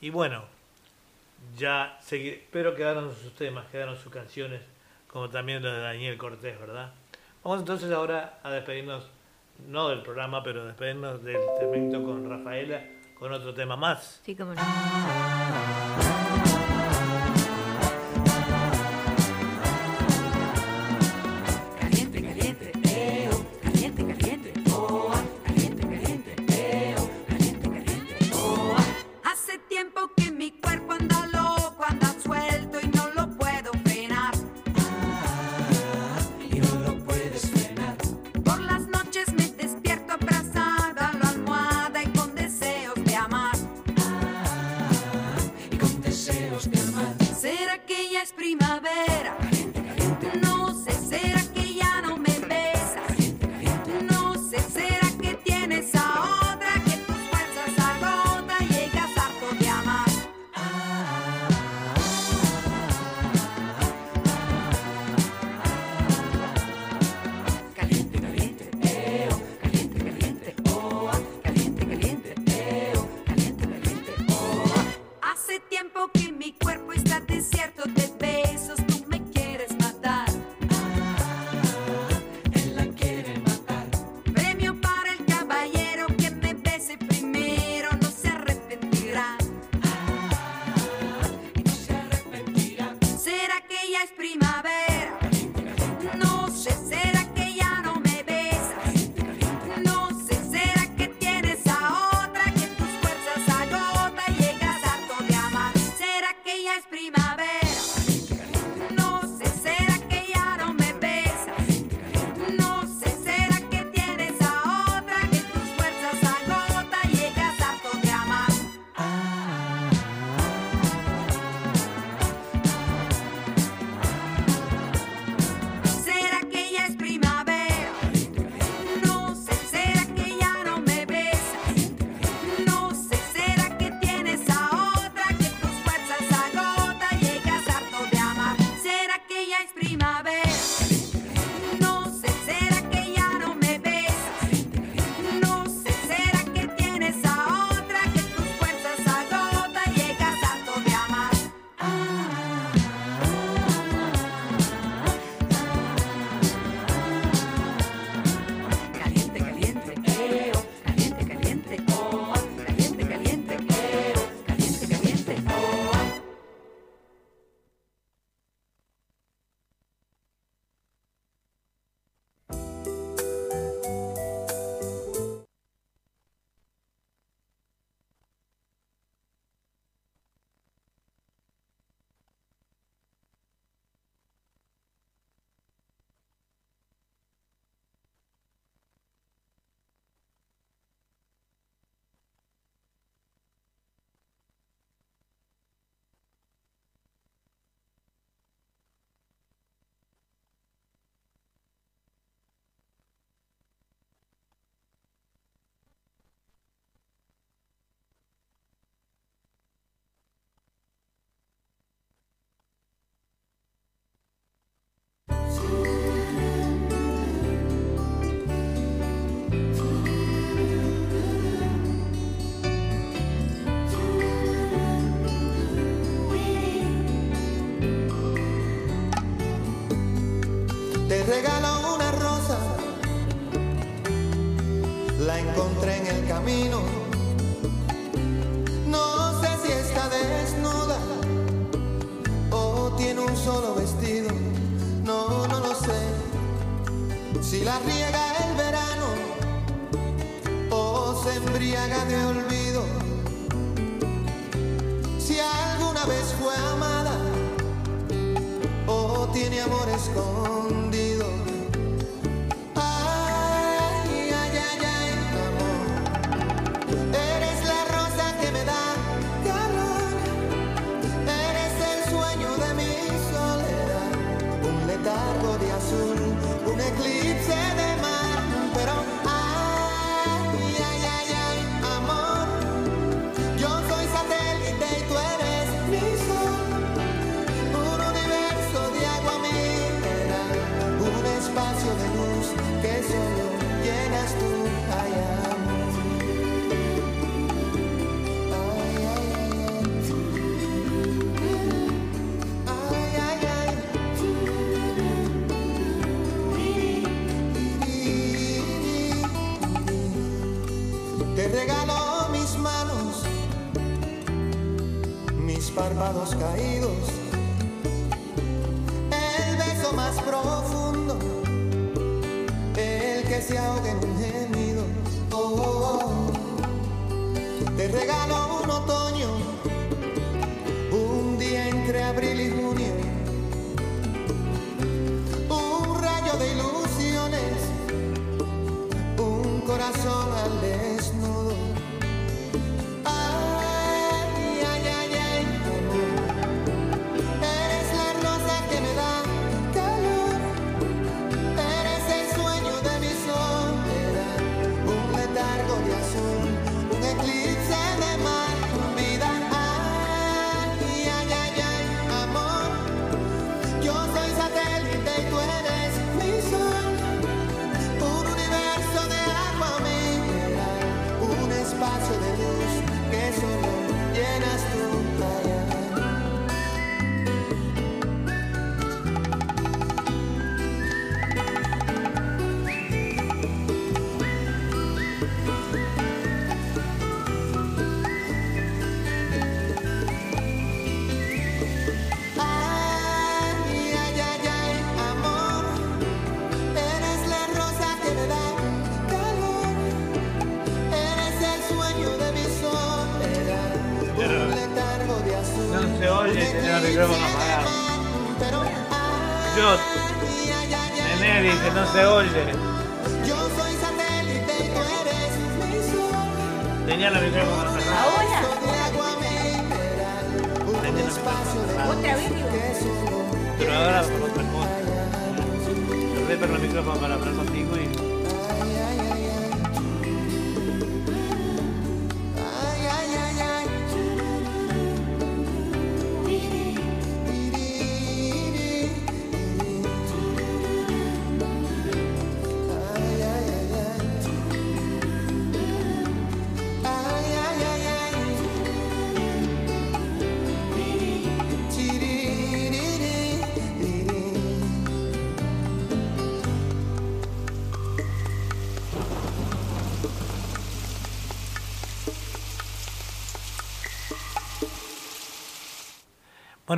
Y 0.00 0.10
bueno, 0.10 0.44
ya 1.56 1.98
seguir, 2.00 2.46
pero 2.50 2.74
quedaron 2.74 3.14
sus 3.14 3.34
temas, 3.34 3.66
quedaron 3.66 3.96
sus 3.96 4.12
canciones, 4.12 4.62
como 5.06 5.28
también 5.30 5.62
los 5.62 5.72
de 5.72 5.80
Daniel 5.80 6.18
Cortés, 6.18 6.58
¿verdad? 6.58 6.92
Vamos 7.42 7.60
entonces 7.60 7.90
ahora 7.92 8.38
a 8.42 8.50
despedirnos, 8.50 9.08
no 9.66 9.88
del 9.88 10.02
programa, 10.02 10.42
pero 10.42 10.64
despedirnos 10.66 11.22
del 11.22 11.40
segmento 11.58 12.02
con 12.02 12.28
Rafaela, 12.28 12.84
con 13.14 13.32
otro 13.32 13.54
tema 13.54 13.76
más. 13.76 14.20
Sí, 14.24 14.34
como 14.34 14.54
no. 14.54 15.23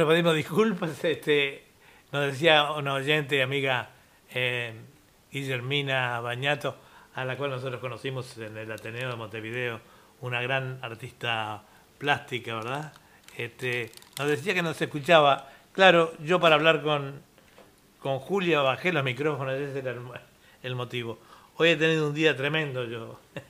pedimos 0.06 0.34
disculpas. 0.34 1.04
Este, 1.04 1.64
nos 2.12 2.26
decía 2.26 2.70
una 2.72 2.94
oyente, 2.94 3.42
amiga 3.42 3.90
eh, 4.32 4.74
Guillermina 5.30 6.20
Bañato, 6.20 6.76
a 7.14 7.24
la 7.24 7.36
cual 7.36 7.50
nosotros 7.50 7.80
conocimos 7.80 8.36
en 8.38 8.56
el 8.56 8.70
Ateneo 8.70 9.10
de 9.10 9.16
Montevideo, 9.16 9.80
una 10.20 10.40
gran 10.40 10.78
artista 10.82 11.62
plástica, 11.98 12.56
¿verdad? 12.56 12.92
Este, 13.36 13.90
nos 14.18 14.28
decía 14.28 14.54
que 14.54 14.62
nos 14.62 14.80
escuchaba. 14.80 15.50
Claro, 15.72 16.12
yo 16.20 16.40
para 16.40 16.54
hablar 16.54 16.82
con, 16.82 17.20
con 18.00 18.18
Julia 18.18 18.60
bajé 18.60 18.92
los 18.92 19.04
micrófonos, 19.04 19.54
ese 19.54 19.78
era 19.80 19.94
el, 20.62 20.74
motivo. 20.74 21.18
Hoy 21.56 21.70
he 21.70 21.76
tenido 21.76 22.08
un 22.08 22.14
día 22.14 22.36
tremendo 22.36 22.84
yo. 22.84 23.20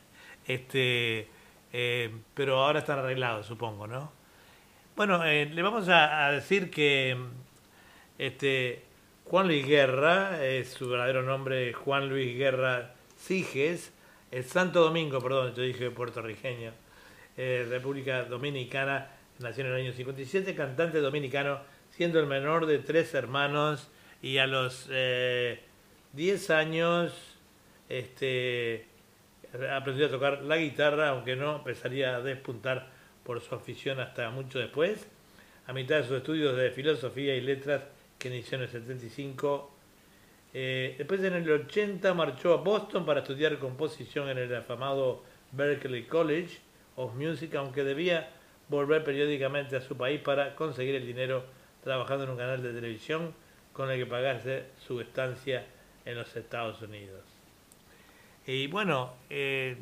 Este, 0.48 1.28
eh, 1.72 2.14
pero 2.32 2.62
ahora 2.62 2.78
están 2.78 3.00
arreglados, 3.00 3.46
supongo, 3.46 3.88
¿no? 3.88 4.12
Bueno, 4.96 5.22
eh, 5.26 5.44
le 5.44 5.60
vamos 5.60 5.90
a, 5.90 6.30
decir 6.30 6.70
que 6.70 7.18
este, 8.16 8.82
Juan 9.26 9.46
Luis 9.46 9.66
Guerra, 9.66 10.42
es 10.42 10.70
su 10.70 10.88
verdadero 10.88 11.22
nombre 11.22 11.74
Juan 11.74 12.08
Luis 12.08 12.34
Guerra 12.34 12.94
Siges, 13.14 13.92
es 14.30 14.46
Santo 14.46 14.80
Domingo, 14.80 15.20
perdón, 15.20 15.54
yo 15.54 15.64
dije 15.64 15.90
puertorriqueño, 15.90 16.72
eh, 17.36 17.66
República 17.68 18.24
Dominicana, 18.24 19.08
nació 19.38 19.66
en 19.66 19.72
el 19.72 19.82
año 19.82 19.92
57, 19.92 20.54
cantante 20.54 21.02
dominicano, 21.02 21.60
siendo 21.90 22.18
el 22.18 22.26
menor 22.26 22.64
de 22.64 22.78
tres 22.78 23.12
hermanos 23.12 23.90
y 24.22 24.38
a 24.38 24.46
los 24.46 24.88
eh, 24.90 25.60
10 26.14 26.48
años 26.48 27.12
este, 27.90 28.86
aprendió 29.70 30.06
a 30.06 30.10
tocar 30.10 30.42
la 30.42 30.56
guitarra, 30.56 31.10
aunque 31.10 31.36
no 31.36 31.56
empezaría 31.56 32.16
a 32.16 32.22
despuntar 32.22 32.95
por 33.26 33.40
su 33.40 33.54
afición 33.56 33.98
hasta 33.98 34.30
mucho 34.30 34.60
después. 34.60 35.06
A 35.66 35.72
mitad 35.72 35.96
de 35.96 36.04
sus 36.04 36.18
estudios 36.18 36.56
de 36.56 36.70
filosofía 36.70 37.34
y 37.34 37.40
letras 37.40 37.82
que 38.18 38.28
inició 38.28 38.56
en 38.56 38.62
el 38.62 38.68
75. 38.68 39.74
Eh, 40.54 40.94
después 40.96 41.22
en 41.24 41.34
el 41.34 41.50
80 41.50 42.14
marchó 42.14 42.54
a 42.54 42.58
Boston 42.58 43.04
para 43.04 43.20
estudiar 43.20 43.58
composición 43.58 44.28
en 44.28 44.38
el 44.38 44.54
afamado 44.54 45.24
Berkeley 45.50 46.04
College 46.04 46.58
of 46.94 47.14
Music, 47.14 47.52
aunque 47.56 47.82
debía 47.82 48.30
volver 48.68 49.02
periódicamente 49.02 49.76
a 49.76 49.80
su 49.80 49.96
país 49.96 50.20
para 50.20 50.54
conseguir 50.54 50.94
el 50.94 51.06
dinero 51.06 51.44
trabajando 51.82 52.24
en 52.24 52.30
un 52.30 52.36
canal 52.36 52.62
de 52.62 52.72
televisión 52.72 53.34
con 53.72 53.90
el 53.90 53.98
que 53.98 54.06
pagase 54.06 54.66
su 54.86 55.00
estancia 55.00 55.66
en 56.04 56.14
los 56.14 56.34
Estados 56.36 56.80
Unidos. 56.80 57.22
Y 58.46 58.68
bueno, 58.68 59.14
eh, 59.28 59.76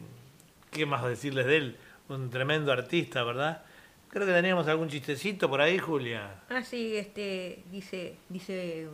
¿qué 0.71 0.87
más 0.87 1.07
decirles 1.07 1.47
de 1.47 1.57
él? 1.59 1.77
Un 2.09 2.31
tremendo 2.31 2.71
artista, 2.73 3.23
¿verdad? 3.25 3.63
Creo 4.11 4.27
que 4.27 4.33
teníamos 4.33 4.69
algún 4.69 4.89
chistecito 4.89 5.49
por 5.49 5.61
ahí, 5.61 5.79
Julia. 5.79 6.43
Ah, 6.49 6.63
sí, 6.63 6.97
este, 6.97 7.63
dice, 7.71 8.17
dice 8.29 8.89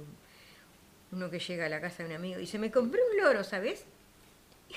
uno 1.13 1.29
que 1.29 1.39
llega 1.41 1.67
a 1.67 1.69
la 1.69 1.81
casa 1.81 2.03
de 2.05 2.11
un 2.11 2.15
amigo, 2.17 2.39
dice, 2.39 2.59
me 2.59 2.71
compré 2.71 3.01
un 3.11 3.23
loro, 3.23 3.43
¿sabes? 3.45 3.85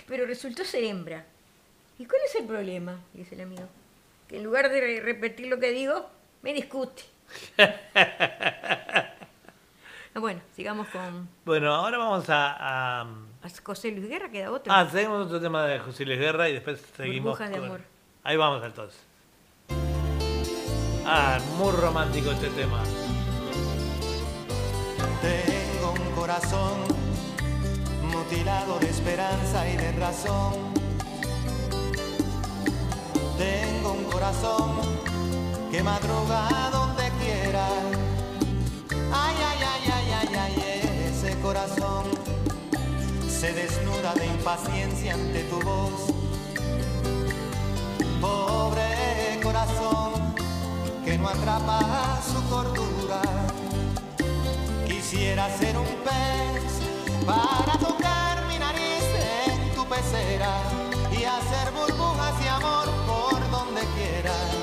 Pero 0.07 0.25
resultó 0.25 0.63
ser 0.65 0.83
hembra. 0.83 1.25
¿Y 1.99 2.05
cuál 2.05 2.21
es 2.25 2.35
el 2.35 2.45
problema? 2.47 2.99
Dice 3.13 3.35
el 3.35 3.41
amigo. 3.41 3.69
Que 4.27 4.37
en 4.37 4.43
lugar 4.43 4.69
de 4.69 4.81
re- 4.81 5.01
repetir 5.01 5.47
lo 5.47 5.59
que 5.59 5.69
digo, 5.71 6.09
me 6.41 6.53
discute. 6.53 7.03
Ah, 10.15 10.19
bueno, 10.19 10.41
sigamos 10.55 10.87
con 10.89 11.27
Bueno, 11.43 11.73
ahora 11.73 11.97
vamos 11.97 12.29
a... 12.29 12.51
a- 12.51 13.01
a 13.01 13.49
José 13.63 13.89
Luis 13.91 14.07
Guerra, 14.07 14.29
queda 14.29 14.51
otro. 14.51 14.71
Ah, 14.71 14.87
seguimos 14.87 15.25
otro 15.25 15.41
tema 15.41 15.65
de 15.65 15.79
José 15.79 16.05
Luis 16.05 16.19
Guerra 16.19 16.47
y 16.49 16.53
después 16.53 16.79
seguimos 16.95 17.31
Burbujas 17.39 17.49
de 17.49 17.55
con- 17.57 17.65
amor. 17.65 17.81
Ahí 18.25 18.37
vamos 18.37 18.63
entonces. 18.63 18.97
Ah, 21.05 21.37
muy 21.57 21.71
romántico 21.73 22.31
este 22.31 22.49
tema. 22.51 22.81
Tengo 25.21 25.91
un 25.91 26.11
corazón 26.15 26.79
mutilado 28.09 28.79
de 28.79 28.89
esperanza 28.89 29.67
y 29.69 29.75
de 29.75 29.91
razón. 29.93 30.53
Tengo 33.37 33.91
un 33.91 34.05
corazón 34.05 34.71
que 35.69 35.83
madruga 35.83 36.69
donde 36.71 37.11
quiera. 37.19 37.67
Ay, 39.11 39.35
ay, 39.49 39.59
ay, 39.73 39.91
ay, 39.91 40.13
ay, 40.13 40.35
ay, 40.37 41.11
ese 41.11 41.37
corazón 41.41 42.05
se 43.27 43.51
desnuda 43.51 44.13
de 44.13 44.27
impaciencia 44.27 45.15
ante 45.15 45.43
tu 45.43 45.59
voz. 45.59 46.12
Pobre 48.63 49.41
corazón 49.43 50.13
que 51.03 51.17
no 51.17 51.27
atrapa 51.27 51.81
su 52.31 52.41
cordura. 52.49 53.21
Quisiera 54.87 55.49
ser 55.57 55.77
un 55.77 55.91
pez 56.05 56.63
para 57.25 57.73
tocar 57.77 58.47
mi 58.47 58.57
nariz 58.57 59.03
en 59.47 59.75
tu 59.75 59.85
pecera 59.85 60.53
y 61.11 61.25
hacer 61.25 61.73
burbujas 61.73 62.39
de 62.41 62.49
amor 62.49 62.87
por 63.05 63.51
donde 63.51 63.81
quiera. 63.97 64.62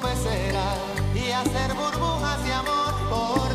pecera 0.00 0.74
y 1.14 1.30
hacer 1.30 1.74
burbujas 1.74 2.44
de 2.44 2.52
amor 2.52 2.94
por 3.10 3.47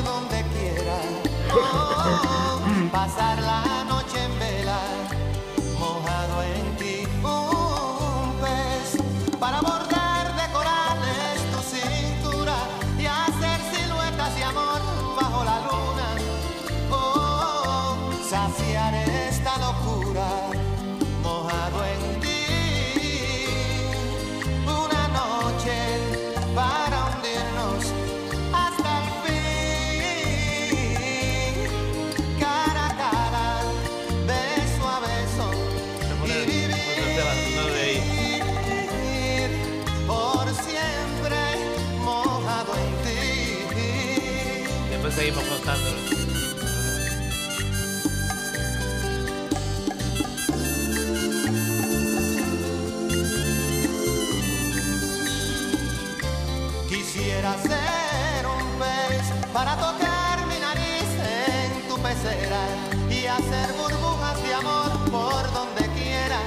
para 59.63 59.77
tocar 59.77 60.45
mi 60.47 60.59
nariz 60.59 61.07
en 61.47 61.87
tu 61.87 61.95
pecera 61.97 62.63
y 63.09 63.25
hacer 63.27 63.71
burbujas 63.77 64.43
de 64.43 64.53
amor 64.53 64.91
por 65.09 65.53
donde 65.53 65.87
quiera. 65.97 66.39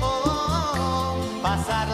Oh, 0.00 1.14
pasar 1.42 1.88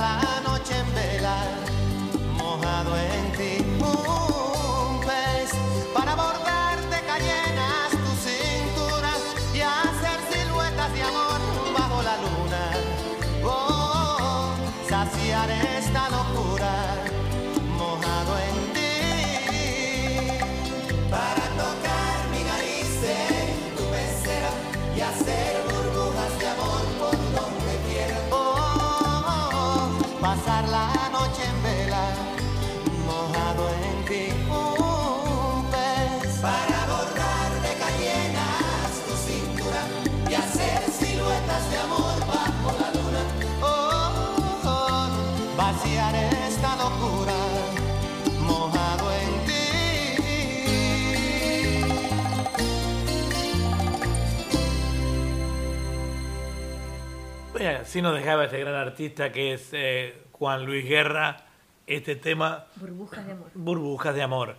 así 57.93 58.01
nos 58.01 58.15
dejaba 58.15 58.47
este 58.47 58.59
gran 58.59 58.75
artista 58.75 59.31
que 59.33 59.53
es 59.53 59.69
eh, 59.73 60.15
Juan 60.33 60.65
Luis 60.65 60.89
Guerra, 60.89 61.45
este 61.87 62.17
tema 62.17 62.65
Burbujas 62.77 63.27
de 63.27 63.33
amor. 63.33 63.51
Burbujas 63.53 64.15
de 64.15 64.23
Amor. 64.23 64.57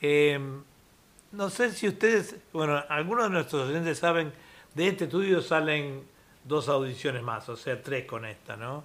Eh, 0.00 0.40
no 1.30 1.48
sé 1.48 1.70
si 1.70 1.86
ustedes, 1.86 2.34
bueno, 2.52 2.82
algunos 2.88 3.26
de 3.26 3.30
nuestros 3.30 3.68
oyentes 3.68 3.98
saben, 3.98 4.32
de 4.74 4.88
este 4.88 5.04
estudio 5.04 5.40
salen 5.42 6.02
dos 6.42 6.68
audiciones 6.68 7.22
más, 7.22 7.48
o 7.48 7.56
sea, 7.56 7.80
tres 7.80 8.04
con 8.04 8.24
esta, 8.24 8.56
¿no? 8.56 8.82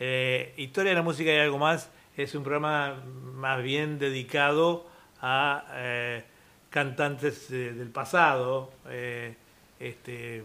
Eh, 0.00 0.54
Historia 0.56 0.92
de 0.92 0.96
la 0.96 1.02
Música 1.02 1.30
y 1.30 1.36
algo 1.36 1.58
más 1.58 1.90
es 2.16 2.34
un 2.34 2.44
programa 2.44 2.94
más 3.34 3.62
bien 3.62 3.98
dedicado 3.98 4.86
a 5.20 5.66
eh, 5.74 6.24
cantantes 6.70 7.50
del 7.50 7.90
pasado, 7.90 8.72
este, 9.78 10.42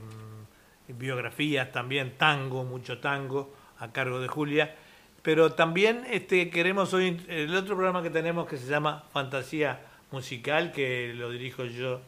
biografías 0.98 1.72
también, 1.72 2.18
tango, 2.18 2.64
mucho 2.64 3.00
tango, 3.00 3.54
a 3.80 3.92
cargo 3.92 4.20
de 4.20 4.28
Julia. 4.28 4.76
Pero 5.22 5.54
también 5.54 6.06
este, 6.10 6.50
queremos 6.50 6.94
hoy, 6.94 7.22
el 7.28 7.56
otro 7.56 7.76
programa 7.76 8.02
que 8.02 8.10
tenemos 8.10 8.48
que 8.48 8.58
se 8.58 8.68
llama 8.68 9.04
Fantasía 9.12 9.80
Musical, 10.12 10.72
que 10.72 11.14
lo 11.16 11.30
dirijo 11.30 11.66
yo 11.66 12.02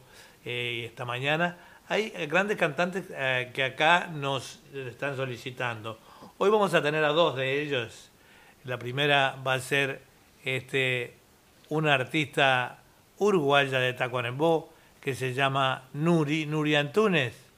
eh, 0.44 0.84
esta 0.86 1.04
mañana, 1.04 1.56
hay 1.88 2.12
eh, 2.16 2.26
grandes 2.26 2.56
cantantes 2.56 3.04
eh, 3.10 3.50
que 3.52 3.64
acá 3.64 4.08
nos 4.12 4.62
están 4.74 5.16
solicitando. 5.16 5.98
Hoy 6.38 6.50
vamos 6.50 6.72
a 6.74 6.82
tener 6.82 7.04
a 7.04 7.08
dos 7.08 7.36
de 7.36 7.62
ellos. 7.62 8.10
La 8.64 8.78
primera 8.78 9.36
va 9.46 9.54
a 9.54 9.60
ser 9.60 10.02
este, 10.44 11.16
una 11.68 11.94
artista 11.94 12.78
uruguaya 13.18 13.78
de 13.78 13.92
Tacuarembó 13.92 14.72
que 15.00 15.14
se 15.14 15.34
llama 15.34 15.88
Nuri, 15.92 16.46
Nuri 16.46 16.76
Antunes. 16.76 17.51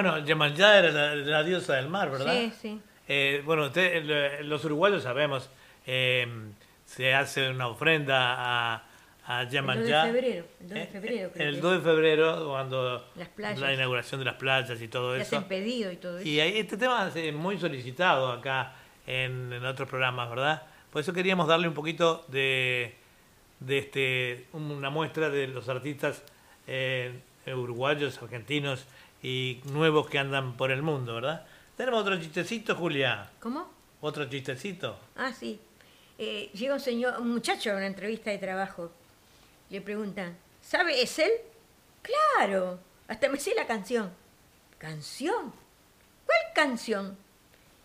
Bueno, 0.00 0.24
Yemanjá 0.24 0.78
era 0.78 0.92
la, 0.92 1.14
la 1.16 1.42
diosa 1.42 1.74
del 1.74 1.88
mar, 1.88 2.08
¿verdad? 2.08 2.32
Sí, 2.32 2.52
sí. 2.62 2.80
Eh, 3.08 3.42
bueno, 3.44 3.64
usted- 3.66 4.04
lo- 4.04 4.42
los 4.44 4.64
uruguayos 4.64 5.02
sabemos, 5.02 5.50
eh, 5.88 6.24
se 6.84 7.12
hace 7.14 7.50
una 7.50 7.66
ofrenda 7.66 8.36
a, 8.76 8.84
a 9.26 9.40
El 9.40 9.46
2 9.46 9.52
Yemanjá. 9.54 10.04
de 10.04 10.12
febrero. 10.12 10.44
El 10.60 10.68
2 10.68 10.74
de 10.74 10.82
Eh, 10.82 10.86
febrero. 10.86 11.30
creo 11.34 11.48
El 11.48 11.54
que 11.56 11.60
2 11.60 11.72
de 11.72 11.80
febrero, 11.80 12.46
cuando 12.48 13.04
Las 13.16 13.58
la 13.58 13.72
inauguración 13.74 14.20
de 14.20 14.24
las 14.26 14.36
playas 14.36 14.80
y 14.80 14.86
todo 14.86 15.16
se 15.16 15.22
eso. 15.22 15.34
hacen 15.38 15.48
pedido 15.48 15.90
y 15.90 15.96
todo 15.96 16.18
eso. 16.20 16.28
Y 16.28 16.38
este 16.38 16.76
tema 16.76 17.10
es 17.12 17.34
muy 17.34 17.58
solicitado 17.58 18.30
acá 18.30 18.74
en, 19.04 19.52
en 19.52 19.64
otros 19.64 19.88
programas, 19.88 20.30
¿verdad? 20.30 20.62
Por 20.92 21.00
eso 21.02 21.12
queríamos 21.12 21.48
darle 21.48 21.66
un 21.66 21.74
poquito 21.74 22.24
de, 22.28 22.94
de 23.58 23.78
este, 23.78 24.46
una 24.52 24.90
muestra 24.90 25.28
de 25.28 25.48
los 25.48 25.68
artistas 25.68 26.22
eh, 26.68 27.14
eh, 27.46 27.52
uruguayos, 27.54 28.22
argentinos 28.22 28.86
y 29.22 29.60
nuevos 29.64 30.08
que 30.08 30.18
andan 30.18 30.56
por 30.56 30.70
el 30.70 30.82
mundo, 30.82 31.14
¿verdad? 31.14 31.46
Tenemos 31.76 32.00
otro 32.00 32.18
chistecito, 32.20 32.74
Julia. 32.74 33.30
¿Cómo? 33.40 33.70
Otro 34.00 34.28
chistecito. 34.28 34.98
Ah, 35.16 35.32
sí. 35.32 35.60
Eh, 36.18 36.50
llega 36.52 36.74
un 36.74 36.80
señor, 36.80 37.20
un 37.20 37.30
muchacho 37.32 37.70
a 37.70 37.76
una 37.76 37.86
entrevista 37.86 38.30
de 38.30 38.38
trabajo. 38.38 38.90
Le 39.70 39.80
preguntan, 39.80 40.36
¿sabe 40.60 41.02
es 41.02 41.18
él? 41.18 41.30
Claro, 42.02 42.80
hasta 43.06 43.28
me 43.28 43.38
sé 43.38 43.54
la 43.54 43.66
canción. 43.66 44.12
¿Canción? 44.78 45.52
¿Cuál 46.26 46.40
canción? 46.54 47.16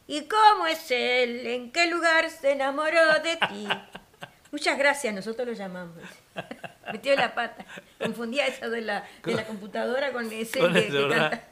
¿Y 0.08 0.24
cómo 0.24 0.68
es 0.68 0.92
él? 0.92 1.46
¿En 1.48 1.72
qué 1.72 1.88
lugar 1.88 2.30
se 2.30 2.52
enamoró 2.52 3.14
de 3.24 3.38
ti? 3.48 3.68
Muchas 4.52 4.78
gracias, 4.78 5.14
nosotros 5.14 5.48
lo 5.48 5.54
llamamos. 5.54 5.98
Metió 6.92 7.16
la 7.16 7.34
pata. 7.34 7.66
Confundía 8.00 8.48
eso 8.48 8.70
de 8.70 8.82
la, 8.82 9.04
de 9.24 9.34
la 9.34 9.46
computadora 9.46 10.12
con 10.12 10.32
ese 10.32 10.60
Con 10.60 10.74
que, 10.74 10.80
eso, 10.80 10.98
que 10.98 11.06
¿verdad? 11.06 11.30
canta. 11.32 11.48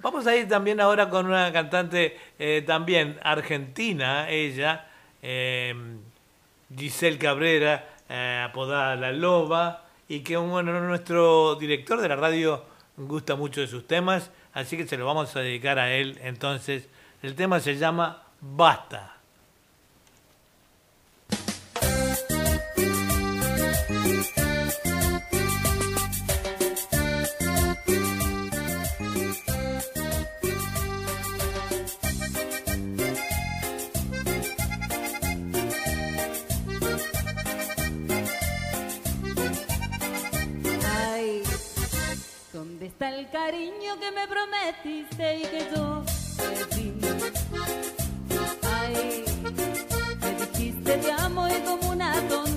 Vamos 0.00 0.26
a 0.28 0.36
ir 0.36 0.48
también 0.48 0.80
ahora 0.80 1.10
con 1.10 1.26
una 1.26 1.52
cantante 1.52 2.16
eh, 2.38 2.62
también 2.64 3.18
argentina, 3.22 4.30
ella, 4.30 4.86
eh, 5.22 5.74
Giselle 6.76 7.18
Cabrera, 7.18 7.88
eh, 8.08 8.44
apodada 8.48 8.94
La 8.94 9.10
Loba, 9.10 9.86
y 10.08 10.20
que 10.20 10.36
bueno, 10.36 10.78
nuestro 10.80 11.56
director 11.56 12.00
de 12.00 12.08
la 12.08 12.14
radio 12.14 12.64
gusta 12.96 13.34
mucho 13.34 13.60
de 13.60 13.66
sus 13.66 13.88
temas, 13.88 14.30
así 14.52 14.76
que 14.76 14.86
se 14.86 14.96
lo 14.96 15.04
vamos 15.04 15.34
a 15.34 15.40
dedicar 15.40 15.80
a 15.80 15.92
él. 15.92 16.16
Entonces, 16.22 16.88
el 17.22 17.34
tema 17.34 17.58
se 17.58 17.76
llama 17.76 18.22
Basta. 18.40 19.17
Cariño 43.30 43.98
que 44.00 44.10
me 44.10 44.26
prometiste 44.26 45.38
y 45.38 45.42
que 45.42 45.68
yo 45.74 46.02
di? 46.74 46.94
Ay, 48.62 49.24
me 49.42 50.46
dijiste 50.46 50.96
te 50.98 51.12
amo 51.12 51.48
y 51.48 51.60
como 51.60 51.90
una 51.90 52.12
tonta 52.28 52.47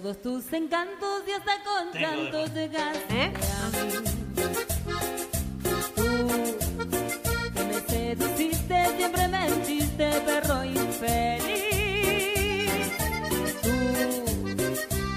todos 0.00 0.20
tus 0.22 0.52
encantos 0.52 1.22
y 1.24 1.30
hasta 1.30 1.62
con 1.62 1.92
Tengo 1.92 2.08
llantos 2.08 2.52
llegaste 2.52 3.14
¿Eh? 3.14 3.32
a 3.32 3.70
mí. 3.70 3.92
Tú, 5.94 6.06
que 7.54 7.62
me 7.64 7.80
seduciste, 7.88 8.96
siempre 8.96 9.28
mentiste, 9.28 10.10
perro 10.26 10.64
infeliz. 10.64 11.44
Tú, 13.62 13.70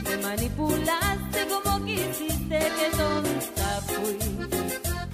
me 0.03 0.17
manipulaste 0.17 1.47
como 1.47 1.83
quisiste, 1.83 2.59
que 2.59 2.89
tonta 2.95 3.81
fui. 3.87 4.19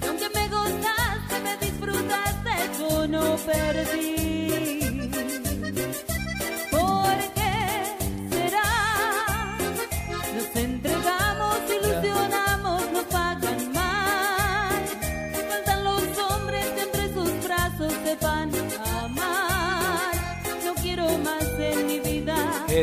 Y 0.02 0.06
aunque 0.08 0.30
me 0.36 0.48
gozaste, 0.50 1.40
me 1.42 1.58
disfrutaste, 1.66 2.54
yo 2.80 3.08
no 3.08 3.38
perdí. 3.38 4.83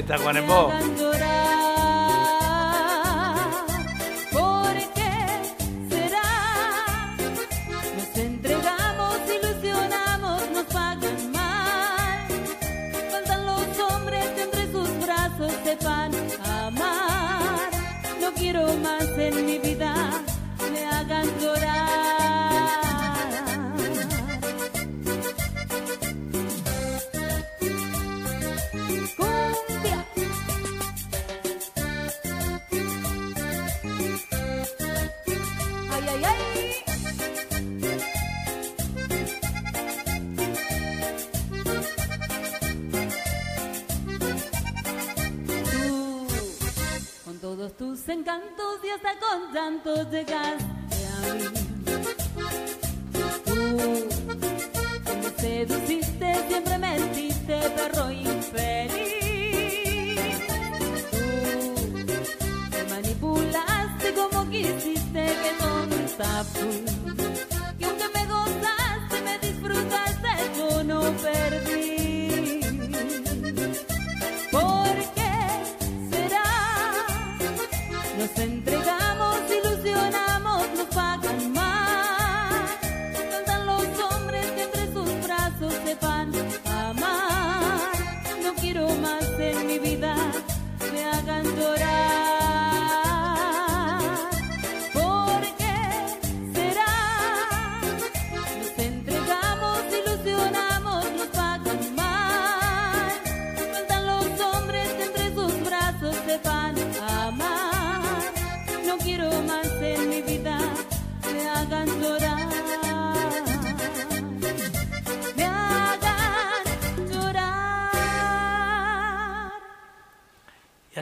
Vida. 0.02 0.16
Esta, 0.16 1.19
tus 47.80 48.06
encantos 48.10 48.78
y 48.84 48.90
hasta 48.90 49.18
con 49.18 49.54
llantos 49.54 50.10
llegaste 50.10 51.00
a 51.16 51.32
mí. 51.32 51.44
Tú, 53.46 53.54
me 55.22 55.30
seduciste, 55.40 56.34
siempre 56.46 56.76
mentiste, 56.76 57.58
perro 57.70 58.10
infeliz. 58.10 59.00
Tú, 61.10 61.24
me 62.70 62.84
manipulaste 62.90 64.12
como 64.12 64.50
quisiste, 64.50 65.24
que 65.42 65.52
tonta 65.58 66.44
fui. 66.52 66.89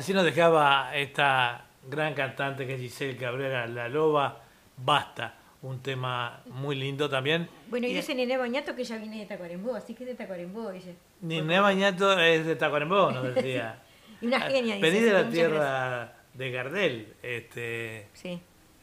Así 0.09 0.15
nos 0.15 0.25
dejaba 0.25 0.97
esta 0.97 1.67
gran 1.87 2.15
cantante 2.15 2.67
que 2.67 2.77
es 2.77 2.81
Giselle 2.81 3.15
Cabrera, 3.19 3.67
La 3.67 3.91
Loba, 3.91 4.41
Basta, 4.79 5.35
un 5.61 5.83
tema 5.83 6.41
muy 6.47 6.77
lindo 6.77 7.11
también. 7.11 7.47
Bueno, 7.69 7.87
y 7.87 7.91
Y- 7.91 7.95
dice 7.97 8.15
Nene 8.15 8.39
Bañato 8.39 8.75
que 8.75 8.81
ella 8.81 8.97
viene 8.97 9.19
de 9.19 9.27
Tacuarembó, 9.27 9.75
así 9.75 9.93
que 9.95 10.05
es 10.05 10.09
de 10.09 10.15
Tacuarembó, 10.15 10.71
dice. 10.73 10.97
Niné 11.21 11.61
Bañato 11.61 12.19
es 12.19 12.47
de 12.47 12.57
Tacuarembó, 12.57 13.11
nos 13.11 13.23
decía. 13.35 13.83
Y 14.23 14.29
una 14.29 14.41
genia, 14.41 14.77
dice. 14.77 14.81
Venís 14.91 15.03
de 15.05 15.13
la 15.13 15.29
tierra 15.29 16.13
de 16.33 16.51
Gardel, 16.53 17.15
este, 17.23 18.09
Sí. 18.15 18.41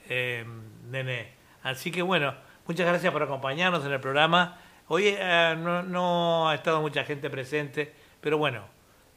eh, 0.07 0.45
Nené. 0.91 1.31
Así 1.63 1.89
que 1.89 2.03
bueno, 2.03 2.35
muchas 2.67 2.85
gracias 2.85 3.11
por 3.11 3.23
acompañarnos 3.23 3.83
en 3.83 3.93
el 3.93 3.99
programa. 3.99 4.59
Hoy 4.89 5.05
eh, 5.07 5.55
no, 5.57 5.81
no 5.81 6.49
ha 6.49 6.53
estado 6.53 6.81
mucha 6.81 7.03
gente 7.03 7.31
presente, 7.31 7.91
pero 8.21 8.37
bueno, 8.37 8.74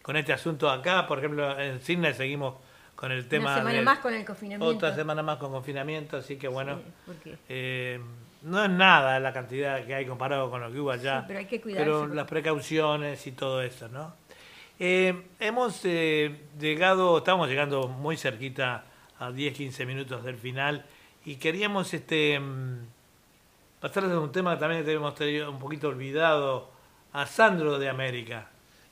con 0.08 0.16
este 0.16 0.32
asunto 0.32 0.70
acá, 0.70 1.06
por 1.06 1.18
ejemplo, 1.18 1.60
en 1.60 1.82
Sydney 1.82 2.14
seguimos 2.14 2.54
con 2.96 3.12
el 3.12 3.28
tema. 3.28 3.54
semana 3.58 3.76
del- 3.76 3.84
más 3.84 3.98
con 3.98 4.14
el 4.14 4.24
confinamiento. 4.24 4.74
Otra 4.74 4.94
semana 4.94 5.22
más 5.22 5.36
con 5.36 5.52
confinamiento, 5.52 6.16
así 6.16 6.36
que 6.38 6.48
bueno. 6.48 6.80
Sí, 7.22 7.34
eh, 7.50 8.00
no 8.40 8.64
es 8.64 8.70
nada 8.70 9.20
la 9.20 9.34
cantidad 9.34 9.84
que 9.84 9.94
hay 9.94 10.06
comparado 10.06 10.50
con 10.50 10.62
lo 10.62 10.72
que 10.72 10.80
hubo 10.80 10.92
allá. 10.92 11.20
Sí, 11.20 11.24
pero 11.26 11.38
hay 11.40 11.44
que 11.44 11.60
cuidarse, 11.60 11.84
Pero 11.84 12.00
porque- 12.00 12.16
las 12.16 12.26
precauciones 12.26 13.26
y 13.26 13.32
todo 13.32 13.60
eso, 13.60 13.86
¿no? 13.90 14.14
Eh, 14.78 15.26
hemos 15.40 15.78
eh, 15.84 16.40
llegado, 16.58 17.18
estamos 17.18 17.46
llegando 17.46 17.86
muy 17.86 18.16
cerquita 18.16 18.84
a 19.18 19.30
10, 19.30 19.52
15 19.54 19.84
minutos 19.84 20.24
del 20.24 20.36
final 20.38 20.86
y 21.26 21.36
queríamos 21.36 21.92
este 21.92 22.40
mm, 22.40 22.78
pasar 23.80 24.08
de 24.08 24.16
un 24.16 24.32
tema 24.32 24.54
que 24.54 24.60
también 24.60 24.86
tenemos 24.86 25.14
tenido 25.14 25.50
un 25.50 25.58
poquito 25.58 25.88
olvidado, 25.88 26.70
a 27.12 27.26
Sandro 27.26 27.78
de 27.78 27.90
América. 27.90 28.48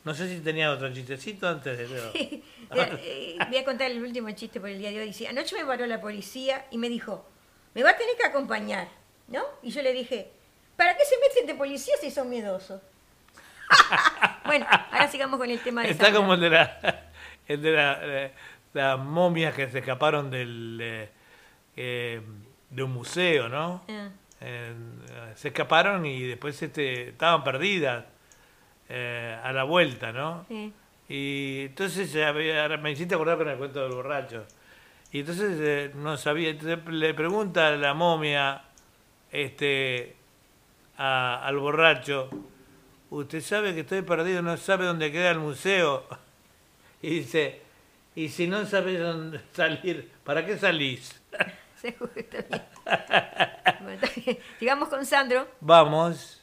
No 0.07 0.15
sé 0.15 0.29
si 0.29 0.39
tenía 0.39 0.71
otro 0.71 0.93
chistecito 0.95 1.49
antes 1.49 1.77
de... 1.77 2.41
Mira, 2.71 2.91
eh, 3.03 3.37
voy 3.49 3.57
a 3.57 3.65
contar 3.65 3.91
el 3.91 4.01
último 4.01 4.31
chiste 4.31 4.61
por 4.61 4.69
el 4.69 4.79
día 4.79 4.93
de 4.93 5.01
hoy. 5.01 5.07
Dice, 5.07 5.27
anoche 5.27 5.57
me 5.57 5.67
paró 5.67 5.85
la 5.85 6.01
policía 6.01 6.65
y 6.71 6.79
me 6.79 6.89
dijo, 6.89 7.29
me 7.75 7.83
va 7.83 7.91
a 7.91 7.97
tener 7.97 8.17
que 8.17 8.25
acompañar, 8.25 8.87
¿no? 9.27 9.43
Y 9.65 9.73
yo 9.73 9.83
le 9.83 9.93
dije, 9.93 10.31
¿para 10.77 10.97
qué 10.97 11.03
se 11.05 11.17
meten 11.19 11.49
de 11.49 11.57
policía 11.57 11.95
si 12.01 12.13
son 12.13 12.31
miedosos? 12.31 12.81
bueno, 14.47 14.65
ahora 14.93 15.09
sigamos 15.09 15.41
con 15.41 15.51
el 15.51 15.59
tema 15.59 15.83
de 15.83 15.91
Está 15.91 16.05
Sandra. 16.05 16.21
como 16.21 16.35
el 16.35 16.41
de 16.41 16.51
la, 16.51 17.11
el 17.49 17.63
de 17.63 17.73
la, 17.73 17.99
eh, 18.03 18.33
las 18.75 19.01
momias 19.01 19.57
que 19.57 19.69
se 19.69 19.81
escaparon 19.81 20.31
del 20.31 20.79
eh, 20.81 21.09
eh, 21.75 22.21
de 22.71 22.83
un 22.85 22.93
museo, 22.93 23.49
¿no? 23.49 23.83
Ah. 23.89 24.11
Se 25.35 25.49
escaparon 25.49 26.07
y 26.07 26.23
después 26.23 26.63
este, 26.63 27.09
estaban 27.09 27.43
perdidas 27.43 28.05
eh, 28.89 29.39
a 29.43 29.53
la 29.53 29.65
vuelta, 29.65 30.13
¿no? 30.13 30.45
Sí. 30.49 30.73
Y 31.09 31.61
entonces 31.67 32.15
eh, 32.15 32.25
había- 32.25 32.63
ahora 32.63 32.77
me 32.79 32.91
hiciste 32.93 33.15
acordar 33.15 33.39
con 33.39 33.49
el 33.49 33.57
cuento 33.59 33.81
del 33.83 33.93
borracho. 33.93 34.45
Y 35.13 35.21
entonces 35.21 35.57
eh, 35.61 35.93
no 35.95 36.17
sabía, 36.17 36.51
entonces 36.51 36.79
le 36.89 37.15
pregunta 37.15 37.69
a 37.69 37.71
la 37.73 37.95
momia 37.95 38.63
este 39.33 40.17
a- 40.99 41.47
al 41.47 41.59
borracho, 41.59 42.29
usted 43.11 43.41
sabe 43.41 43.75
que 43.75 43.81
estoy 43.81 44.03
perdido, 44.03 44.43
no 44.43 44.57
sabe 44.57 44.87
dónde 44.87 45.13
queda 45.13 45.31
el 45.31 45.39
museo. 45.39 46.05
Y 47.03 47.11
dice, 47.21 47.61
y 48.17 48.31
si 48.31 48.49
no 48.49 48.65
sabes 48.65 48.99
dónde 48.99 49.41
salir, 49.53 50.11
¿para 50.25 50.45
qué 50.45 50.57
salís? 50.59 51.21
Seguro, 51.81 52.11
está 52.17 52.39
bien. 52.41 52.63
Bueno, 53.83 53.93
está 54.03 54.21
bien. 54.25 54.39
Sigamos 54.59 54.89
con 54.89 55.05
Sandro. 55.05 55.47
Vamos. 55.61 56.36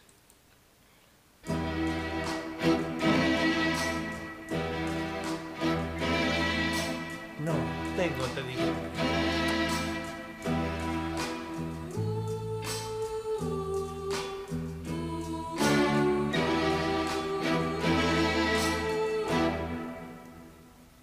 Tengo, 8.04 8.26
te 8.36 8.44
digo. 8.44 8.62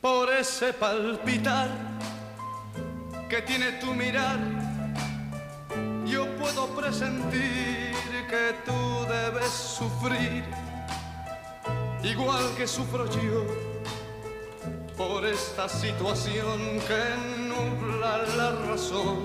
por 0.00 0.30
ese 0.30 0.72
palpitar 0.72 1.68
que 3.28 3.42
tiene 3.42 3.72
tu 3.72 3.94
mirar, 3.94 4.38
yo 6.04 6.26
puedo 6.36 6.66
presentir 6.74 7.94
que 8.28 8.54
tú 8.66 9.06
debes 9.08 9.50
sufrir, 9.50 10.44
igual 12.02 12.54
que 12.56 12.66
sufro 12.66 13.06
yo, 13.06 13.69
por 15.00 15.24
esta 15.24 15.66
situación 15.66 16.58
que 16.86 17.02
nubla 17.48 18.18
la 18.36 18.50
razón, 18.68 19.16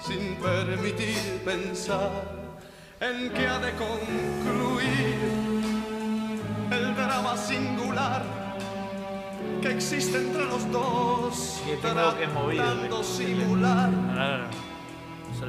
sin 0.00 0.36
permitir 0.36 1.42
pensar 1.44 2.12
en 3.00 3.28
que 3.32 3.44
ha 3.44 3.58
de 3.58 3.72
concluir 3.72 5.16
el 6.70 6.94
drama 6.94 7.36
singular 7.36 8.22
que 9.60 9.72
existe 9.72 10.16
entre 10.16 10.44
los 10.44 10.70
dos, 10.70 11.60
Y 11.66 11.70
que 11.70 11.78
tratando 11.78 13.02
simular 13.02 13.90
Ah, 14.16 14.48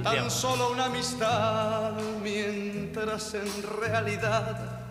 tan 0.01 0.31
solo 0.31 0.71
una 0.71 0.85
amistad, 0.85 1.93
mientras 2.23 3.35
en 3.35 3.51
realidad 3.79 4.89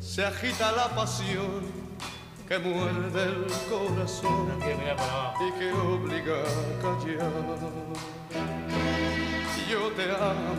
se 0.00 0.24
agita 0.26 0.72
la 0.72 0.88
pasión 0.88 1.83
que 2.54 2.60
muerde 2.68 3.22
el 3.24 3.46
corazón 3.68 4.46
y 4.60 5.50
que 5.58 5.72
obliga 5.72 6.38
a 6.40 6.82
callar. 6.82 7.32
Yo 9.68 9.82
te 9.96 10.04
amo, 10.04 10.54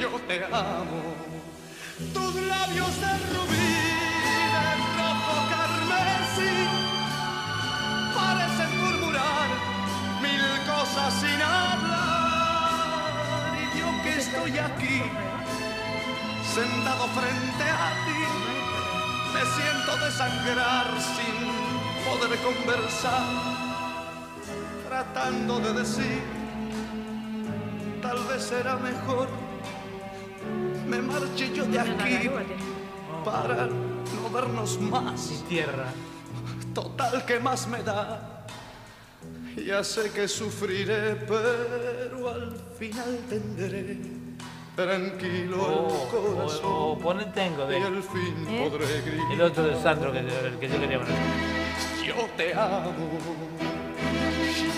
yo 0.00 0.10
te 0.28 0.36
amo, 0.44 1.00
tus 2.14 2.34
labios 2.52 3.00
de 3.00 3.12
rubí, 3.32 3.72
de 4.54 4.68
rojo 4.98 5.36
carmesí, 5.50 6.54
parecen 8.14 8.72
murmurar 8.82 9.48
mil 10.22 10.46
cosas 10.70 11.10
sin 11.14 11.40
hablar. 11.42 12.72
Y 13.58 13.62
yo 13.80 13.88
que 14.04 14.12
estoy 14.20 14.52
aquí, 14.58 14.98
sentado 16.54 17.04
frente 17.18 17.64
a 17.64 17.90
ti, 18.06 18.22
me 19.32 19.40
siento 19.40 19.96
desangrar 20.04 20.86
sin 21.00 22.04
poder 22.04 22.38
conversar, 22.40 23.24
tratando 24.88 25.60
de 25.60 25.72
decir, 25.72 26.22
tal 28.00 28.18
vez 28.24 28.42
será 28.42 28.76
mejor, 28.76 29.28
me 30.86 31.00
marche 31.00 31.52
yo 31.54 31.64
de 31.64 31.80
aquí 31.80 32.30
para 33.24 33.66
no 33.66 34.30
vernos 34.32 34.80
más. 34.80 35.42
tierra. 35.48 35.92
Total, 36.74 37.24
que 37.24 37.38
más 37.38 37.66
me 37.68 37.82
da? 37.82 38.46
Ya 39.56 39.84
sé 39.84 40.10
que 40.10 40.26
sufriré, 40.26 41.16
pero 41.16 42.28
al 42.28 42.56
final 42.78 43.18
tendré 43.28 44.21
tranquilo 44.76 45.56
Oh, 45.60 45.88
el 46.04 46.34
corazón. 46.34 46.60
o- 46.64 46.92
o 46.92 46.98
pone 46.98 47.24
tengo 47.26 47.66
de- 47.66 47.78
Y 47.78 47.82
al 47.82 48.02
fin 48.02 48.46
¿Eh? 48.48 48.68
podré 48.70 49.00
gritar. 49.02 49.32
El 49.32 49.40
otro 49.42 49.62
de 49.64 49.82
Sandro, 49.82 50.12
que, 50.12 50.18
el 50.20 50.58
que 50.58 50.68
yo 50.68 50.80
quería 50.80 50.98
poner. 50.98 51.14
Yo 52.06 52.14
te 52.36 52.54
amo, 52.54 52.92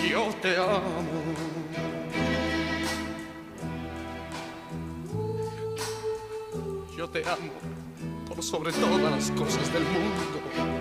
yo 0.09 0.29
te 0.41 0.57
amo. 0.57 1.03
Yo 6.97 7.09
te 7.09 7.23
amo 7.27 7.51
por 8.27 8.41
sobre 8.41 8.71
todas 8.71 9.11
las 9.11 9.31
cosas 9.31 9.71
del 9.73 9.83
mundo. 9.83 10.74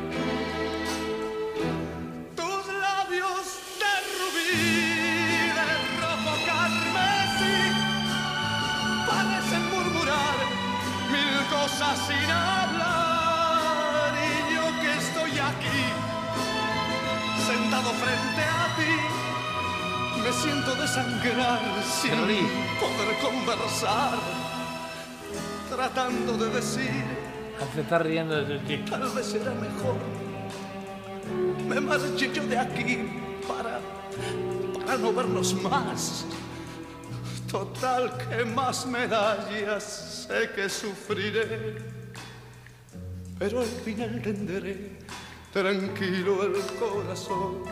Cosas 11.65 11.99
sin 12.07 12.31
hablar. 12.31 14.13
Y 14.29 14.55
yo 14.55 14.65
que 14.81 14.91
estoy 15.05 15.33
aquí, 15.51 15.83
sentado 17.47 17.91
frente 18.05 18.43
a 18.43 18.65
ti, 18.79 18.95
me 20.23 20.33
siento 20.33 20.75
desangrar 20.75 21.61
sin 21.83 22.13
Henry. 22.13 22.43
poder 22.81 23.11
conversar, 23.27 24.19
tratando 25.71 26.37
de 26.37 26.51
decir 26.51 27.05
Se 27.75 27.81
está 27.81 27.99
riendo 27.99 28.35
de 28.45 28.59
su 28.59 28.67
chiste. 28.67 28.91
Tal 28.91 29.09
vez 29.11 29.27
será 29.27 29.55
mejor. 29.55 29.97
Me 31.69 31.81
marché 31.81 32.31
yo 32.35 32.45
de 32.47 32.59
aquí 32.59 33.09
para, 33.49 33.81
para 34.85 34.99
no 34.99 35.13
vernos 35.15 35.55
más. 35.63 36.27
Total, 37.55 38.11
que 38.19 38.45
más 38.45 38.85
medallas 38.85 40.27
sé 40.27 40.51
que 40.57 40.69
sufriré. 40.69 41.77
Pero 43.39 43.61
al 43.61 43.67
final 43.67 44.21
tendré 44.21 44.99
tranquilo 45.53 46.43
el 46.47 46.61
corazón 46.81 47.63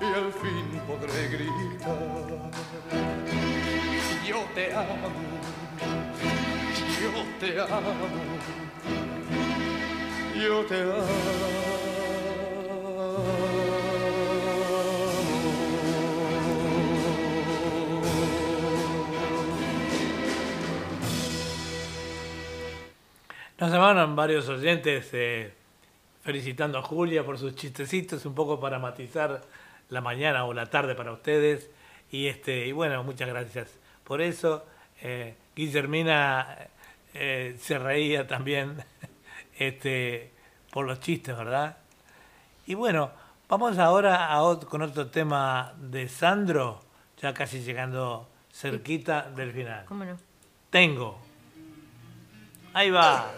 y 0.00 0.04
al 0.04 0.32
fin 0.32 0.80
podré 0.86 1.30
gritar. 1.30 1.98
Yo 4.24 4.44
te 4.54 4.72
amo, 4.72 5.10
yo 7.02 7.10
te 7.40 7.60
amo. 7.60 8.08
Yo 10.40 10.64
te 10.64 11.97
Nos 23.58 23.72
llamaron 23.72 24.14
varios 24.14 24.48
oyentes 24.48 25.08
eh, 25.14 25.52
felicitando 26.22 26.78
a 26.78 26.82
Julia 26.82 27.24
por 27.24 27.38
sus 27.38 27.56
chistecitos, 27.56 28.24
un 28.24 28.32
poco 28.32 28.60
para 28.60 28.78
matizar 28.78 29.42
la 29.88 30.00
mañana 30.00 30.44
o 30.44 30.54
la 30.54 30.66
tarde 30.66 30.94
para 30.94 31.10
ustedes. 31.10 31.68
Y, 32.12 32.28
este, 32.28 32.68
y 32.68 32.72
bueno, 32.72 33.02
muchas 33.02 33.28
gracias 33.28 33.76
por 34.04 34.20
eso. 34.20 34.64
Eh, 35.02 35.34
Guillermina 35.56 36.68
eh, 37.14 37.56
se 37.58 37.80
reía 37.80 38.28
también 38.28 38.76
este, 39.58 40.30
por 40.70 40.86
los 40.86 41.00
chistes, 41.00 41.36
¿verdad? 41.36 41.78
Y 42.64 42.76
bueno, 42.76 43.10
vamos 43.48 43.76
ahora 43.78 44.38
a 44.38 44.60
con 44.68 44.82
otro 44.82 45.08
tema 45.08 45.74
de 45.78 46.08
Sandro, 46.08 46.80
ya 47.20 47.34
casi 47.34 47.60
llegando 47.64 48.28
cerquita 48.52 49.28
del 49.34 49.50
final. 49.50 49.84
¿Cómo 49.86 50.04
no? 50.04 50.16
Tengo. 50.70 51.18
Ahí 52.72 52.90
va. 52.90 53.37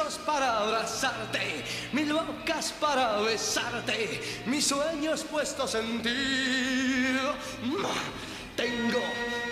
para 0.00 0.58
abrazarte, 0.58 1.64
mil 1.92 2.14
bocas 2.14 2.72
para 2.80 3.18
besarte, 3.20 4.42
mis 4.46 4.66
sueños 4.66 5.22
puestos 5.24 5.74
en 5.74 6.02
ti. 6.02 7.18
Tengo 8.56 9.00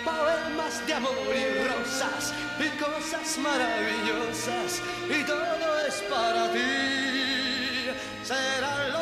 poemas 0.03 0.87
de 0.87 0.93
amor 0.93 1.11
y 1.35 1.67
rosas 1.67 2.33
y 2.59 2.69
cosas 2.77 3.37
maravillosas 3.37 4.81
y 5.09 5.23
todo 5.23 5.85
es 5.87 6.01
para 6.09 6.51
ti. 6.51 7.91
Serán 8.23 8.91
los 8.93 9.00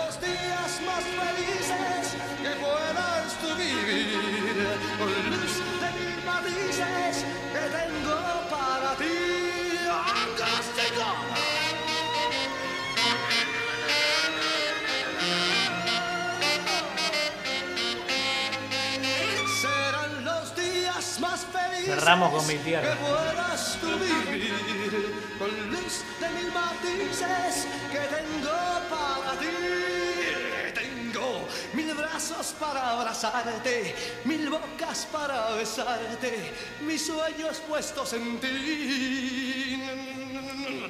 Cerramos 21.99 22.31
con 22.31 22.47
mi 22.47 22.55
tierra. 22.59 22.91
que 22.91 22.95
puedas 22.95 23.77
tú 23.81 23.88
vivir 23.99 24.53
con 25.38 25.49
luz 25.69 26.05
de 26.21 26.30
mil 26.30 26.49
matices 26.53 27.67
que 27.91 27.99
tengo 28.15 28.57
para 28.89 29.38
ti. 29.38 29.98
Mil 31.73 31.93
brazos 31.93 32.56
para 32.60 32.91
abrazarte, 32.91 33.95
mil 34.26 34.49
bocas 34.49 35.07
para 35.11 35.51
besarte, 35.51 36.53
mis 36.81 37.06
sueños 37.06 37.61
puestos 37.68 38.14
en 38.14 38.39
ti. 38.39 39.84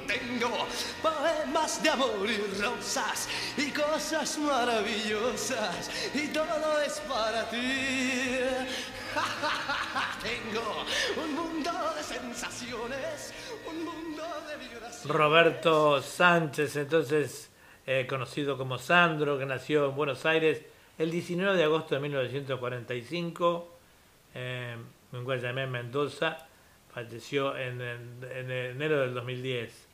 Tengo 0.07 0.67
poemas 1.01 1.83
de 1.83 1.89
amor 1.89 2.27
y 2.27 2.37
rosas 2.59 3.27
y 3.57 3.69
cosas 3.69 4.37
maravillosas 4.39 5.89
y 6.13 6.27
todo 6.29 6.81
es 6.81 6.99
para 7.01 7.47
ti. 7.49 8.39
Tengo 10.23 10.85
un 11.23 11.35
mundo 11.35 11.71
de 11.95 12.03
sensaciones, 12.03 13.33
un 13.67 13.85
mundo 13.85 14.23
de 14.47 14.57
vibraciones. 14.57 15.05
Roberto 15.05 16.01
Sánchez, 16.01 16.75
entonces 16.75 17.48
eh, 17.91 18.05
conocido 18.07 18.55
como 18.55 18.77
Sandro, 18.77 19.39
que 19.39 19.47
nació 19.47 19.89
en 19.89 19.95
Buenos 19.95 20.23
Aires 20.27 20.61
el 20.99 21.09
19 21.09 21.57
de 21.57 21.63
agosto 21.63 21.95
de 21.95 22.01
1945 22.01 23.77
eh, 24.35 24.77
en 25.11 25.71
Mendoza. 25.71 26.37
Falleció 26.93 27.57
en, 27.57 27.81
en- 27.81 28.23
en 28.31 28.51
enero 28.51 28.99
del 29.01 29.15
2010. 29.15 29.87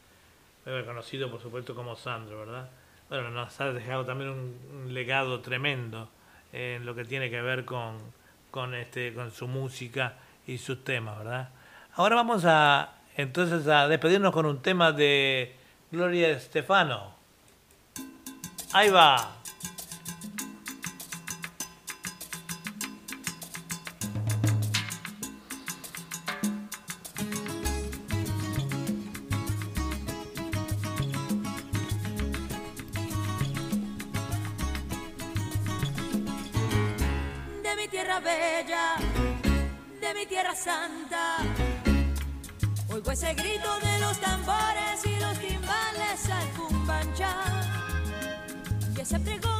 Fue 0.65 0.83
conocido, 0.85 1.31
por 1.31 1.41
supuesto, 1.41 1.73
como 1.73 1.95
Sandro, 1.95 2.39
¿verdad? 2.39 2.69
Bueno, 3.07 3.29
nos 3.29 3.61
ha 3.61 3.71
dejado 3.71 4.03
también 4.03 4.29
un, 4.29 4.93
legado 4.93 5.39
tremendo 5.39 6.09
en 6.51 6.85
lo 6.85 6.95
que 6.95 7.05
tiene 7.05 7.29
que 7.29 7.41
ver 7.41 7.63
con, 7.63 7.97
con, 8.51 8.73
este, 8.75 9.13
con 9.13 9.31
su 9.31 9.47
música 9.47 10.15
y 10.47 10.57
sus 10.57 10.83
temas, 10.83 11.17
¿verdad? 11.19 11.49
Ahora 11.93 12.15
vamos 12.15 12.43
a 12.45 12.95
entonces 13.15 13.65
a 13.69 13.87
despedirnos 13.87 14.33
con 14.33 14.45
un 14.45 14.61
tema 14.61 14.91
de 14.91 15.55
Gloria 15.91 16.29
Estefano. 16.31 17.14
Ahí 18.73 18.89
va. 18.89 19.31
de 37.63 37.75
mi 37.75 37.87
tierra 37.87 38.19
bella, 38.19 38.95
de 40.01 40.13
mi 40.13 40.25
tierra 40.25 40.55
santa. 40.55 41.37
Oigo 42.89 43.11
ese 43.11 43.33
grito 43.33 43.79
de 43.79 43.99
los 43.99 44.19
tambores 44.19 44.84
Y 49.05 49.13
ese 49.13 49.54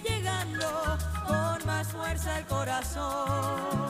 llegando 0.00 0.98
con 1.26 1.66
más 1.66 1.88
fuerza 1.88 2.36
al 2.36 2.46
corazón. 2.46 3.83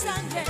Sangre. 0.00 0.49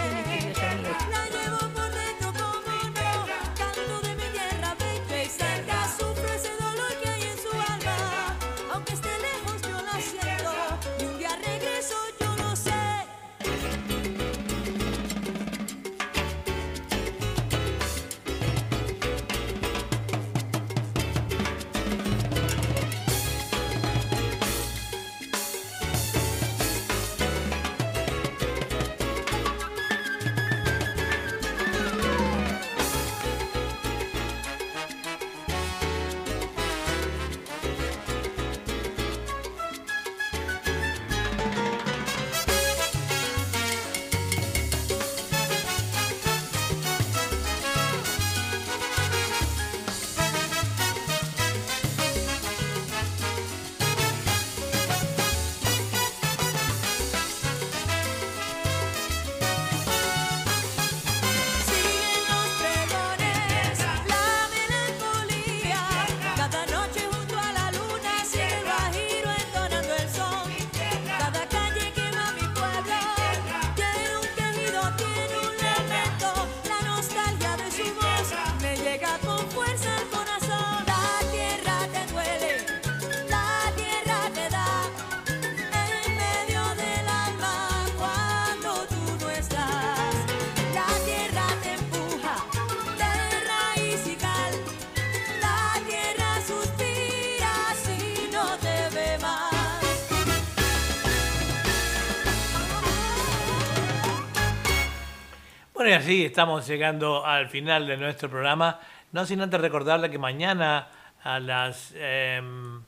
Bueno, 105.80 105.94
y 105.94 105.96
así 105.96 106.24
estamos 106.26 106.66
llegando 106.66 107.24
al 107.24 107.48
final 107.48 107.86
de 107.86 107.96
nuestro 107.96 108.28
programa. 108.28 108.78
No 109.12 109.24
sin 109.24 109.40
antes 109.40 109.58
recordarle 109.58 110.10
que 110.10 110.18
mañana 110.18 110.88
a 111.22 111.40
las 111.40 111.94
em, 111.96 112.82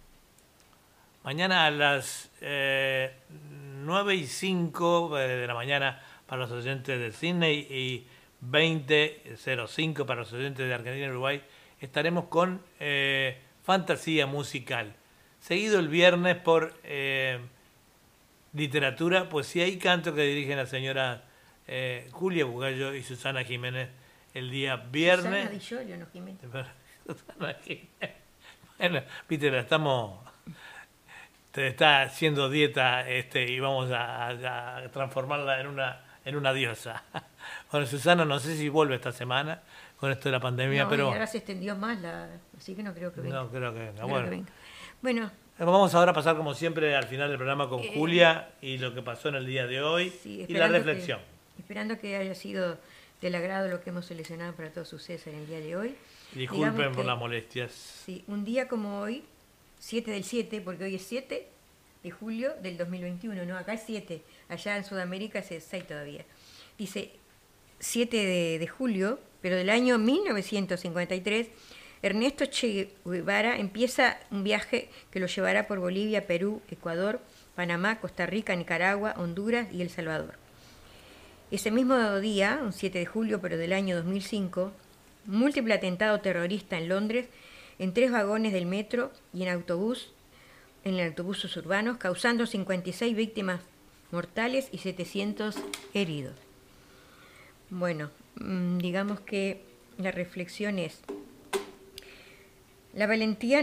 mañana 1.24 1.64
a 1.64 1.70
las 1.70 2.31
eh, 2.43 3.14
9 3.82 4.14
y 4.14 4.27
5 4.27 5.16
de 5.16 5.47
la 5.47 5.55
mañana 5.55 6.02
para 6.27 6.43
los 6.43 6.51
oyentes 6.51 7.01
de 7.01 7.12
Sydney 7.12 7.60
y 7.60 8.06
20.05 8.47 10.05
para 10.05 10.20
los 10.20 10.32
oyentes 10.35 10.69
de 10.69 10.74
Argentina 10.74 11.06
y 11.06 11.09
Uruguay 11.09 11.43
estaremos 11.81 12.27
con 12.27 12.60
eh, 12.78 13.39
Fantasía 13.62 14.27
Musical. 14.27 14.93
Seguido 15.40 15.78
el 15.78 15.89
viernes 15.89 16.36
por 16.36 16.74
eh, 16.85 17.40
literatura, 18.52 19.31
poesía 19.31 19.66
y 19.66 19.78
canto 19.78 20.14
que 20.14 20.24
dirigen 20.24 20.59
la 20.59 20.66
señora 20.66 21.31
eh, 21.68 22.09
Julia 22.12 22.44
Bugallo 22.44 22.94
y 22.94 23.02
Susana 23.02 23.44
Jiménez 23.44 23.89
el 24.34 24.51
día 24.51 24.76
viernes. 24.76 25.44
Susana 25.44 25.60
Giorgio, 25.60 25.97
no 25.98 26.06
Jiménez. 26.12 26.40
Susana 27.06 27.55
Jiménez. 27.64 28.16
Bueno, 28.78 29.02
viste, 29.28 29.51
la 29.51 29.60
estamos. 29.60 30.20
Te 31.52 31.66
está 31.68 32.02
haciendo 32.02 32.48
dieta 32.48 33.06
este, 33.09 33.51
y 33.51 33.60
vamos 33.60 33.90
a, 33.93 34.82
transformarla 34.93 35.60
en 35.60 35.66
una, 35.66 36.01
en 36.24 36.36
una 36.36 36.52
diosa. 36.52 37.02
Bueno, 37.72 37.86
Susana, 37.86 38.24
no 38.24 38.39
sé 38.39 38.56
si 38.56 38.68
vuelve 38.68 38.94
esta 38.94 39.10
semana 39.10 39.62
con 39.98 40.12
esto 40.12 40.28
de 40.28 40.32
la 40.32 40.39
pandemia, 40.40 40.84
No, 40.84 40.89
pero. 40.90 41.09
ahora 41.09 41.26
se 41.26 41.39
extendió 41.39 41.74
más, 41.74 42.01
la, 42.01 42.28
así 42.56 42.74
que 42.76 42.82
no 42.84 42.94
creo 42.94 43.12
que 43.12 43.20
venga. 43.20 43.34
No 43.43 43.48
creo 43.51 43.72
que 43.72 43.78
venga. 43.80 43.93
Creo 43.94 44.06
Bueno. 44.09 44.24
que 44.26 44.30
venga. 44.30 44.52
Bueno, 45.01 45.30
Vamos 45.59 45.93
ahora 45.94 46.12
a 46.12 46.14
pasar 46.14 46.36
como 46.36 46.55
siempre 46.55 46.94
al 46.97 47.05
final 47.05 47.28
del 47.28 47.36
programa 47.39 47.68
con 47.68 47.80
Eh, 47.80 47.93
Julia 47.94 48.51
y 48.60 48.78
lo 48.78 48.94
que 48.94 49.02
pasó 49.02 49.28
en 49.28 49.34
el 49.36 49.47
día 49.47 49.66
de 49.66 49.82
hoy 49.82 50.10
sí, 50.10 50.44
y 50.48 50.52
la 50.55 50.66
que- 50.66 50.72
reflexión. 50.72 51.18
Esperando 51.58 51.98
que 51.98 52.16
haya 52.16 52.34
sido 52.34 52.78
del 53.20 53.34
agrado 53.34 53.68
lo 53.68 53.80
que 53.82 53.90
hemos 53.90 54.06
seleccionado 54.06 54.52
para 54.54 54.70
todos 54.72 54.92
ustedes 54.92 55.26
en 55.28 55.36
el 55.36 55.46
día 55.46 55.60
de 55.60 55.76
hoy. 55.76 55.94
Disculpen 56.34 56.70
Digamos 56.74 56.94
por 56.96 57.02
que- 57.04 57.08
las 57.08 57.18
molestias. 57.18 57.72
Sí, 57.72 58.24
un 58.26 58.44
día 58.44 58.66
como 58.68 58.98
hoy, 59.00 59.24
7 59.78 60.10
del 60.10 60.24
7, 60.24 60.60
porque 60.60 60.84
hoy 60.84 60.94
es 60.96 61.02
7 61.02 61.46
de 62.02 62.10
julio 62.10 62.52
del 62.62 62.76
2021, 62.76 63.44
¿no? 63.44 63.56
Acá 63.56 63.74
es 63.74 63.82
7, 63.86 64.22
allá 64.48 64.76
en 64.76 64.84
Sudamérica 64.84 65.38
es 65.38 65.64
6 65.64 65.86
todavía. 65.86 66.24
Dice 66.78 67.12
7 67.78 68.16
de, 68.16 68.58
de 68.58 68.66
julio, 68.66 69.20
pero 69.40 69.54
del 69.56 69.70
año 69.70 69.98
1953, 69.98 71.48
Ernesto 72.02 72.46
Che 72.46 72.90
Guevara 73.04 73.56
empieza 73.58 74.18
un 74.32 74.42
viaje 74.42 74.88
que 75.12 75.20
lo 75.20 75.26
llevará 75.26 75.68
por 75.68 75.78
Bolivia, 75.78 76.26
Perú, 76.26 76.60
Ecuador, 76.70 77.20
Panamá, 77.54 78.00
Costa 78.00 78.26
Rica, 78.26 78.56
Nicaragua, 78.56 79.14
Honduras 79.16 79.68
y 79.72 79.82
El 79.82 79.90
Salvador. 79.90 80.34
Ese 81.52 81.70
mismo 81.70 82.18
día, 82.20 82.60
un 82.62 82.72
7 82.72 82.98
de 82.98 83.04
julio, 83.04 83.42
pero 83.42 83.58
del 83.58 83.74
año 83.74 83.94
2005, 83.96 84.72
múltiple 85.26 85.74
atentado 85.74 86.18
terrorista 86.22 86.78
en 86.78 86.88
Londres, 86.88 87.26
en 87.78 87.92
tres 87.92 88.10
vagones 88.10 88.54
del 88.54 88.64
metro 88.64 89.12
y 89.34 89.42
en 89.42 89.50
autobús, 89.50 90.12
en 90.82 90.98
autobuses 90.98 91.54
urbanos, 91.58 91.98
causando 91.98 92.46
56 92.46 93.14
víctimas 93.14 93.60
mortales 94.12 94.70
y 94.72 94.78
700 94.78 95.56
heridos. 95.92 96.36
Bueno, 97.68 98.08
mm, 98.36 98.78
digamos 98.78 99.20
que 99.20 99.62
la 99.98 100.10
reflexión 100.10 100.78
es, 100.78 101.00
la 102.94 103.06
valentía 103.06 103.62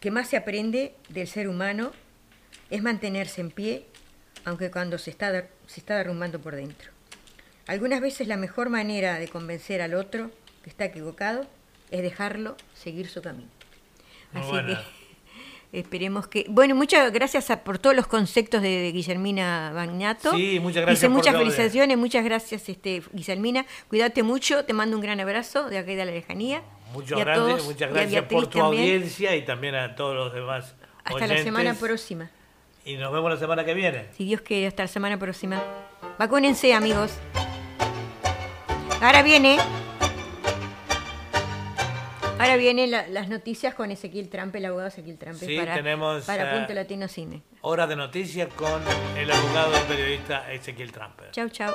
que 0.00 0.10
más 0.10 0.28
se 0.28 0.36
aprende 0.36 0.96
del 1.10 1.28
ser 1.28 1.46
humano 1.46 1.92
es 2.70 2.82
mantenerse 2.82 3.40
en 3.40 3.52
pie, 3.52 3.86
aunque 4.48 4.70
cuando 4.70 4.98
se 4.98 5.10
está, 5.10 5.30
se 5.66 5.80
está 5.80 5.96
derrumbando 5.96 6.40
por 6.40 6.54
dentro. 6.56 6.90
Algunas 7.66 8.00
veces 8.00 8.26
la 8.28 8.36
mejor 8.36 8.70
manera 8.70 9.18
de 9.18 9.28
convencer 9.28 9.82
al 9.82 9.94
otro 9.94 10.30
que 10.64 10.70
está 10.70 10.86
equivocado 10.86 11.46
es 11.90 12.02
dejarlo 12.02 12.56
seguir 12.74 13.08
su 13.08 13.20
camino. 13.22 13.48
Muy 14.32 14.42
Así 14.42 14.50
buena. 14.50 14.84
que 15.72 15.78
esperemos 15.80 16.26
que... 16.28 16.46
Bueno, 16.48 16.74
muchas 16.74 17.12
gracias 17.12 17.50
a- 17.50 17.62
por 17.64 17.78
todos 17.78 17.94
los 17.94 18.06
conceptos 18.06 18.62
de, 18.62 18.68
de 18.70 18.92
Guillermina 18.92 19.70
Bagnato. 19.74 20.34
Sí, 20.34 20.58
muchas 20.60 20.82
gracias 20.82 21.00
Dice 21.00 21.08
muchas 21.10 21.36
felicitaciones, 21.36 21.98
muchas 21.98 22.24
gracias 22.24 22.68
este, 22.68 23.02
Guillermina. 23.12 23.66
Cuídate 23.88 24.22
mucho, 24.22 24.64
te 24.64 24.72
mando 24.72 24.96
un 24.96 25.02
gran 25.02 25.20
abrazo 25.20 25.68
de 25.68 25.78
aquí 25.78 25.94
de 25.94 26.04
la 26.06 26.12
lejanía. 26.12 26.62
Muchas 26.94 27.18
gracias, 27.20 27.64
muchas 27.64 27.92
gracias 27.92 28.24
por 28.24 28.46
tu 28.46 28.58
también. 28.60 28.82
audiencia 28.84 29.36
y 29.36 29.44
también 29.44 29.74
a 29.74 29.94
todos 29.94 30.14
los 30.16 30.32
demás 30.32 30.74
Hasta 31.04 31.26
la 31.26 31.42
semana 31.42 31.74
próxima. 31.74 32.30
Y 32.88 32.96
nos 32.96 33.12
vemos 33.12 33.30
la 33.30 33.36
semana 33.36 33.64
que 33.66 33.74
viene. 33.74 34.06
Si 34.16 34.24
Dios 34.24 34.40
quiere, 34.40 34.66
hasta 34.66 34.84
la 34.84 34.88
semana 34.88 35.18
próxima. 35.18 35.62
Vacúnense, 36.18 36.72
amigos. 36.72 37.12
Ahora 39.02 39.22
viene. 39.22 39.58
Ahora 42.38 42.56
vienen 42.56 42.90
la- 42.90 43.06
las 43.08 43.28
noticias 43.28 43.74
con 43.74 43.90
Ezequiel 43.90 44.30
Trampe, 44.30 44.56
el 44.58 44.64
abogado 44.64 44.88
Ezequiel 44.88 45.18
Trampe, 45.18 45.44
Sí, 45.44 45.58
para, 45.58 45.74
tenemos, 45.74 46.24
para 46.24 46.50
eh, 46.54 46.56
Punto 46.58 46.72
Latino 46.72 47.08
Cine. 47.08 47.42
Hora 47.60 47.86
de 47.86 47.96
noticias 47.96 48.48
con 48.54 48.80
el 49.18 49.30
abogado 49.30 49.72
y 49.76 49.88
periodista 49.88 50.50
Ezequiel 50.50 50.90
Tramper. 50.90 51.30
Chau, 51.32 51.48
chau. 51.50 51.72